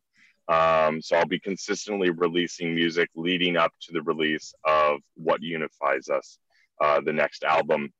Um, 0.47 1.01
so 1.01 1.15
I'll 1.15 1.25
be 1.25 1.39
consistently 1.39 2.11
releasing 2.11 2.75
music 2.75 3.09
leading 3.15 3.57
up 3.57 3.71
to 3.81 3.91
the 3.91 4.03
release 4.03 4.53
of 4.65 4.99
What 5.15 5.41
Unifies 5.41 6.09
Us, 6.09 6.37
uh, 6.79 7.01
the 7.01 7.13
next 7.13 7.43
album. 7.43 7.91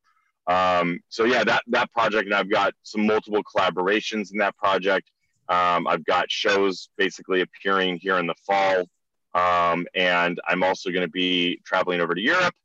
Um, 0.46 1.00
so 1.10 1.24
yeah, 1.24 1.44
that 1.46 1.64
that 1.70 1.92
project, 1.94 2.26
and 2.26 2.36
I've 2.36 2.52
got 2.52 2.76
some 2.84 3.08
multiple 3.08 3.42
collaborations 3.44 4.32
in 4.32 4.38
that 4.38 4.56
project. 4.58 5.10
Um, 5.50 5.88
I've 5.88 6.06
got 6.06 6.30
shows 6.30 6.90
basically 6.96 7.42
appearing 7.42 7.98
here 8.00 8.20
in 8.20 8.28
the 8.28 8.36
fall, 8.46 8.88
um, 9.36 9.86
and 9.94 10.40
I'm 10.48 10.64
also 10.64 10.90
going 10.90 11.06
to 11.06 11.12
be 11.12 11.62
traveling 11.66 12.00
over 12.02 12.16
to 12.16 12.22
Europe 12.22 12.56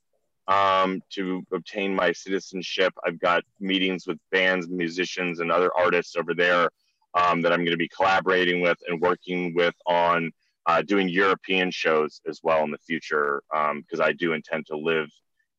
um, 0.46 1.02
to 1.10 1.44
obtain 1.52 1.94
my 1.94 2.12
citizenship. 2.12 2.94
I've 3.04 3.18
got 3.18 3.42
meetings 3.58 4.06
with 4.06 4.18
bands, 4.30 4.68
musicians, 4.68 5.40
and 5.40 5.50
other 5.50 5.70
artists 5.76 6.16
over 6.16 6.32
there 6.32 6.70
um, 7.14 7.42
that 7.42 7.52
I'm 7.52 7.60
going 7.60 7.72
to 7.72 7.76
be 7.76 7.88
collaborating 7.88 8.60
with 8.60 8.78
and 8.88 9.00
working 9.00 9.52
with 9.54 9.74
on 9.86 10.30
uh, 10.66 10.82
doing 10.82 11.08
European 11.08 11.72
shows 11.72 12.20
as 12.28 12.40
well 12.42 12.62
in 12.62 12.70
the 12.70 12.78
future 12.78 13.42
because 13.50 14.00
um, 14.00 14.02
I 14.02 14.12
do 14.12 14.32
intend 14.32 14.66
to 14.66 14.76
live 14.76 15.08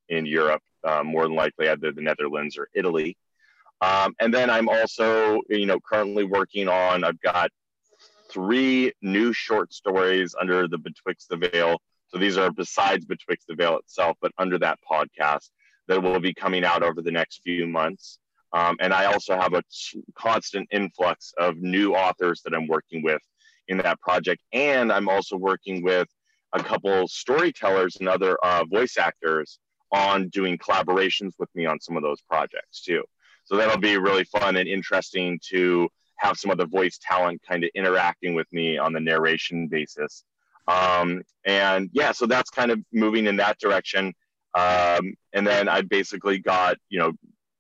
in 0.08 0.26
Europe 0.26 0.62
uh, 0.86 1.04
more 1.04 1.24
than 1.24 1.36
likely 1.36 1.68
either 1.68 1.92
the 1.92 2.02
Netherlands 2.02 2.58
or 2.58 2.70
Italy. 2.74 3.18
Um, 3.82 4.16
and 4.20 4.34
then 4.34 4.50
I'm 4.50 4.70
also, 4.70 5.42
you 5.50 5.66
know, 5.66 5.80
currently 5.80 6.24
working 6.24 6.70
on, 6.70 7.04
I've 7.04 7.20
got 7.20 7.50
three 8.32 8.94
new 9.02 9.34
short 9.34 9.74
stories 9.74 10.36
under 10.40 10.68
the 10.68 10.78
Betwixt 10.78 11.28
the 11.30 11.38
Veil. 11.38 11.78
So 12.08 12.18
these 12.18 12.38
are 12.38 12.52
besides 12.52 13.06
Betwixt 13.06 13.48
the 13.48 13.56
Veil 13.56 13.78
itself, 13.78 14.18
but 14.22 14.32
under 14.38 14.58
that 14.60 14.80
podcast 14.90 15.50
that 15.88 16.02
will 16.02 16.20
be 16.20 16.34
coming 16.34 16.64
out 16.64 16.84
over 16.84 17.02
the 17.02 17.12
next 17.12 17.42
few 17.44 17.68
months. 17.68 18.20
Um, 18.54 18.78
and 18.80 18.94
I 18.94 19.06
also 19.06 19.36
have 19.36 19.54
a 19.54 19.64
constant 20.16 20.68
influx 20.72 21.34
of 21.38 21.58
new 21.58 21.96
authors 21.96 22.42
that 22.44 22.54
I'm 22.54 22.68
working 22.68 23.02
with 23.02 23.22
in 23.68 23.78
that 23.78 24.00
project. 24.02 24.42
And 24.52 24.92
I'm 24.92 25.08
also 25.08 25.38
working 25.38 25.84
with 25.84 26.08
a 26.54 26.62
couple 26.62 27.08
storytellers 27.08 27.98
and 27.98 28.10
other 28.10 28.38
uh, 28.44 28.66
voice 28.66 28.98
actors 28.98 29.60
on 29.92 30.30
doing 30.30 30.58
collaborations 30.58 31.32
with 31.40 31.50
me 31.56 31.66
on 31.66 31.80
some 31.80 31.96
of 31.96 32.04
those 32.04 32.22
projects 32.22 32.82
too. 32.82 33.04
So 33.46 33.56
that'll 33.58 33.80
be 33.80 33.98
really 33.98 34.26
fun 34.26 34.56
and 34.58 34.68
interesting 34.68 35.40
to 35.50 35.90
have 36.22 36.38
some 36.38 36.52
of 36.52 36.58
the 36.58 36.66
voice 36.66 37.00
talent 37.02 37.42
kind 37.48 37.64
of 37.64 37.72
interacting 37.74 38.36
with 38.36 38.52
me 38.54 38.78
on 38.78 38.94
the 38.94 39.00
narration 39.00 39.68
basis. 39.68 40.24
Um, 40.68 41.24
and 41.46 41.90
yeah, 41.94 42.12
so 42.12 42.28
that's 42.28 42.52
kind 42.52 42.72
of 42.72 42.80
moving 42.94 43.26
in 43.26 43.38
that 43.38 43.60
direction. 43.60 44.14
Um, 44.54 45.16
and 45.34 45.46
then 45.48 45.68
I 45.68 45.82
basically 45.82 46.38
got, 46.38 46.78
you 46.90 47.00
know, 47.00 47.14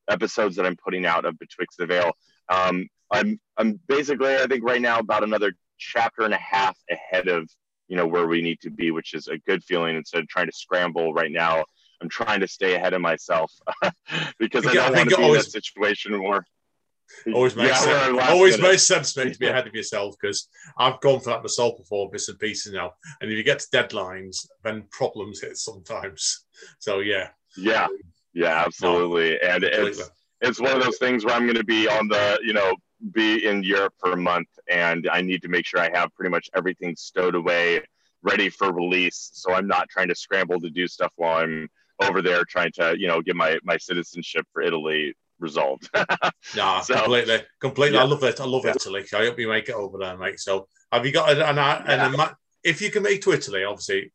episodes 0.07 0.55
that 0.57 0.66
I'm 0.66 0.76
putting 0.76 1.05
out 1.05 1.26
of 1.26 1.39
Betwixt 1.39 1.78
the 1.80 1.88
Veil. 1.88 2.12
Um, 2.49 2.88
I'm, 3.12 3.39
I'm 3.57 3.80
basically, 3.88 4.36
I 4.36 4.45
think 4.45 4.64
right 4.64 4.82
now 4.82 4.99
about 4.99 5.24
another 5.24 5.53
chapter 5.80 6.22
and 6.22 6.34
a 6.34 6.38
half 6.38 6.78
ahead 6.89 7.28
of, 7.28 7.49
you 7.88 7.97
know, 7.97 8.05
where 8.05 8.28
we 8.28 8.41
need 8.41 8.59
to 8.62 8.70
be, 8.70 8.91
which 8.91 9.14
is 9.16 9.28
a 9.28 9.38
good 9.39 9.64
feeling 9.64 9.95
instead 9.95 10.22
of 10.22 10.28
trying 10.28 10.47
to 10.47 10.53
scramble 10.53 11.14
right 11.14 11.32
now. 11.32 11.66
I'm 12.01 12.09
trying 12.09 12.39
to 12.39 12.47
stay 12.47 12.76
ahead 12.76 12.93
of 12.93 13.01
myself 13.01 13.51
because 14.39 14.66
I 14.66 14.74
don't 14.74 14.95
want 14.95 15.09
to 15.09 15.18
be 15.18 15.24
always, 15.24 15.43
in 15.43 15.47
a 15.47 15.51
situation 15.51 16.22
where 16.24 16.45
always 17.34 17.55
makes 17.55 17.86
yeah, 17.86 18.05
sense. 18.05 18.20
Always 18.30 18.57
minute. 18.57 18.72
makes 18.72 18.84
sense, 18.84 19.16
mate, 19.16 19.34
to 19.34 19.39
be 19.39 19.47
ahead 19.47 19.68
of 19.68 19.76
yourself 19.76 20.16
because 20.20 20.47
I've 20.78 20.99
gone 21.01 21.20
for 21.20 21.32
that 21.32 21.43
myself 21.43 21.78
before, 21.78 22.09
bits 22.09 22.30
and 22.30 22.39
pieces 22.39 22.74
now. 22.74 22.93
And 23.20 23.32
if 23.32 23.38
you 23.38 23.43
get 23.43 23.59
to 23.59 23.68
deadlines, 23.68 24.47
then 24.64 24.84
problems 24.91 25.41
hit 25.41 25.57
sometimes. 25.57 26.45
So 26.78 26.99
yeah, 26.99 27.30
yeah, 27.57 27.88
yeah, 28.34 28.64
absolutely. 28.64 29.32
No, 29.41 29.49
and 29.49 29.64
completely. 29.64 29.89
it's 29.89 30.12
it's 30.41 30.59
one 30.59 30.76
of 30.76 30.84
those 30.84 30.99
things 30.99 31.26
where 31.26 31.34
I'm 31.34 31.45
going 31.45 31.57
to 31.57 31.64
be 31.64 31.88
on 31.88 32.07
the 32.07 32.39
you 32.43 32.53
know 32.53 32.76
be 33.14 33.47
in 33.47 33.64
Europe 33.64 33.95
for 33.99 34.12
a 34.12 34.18
month, 34.18 34.47
and 34.70 35.09
I 35.12 35.22
need 35.22 35.41
to 35.41 35.47
make 35.47 35.66
sure 35.66 35.80
I 35.80 35.89
have 35.93 36.14
pretty 36.14 36.30
much 36.30 36.51
everything 36.55 36.95
stowed 36.95 37.34
away, 37.34 37.82
ready 38.22 38.49
for 38.49 38.72
release. 38.72 39.32
So 39.34 39.53
I'm 39.53 39.68
not 39.68 39.89
trying 39.89 40.09
to 40.09 40.16
scramble 40.16 40.59
to 40.59 40.70
do 40.70 40.88
stuff 40.88 41.14
while 41.16 41.38
I'm 41.38 41.68
over 41.99 42.22
there 42.22 42.43
trying 42.45 42.72
to 42.74 42.95
you 42.97 43.07
know 43.07 43.22
get 43.22 43.36
my 43.36 43.57
my 43.64 43.78
citizenship 43.78 44.45
for 44.53 44.62
Italy 44.62 45.16
resolved. 45.42 45.89
nah, 46.56 46.82
so, 46.82 46.96
completely, 46.96 47.44
completely. 47.60 47.98
Yeah. 47.98 48.04
I 48.04 48.08
love 48.08 48.24
it. 48.24 48.39
I 48.39 48.46
love 48.46 48.66
Italy. 48.66 49.06
I 49.14 49.26
hope 49.26 49.39
you 49.39 49.48
make 49.48 49.70
it 49.70 49.76
over 49.76 49.98
there, 49.98 50.18
mate. 50.18 50.39
So, 50.39 50.68
have 50.92 51.06
you 51.06 51.12
got 51.12 51.32
an, 51.32 51.42
an, 51.42 51.58
an, 51.58 52.14
yeah. 52.14 52.32
if 52.64 52.82
you 52.82 52.92
can 52.92 53.04
make 53.04 53.22
to 53.24 53.32
Italy, 53.34 53.64
obviously, 53.64 54.12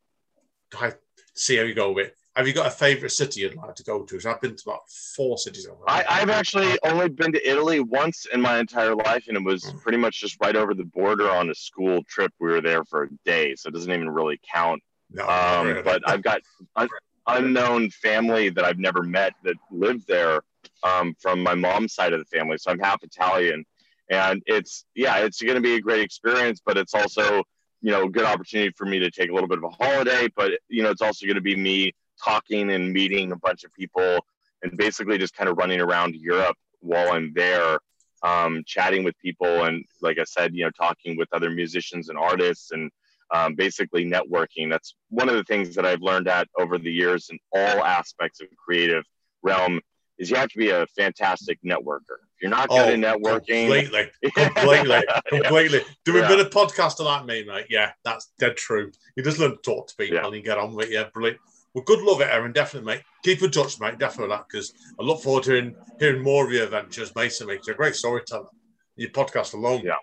I 0.79 0.93
see 1.35 1.57
how 1.57 1.62
you 1.62 1.74
go 1.74 1.93
with. 1.93 2.12
Have 2.35 2.47
you 2.47 2.53
got 2.53 2.66
a 2.66 2.70
favourite 2.70 3.12
city 3.12 3.41
you'd 3.41 3.57
like 3.57 3.74
to 3.77 3.83
go 3.83 4.03
to? 4.03 4.20
So 4.20 4.31
I've 4.31 4.43
been 4.43 4.55
to 4.55 4.62
about 4.66 4.91
four 4.91 5.39
cities 5.39 5.66
over 5.66 5.79
I, 5.89 6.05
I've 6.07 6.29
actually 6.29 6.79
only 6.85 7.09
been 7.09 7.33
to 7.33 7.51
Italy 7.51 7.81
once 7.81 8.27
in 8.31 8.43
my 8.43 8.59
entire 8.59 8.95
life, 8.95 9.24
and 9.29 9.39
it 9.39 9.43
was 9.43 9.64
mm. 9.64 9.81
pretty 9.81 9.97
much 9.97 10.20
just 10.20 10.37
right 10.39 10.55
over 10.55 10.74
the 10.74 10.85
border 10.85 11.31
on 11.31 11.49
a 11.49 11.55
school 11.55 12.03
trip. 12.05 12.33
We 12.39 12.51
were 12.51 12.61
there 12.61 12.85
for 12.85 13.05
a 13.05 13.09
day, 13.24 13.55
so 13.55 13.68
it 13.68 13.72
doesn't 13.72 13.91
even 13.91 14.11
really 14.11 14.39
count. 14.53 14.83
No, 15.11 15.27
um, 15.27 15.66
really. 15.66 15.83
But 15.83 16.03
I've 16.07 16.22
got 16.22 16.43
un- 16.77 16.89
unknown 17.27 17.91
family 17.91 18.51
that 18.51 18.64
I've 18.64 18.79
never 18.79 19.03
met 19.03 19.33
that 19.45 19.57
live 19.70 20.05
there 20.07 20.43
um, 20.83 21.14
from 21.20 21.43
my 21.43 21.55
mom's 21.55 21.95
side 21.95 22.12
of 22.12 22.20
the 22.20 22.37
family. 22.37 22.59
So 22.59 22.70
I'm 22.70 22.79
half 22.79 23.03
Italian. 23.03 23.64
And 24.11 24.43
it's, 24.47 24.85
yeah, 24.95 25.18
it's 25.18 25.43
going 25.43 25.57
to 25.57 25.61
be 25.61 25.74
a 25.74 25.81
great 25.81 26.01
experience, 26.01 26.61
but 26.64 26.77
it's 26.77 26.95
also, 26.95 27.43
you 27.83 27.91
know, 27.91 28.05
a 28.05 28.09
good 28.09 28.24
opportunity 28.24 28.72
for 28.77 28.85
me 28.85 28.99
to 29.01 29.11
take 29.11 29.31
a 29.31 29.35
little 29.35 29.49
bit 29.49 29.59
of 29.59 29.64
a 29.64 29.70
holiday. 29.70 30.29
But, 30.37 30.53
you 30.68 30.83
know, 30.83 30.91
it's 30.91 31.03
also 31.03 31.27
going 31.27 31.37
to 31.37 31.41
be 31.41 31.57
me 31.57 31.93
talking 32.24 32.70
and 32.70 32.93
meeting 32.93 33.33
a 33.33 33.37
bunch 33.37 33.64
of 33.64 33.72
people 33.74 34.24
and 34.62 34.77
basically 34.79 35.18
just 35.18 35.35
kind 35.35 35.51
of 35.51 35.59
running 35.59 35.81
around 35.81 36.14
Europe 36.14 36.57
while 36.81 37.12
I'm 37.12 37.33
there, 37.35 37.79
um, 38.22 38.62
chatting 38.64 39.03
with 39.05 39.18
people. 39.18 39.64
And 39.64 39.85
like 40.01 40.18
I 40.18 40.24
said, 40.24 40.55
you 40.55 40.64
know, 40.64 40.70
talking 40.70 41.16
with 41.16 41.29
other 41.33 41.51
musicians 41.51 42.09
and 42.09 42.18
artists 42.18 42.70
and 42.70 42.91
um, 43.35 43.55
basically 43.55 44.05
networking. 44.05 44.70
That's 44.70 44.95
one 45.09 45.29
of 45.29 45.35
the 45.35 45.45
things 45.45 45.74
that 45.74 45.85
I've 45.85 46.01
learned 46.01 46.29
at 46.29 46.49
over 46.59 46.79
the 46.79 46.93
years 46.93 47.29
in 47.31 47.39
all 47.53 47.85
aspects 47.85 48.41
of 48.41 48.47
creative 48.57 49.05
realm 49.43 49.81
is 50.19 50.31
you 50.31 50.37
have 50.37 50.49
to 50.49 50.59
be 50.59 50.71
a 50.71 50.87
fantastic 50.97 51.59
networker. 51.62 52.19
If 52.37 52.43
you're 52.43 52.51
not 52.51 52.69
good 52.69 52.79
oh, 52.79 53.09
at 53.09 53.21
networking, 53.21 53.67
completely, 53.67 54.11
completely, 54.35 55.03
completely. 55.29 55.81
Do 56.05 56.12
yeah. 56.14 56.27
a 56.27 56.29
bit 56.29 56.41
of 56.41 56.51
podcaster 56.51 57.05
like 57.05 57.25
me, 57.25 57.45
mate. 57.45 57.67
Yeah, 57.71 57.93
that's 58.05 58.33
dead 58.39 58.57
true. 58.57 58.91
You 59.17 59.23
just 59.23 59.39
learn 59.39 59.53
to 59.53 59.57
talk 59.59 59.89
to 59.89 59.97
people 59.97 60.17
yeah. 60.17 60.27
and 60.27 60.35
you 60.35 60.43
get 60.43 60.59
on 60.59 60.75
with 60.75 60.87
it. 60.87 60.93
Yeah, 60.93 61.05
brilliant. 61.12 61.41
Well, 61.75 61.85
good 61.85 62.01
love 62.03 62.21
it, 62.21 62.29
Aaron. 62.31 62.53
Definitely, 62.53 62.95
mate. 62.95 63.03
Keep 63.23 63.43
in 63.43 63.51
touch, 63.51 63.79
mate. 63.81 63.99
Definitely 63.99 64.35
that 64.35 64.47
because 64.51 64.73
I 64.99 65.03
look 65.03 65.23
forward 65.23 65.45
to 65.45 65.51
hearing, 65.51 65.77
hearing 65.99 66.23
more 66.23 66.47
of 66.47 66.53
your 66.53 66.64
adventures, 66.64 67.11
basically. 67.11 67.59
You're 67.67 67.75
a 67.75 67.77
great 67.77 67.95
storyteller. 67.95 68.49
Your 68.97 69.11
podcast 69.11 69.53
alone, 69.53 69.83
yeah, 69.85 69.97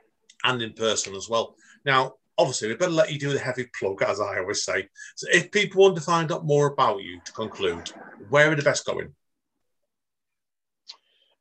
and 0.43 0.61
in 0.61 0.73
person 0.73 1.15
as 1.15 1.27
well. 1.29 1.55
Now, 1.83 2.13
obviously, 2.37 2.67
we 2.67 2.75
better 2.75 2.91
let 2.91 3.11
you 3.11 3.17
do 3.17 3.33
the 3.33 3.39
heavy 3.39 3.65
plug, 3.79 4.03
as 4.03 4.19
I 4.19 4.37
always 4.37 4.63
say. 4.63 4.87
So, 5.15 5.27
if 5.31 5.51
people 5.51 5.81
want 5.81 5.95
to 5.95 6.01
find 6.01 6.31
out 6.31 6.45
more 6.45 6.67
about 6.67 7.01
you, 7.01 7.19
to 7.25 7.31
conclude, 7.31 7.91
where 8.29 8.51
are 8.51 8.55
the 8.55 8.61
best 8.61 8.85
going? 8.85 9.15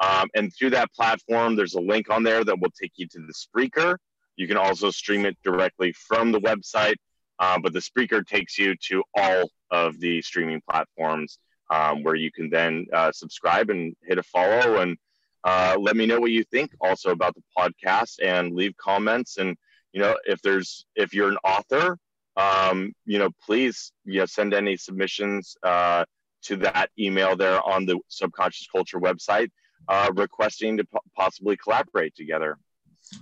Um, 0.00 0.28
and 0.34 0.52
through 0.54 0.70
that 0.70 0.92
platform, 0.92 1.56
there's 1.56 1.74
a 1.74 1.80
link 1.80 2.10
on 2.10 2.22
there 2.22 2.44
that 2.44 2.58
will 2.60 2.72
take 2.80 2.92
you 2.96 3.06
to 3.08 3.18
the 3.18 3.34
Spreaker. 3.34 3.96
You 4.36 4.46
can 4.46 4.56
also 4.56 4.90
stream 4.90 5.26
it 5.26 5.36
directly 5.42 5.92
from 5.92 6.30
the 6.30 6.40
website, 6.40 6.94
uh, 7.40 7.58
but 7.60 7.72
the 7.72 7.80
Spreaker 7.80 8.24
takes 8.24 8.58
you 8.58 8.76
to 8.88 9.02
all 9.16 9.50
of 9.70 9.98
the 9.98 10.22
streaming 10.22 10.62
platforms 10.70 11.38
um, 11.70 12.02
where 12.02 12.14
you 12.14 12.30
can 12.30 12.48
then 12.48 12.86
uh, 12.92 13.12
subscribe 13.12 13.70
and 13.70 13.94
hit 14.04 14.18
a 14.18 14.22
follow 14.22 14.80
and 14.80 14.96
uh, 15.44 15.76
let 15.78 15.96
me 15.96 16.06
know 16.06 16.20
what 16.20 16.30
you 16.30 16.44
think 16.44 16.70
also 16.80 17.10
about 17.10 17.34
the 17.34 17.42
podcast 17.56 18.16
and 18.22 18.54
leave 18.54 18.76
comments. 18.76 19.38
And, 19.38 19.56
you 19.92 20.00
know, 20.00 20.16
if 20.26 20.40
there's, 20.42 20.86
if 20.94 21.12
you're 21.12 21.28
an 21.30 21.38
author, 21.44 21.98
um, 22.36 22.92
you 23.04 23.18
know, 23.18 23.30
please, 23.44 23.92
you 24.04 24.20
know, 24.20 24.26
send 24.26 24.54
any 24.54 24.76
submissions 24.76 25.56
uh, 25.62 26.04
to 26.42 26.56
that 26.56 26.90
email 26.98 27.36
there 27.36 27.60
on 27.62 27.84
the 27.84 27.98
Subconscious 28.08 28.68
Culture 28.70 29.00
website 29.00 29.50
uh, 29.86 30.10
requesting 30.14 30.76
to 30.78 30.84
po- 30.84 31.00
possibly 31.16 31.56
collaborate 31.56 32.14
together. 32.14 32.58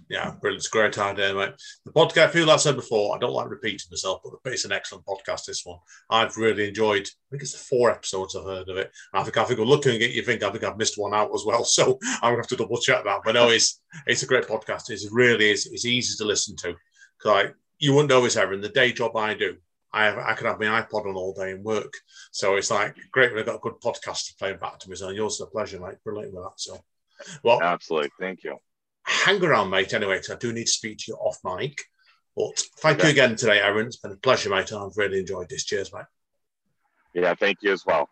Yeah, 0.09 0.35
brilliant. 0.41 0.61
It's 0.61 0.69
a 0.69 0.71
great 0.71 0.99
idea, 0.99 1.35
mate. 1.35 1.53
The 1.85 1.93
podcast, 1.93 2.35
like 2.35 2.49
I 2.49 2.57
said 2.57 2.77
before, 2.77 3.15
I 3.15 3.19
don't 3.19 3.33
like 3.33 3.49
repeating 3.49 3.87
myself, 3.91 4.21
but 4.43 4.53
it's 4.53 4.65
an 4.65 4.73
excellent 4.73 5.05
podcast, 5.05 5.45
this 5.45 5.63
one. 5.65 5.79
I've 6.11 6.37
really 6.37 6.69
enjoyed, 6.69 7.07
I 7.07 7.27
think 7.31 7.43
it's 7.43 7.53
the 7.53 7.59
four 7.59 7.91
episodes 7.91 8.35
I've 8.35 8.45
heard 8.45 8.69
of 8.69 8.77
it. 8.77 8.91
I 9.15 9.23
think, 9.23 9.37
I 9.37 9.45
think 9.45 9.61
looking 9.61 10.03
at 10.03 10.11
you 10.11 10.23
think, 10.23 10.43
I 10.43 10.51
think 10.51 10.65
I've 10.65 10.79
missed 10.79 10.99
one 10.99 11.15
out 11.15 11.31
as 11.35 11.45
well. 11.47 11.65
So 11.77 11.99
I'm 12.23 12.33
to 12.33 12.37
have 12.39 12.47
to 12.49 12.57
double 12.57 12.81
check 12.81 13.05
that. 13.05 13.21
But 13.25 13.33
no, 13.33 13.51
it's 13.51 13.83
it's 14.07 14.23
a 14.23 14.27
great 14.27 14.45
podcast. 14.45 14.89
It's 14.89 15.11
really 15.13 15.51
is. 15.51 15.67
It's 15.67 15.85
easy 15.85 16.17
to 16.17 16.25
listen 16.25 16.57
to. 16.57 16.75
Like, 17.25 17.55
you 17.79 17.93
wouldn't 17.93 18.09
know 18.09 18.25
ever 18.25 18.55
in 18.55 18.61
the 18.61 18.69
day 18.69 18.93
job 18.93 19.15
I 19.17 19.35
do. 19.35 19.57
I 19.97 20.05
have, 20.05 20.19
I 20.19 20.35
can 20.35 20.47
have 20.47 20.61
my 20.61 20.67
iPod 20.67 21.07
on 21.07 21.17
all 21.17 21.33
day 21.33 21.53
and 21.53 21.65
work. 21.65 21.95
So 22.31 22.57
it's 22.57 22.71
like 22.71 22.95
great 23.13 23.33
when 23.33 23.41
I've 23.41 23.47
got 23.47 23.57
a 23.57 23.61
good 23.61 23.81
podcast 23.83 24.27
to 24.27 24.35
play 24.39 24.53
back 24.53 24.79
to 24.81 24.91
me. 24.91 24.97
So 24.97 25.09
yours 25.09 25.35
is 25.35 25.41
a 25.41 25.47
pleasure, 25.47 25.81
mate. 25.81 25.97
Brilliant 26.05 26.35
with 26.35 26.45
that. 26.45 26.61
So, 26.61 26.79
well, 27.43 27.63
absolutely. 27.63 28.11
Thank 28.21 28.45
you. 28.45 28.59
Hang 29.05 29.43
around, 29.43 29.71
mate. 29.71 29.95
Anyway, 29.95 30.17
because 30.17 30.31
I 30.31 30.37
do 30.37 30.53
need 30.53 30.67
to 30.67 30.71
speak 30.71 30.99
to 30.99 31.05
you 31.09 31.15
off 31.15 31.39
mic. 31.45 31.81
But 32.37 32.59
thank 32.81 32.99
okay. 32.99 33.09
you 33.09 33.13
again 33.13 33.37
today, 33.37 33.61
Aaron. 33.61 33.87
It's 33.87 33.97
been 33.97 34.13
a 34.13 34.17
pleasure, 34.17 34.51
mate. 34.51 34.71
And 34.71 34.81
I've 34.81 34.97
really 34.99 35.21
enjoyed 35.21 35.49
this. 35.49 35.65
Cheers, 35.65 35.95
mate. 35.95 36.05
Yeah, 37.15 37.35
thank 37.35 37.59
you 37.63 37.73
as 37.73 37.87
well. 37.87 38.11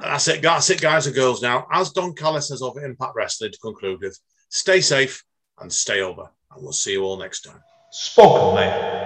That's 0.00 0.26
it. 0.26 0.42
That's 0.42 0.70
it, 0.70 0.80
guys 0.80 1.06
and 1.06 1.14
girls. 1.14 1.40
Now, 1.40 1.68
as 1.72 1.92
Don 1.92 2.14
Callis 2.14 2.48
says 2.48 2.62
of 2.62 2.76
Impact 2.78 3.12
Wrestling 3.14 3.52
to 3.52 3.58
conclude 3.58 4.00
with, 4.00 4.18
stay 4.48 4.80
safe 4.80 5.22
and 5.60 5.72
stay 5.72 6.00
over. 6.00 6.28
And 6.52 6.62
we'll 6.64 6.72
see 6.72 6.92
you 6.92 7.04
all 7.04 7.16
next 7.16 7.42
time. 7.42 7.62
Spoken, 7.92 8.56
mate. 8.56 8.97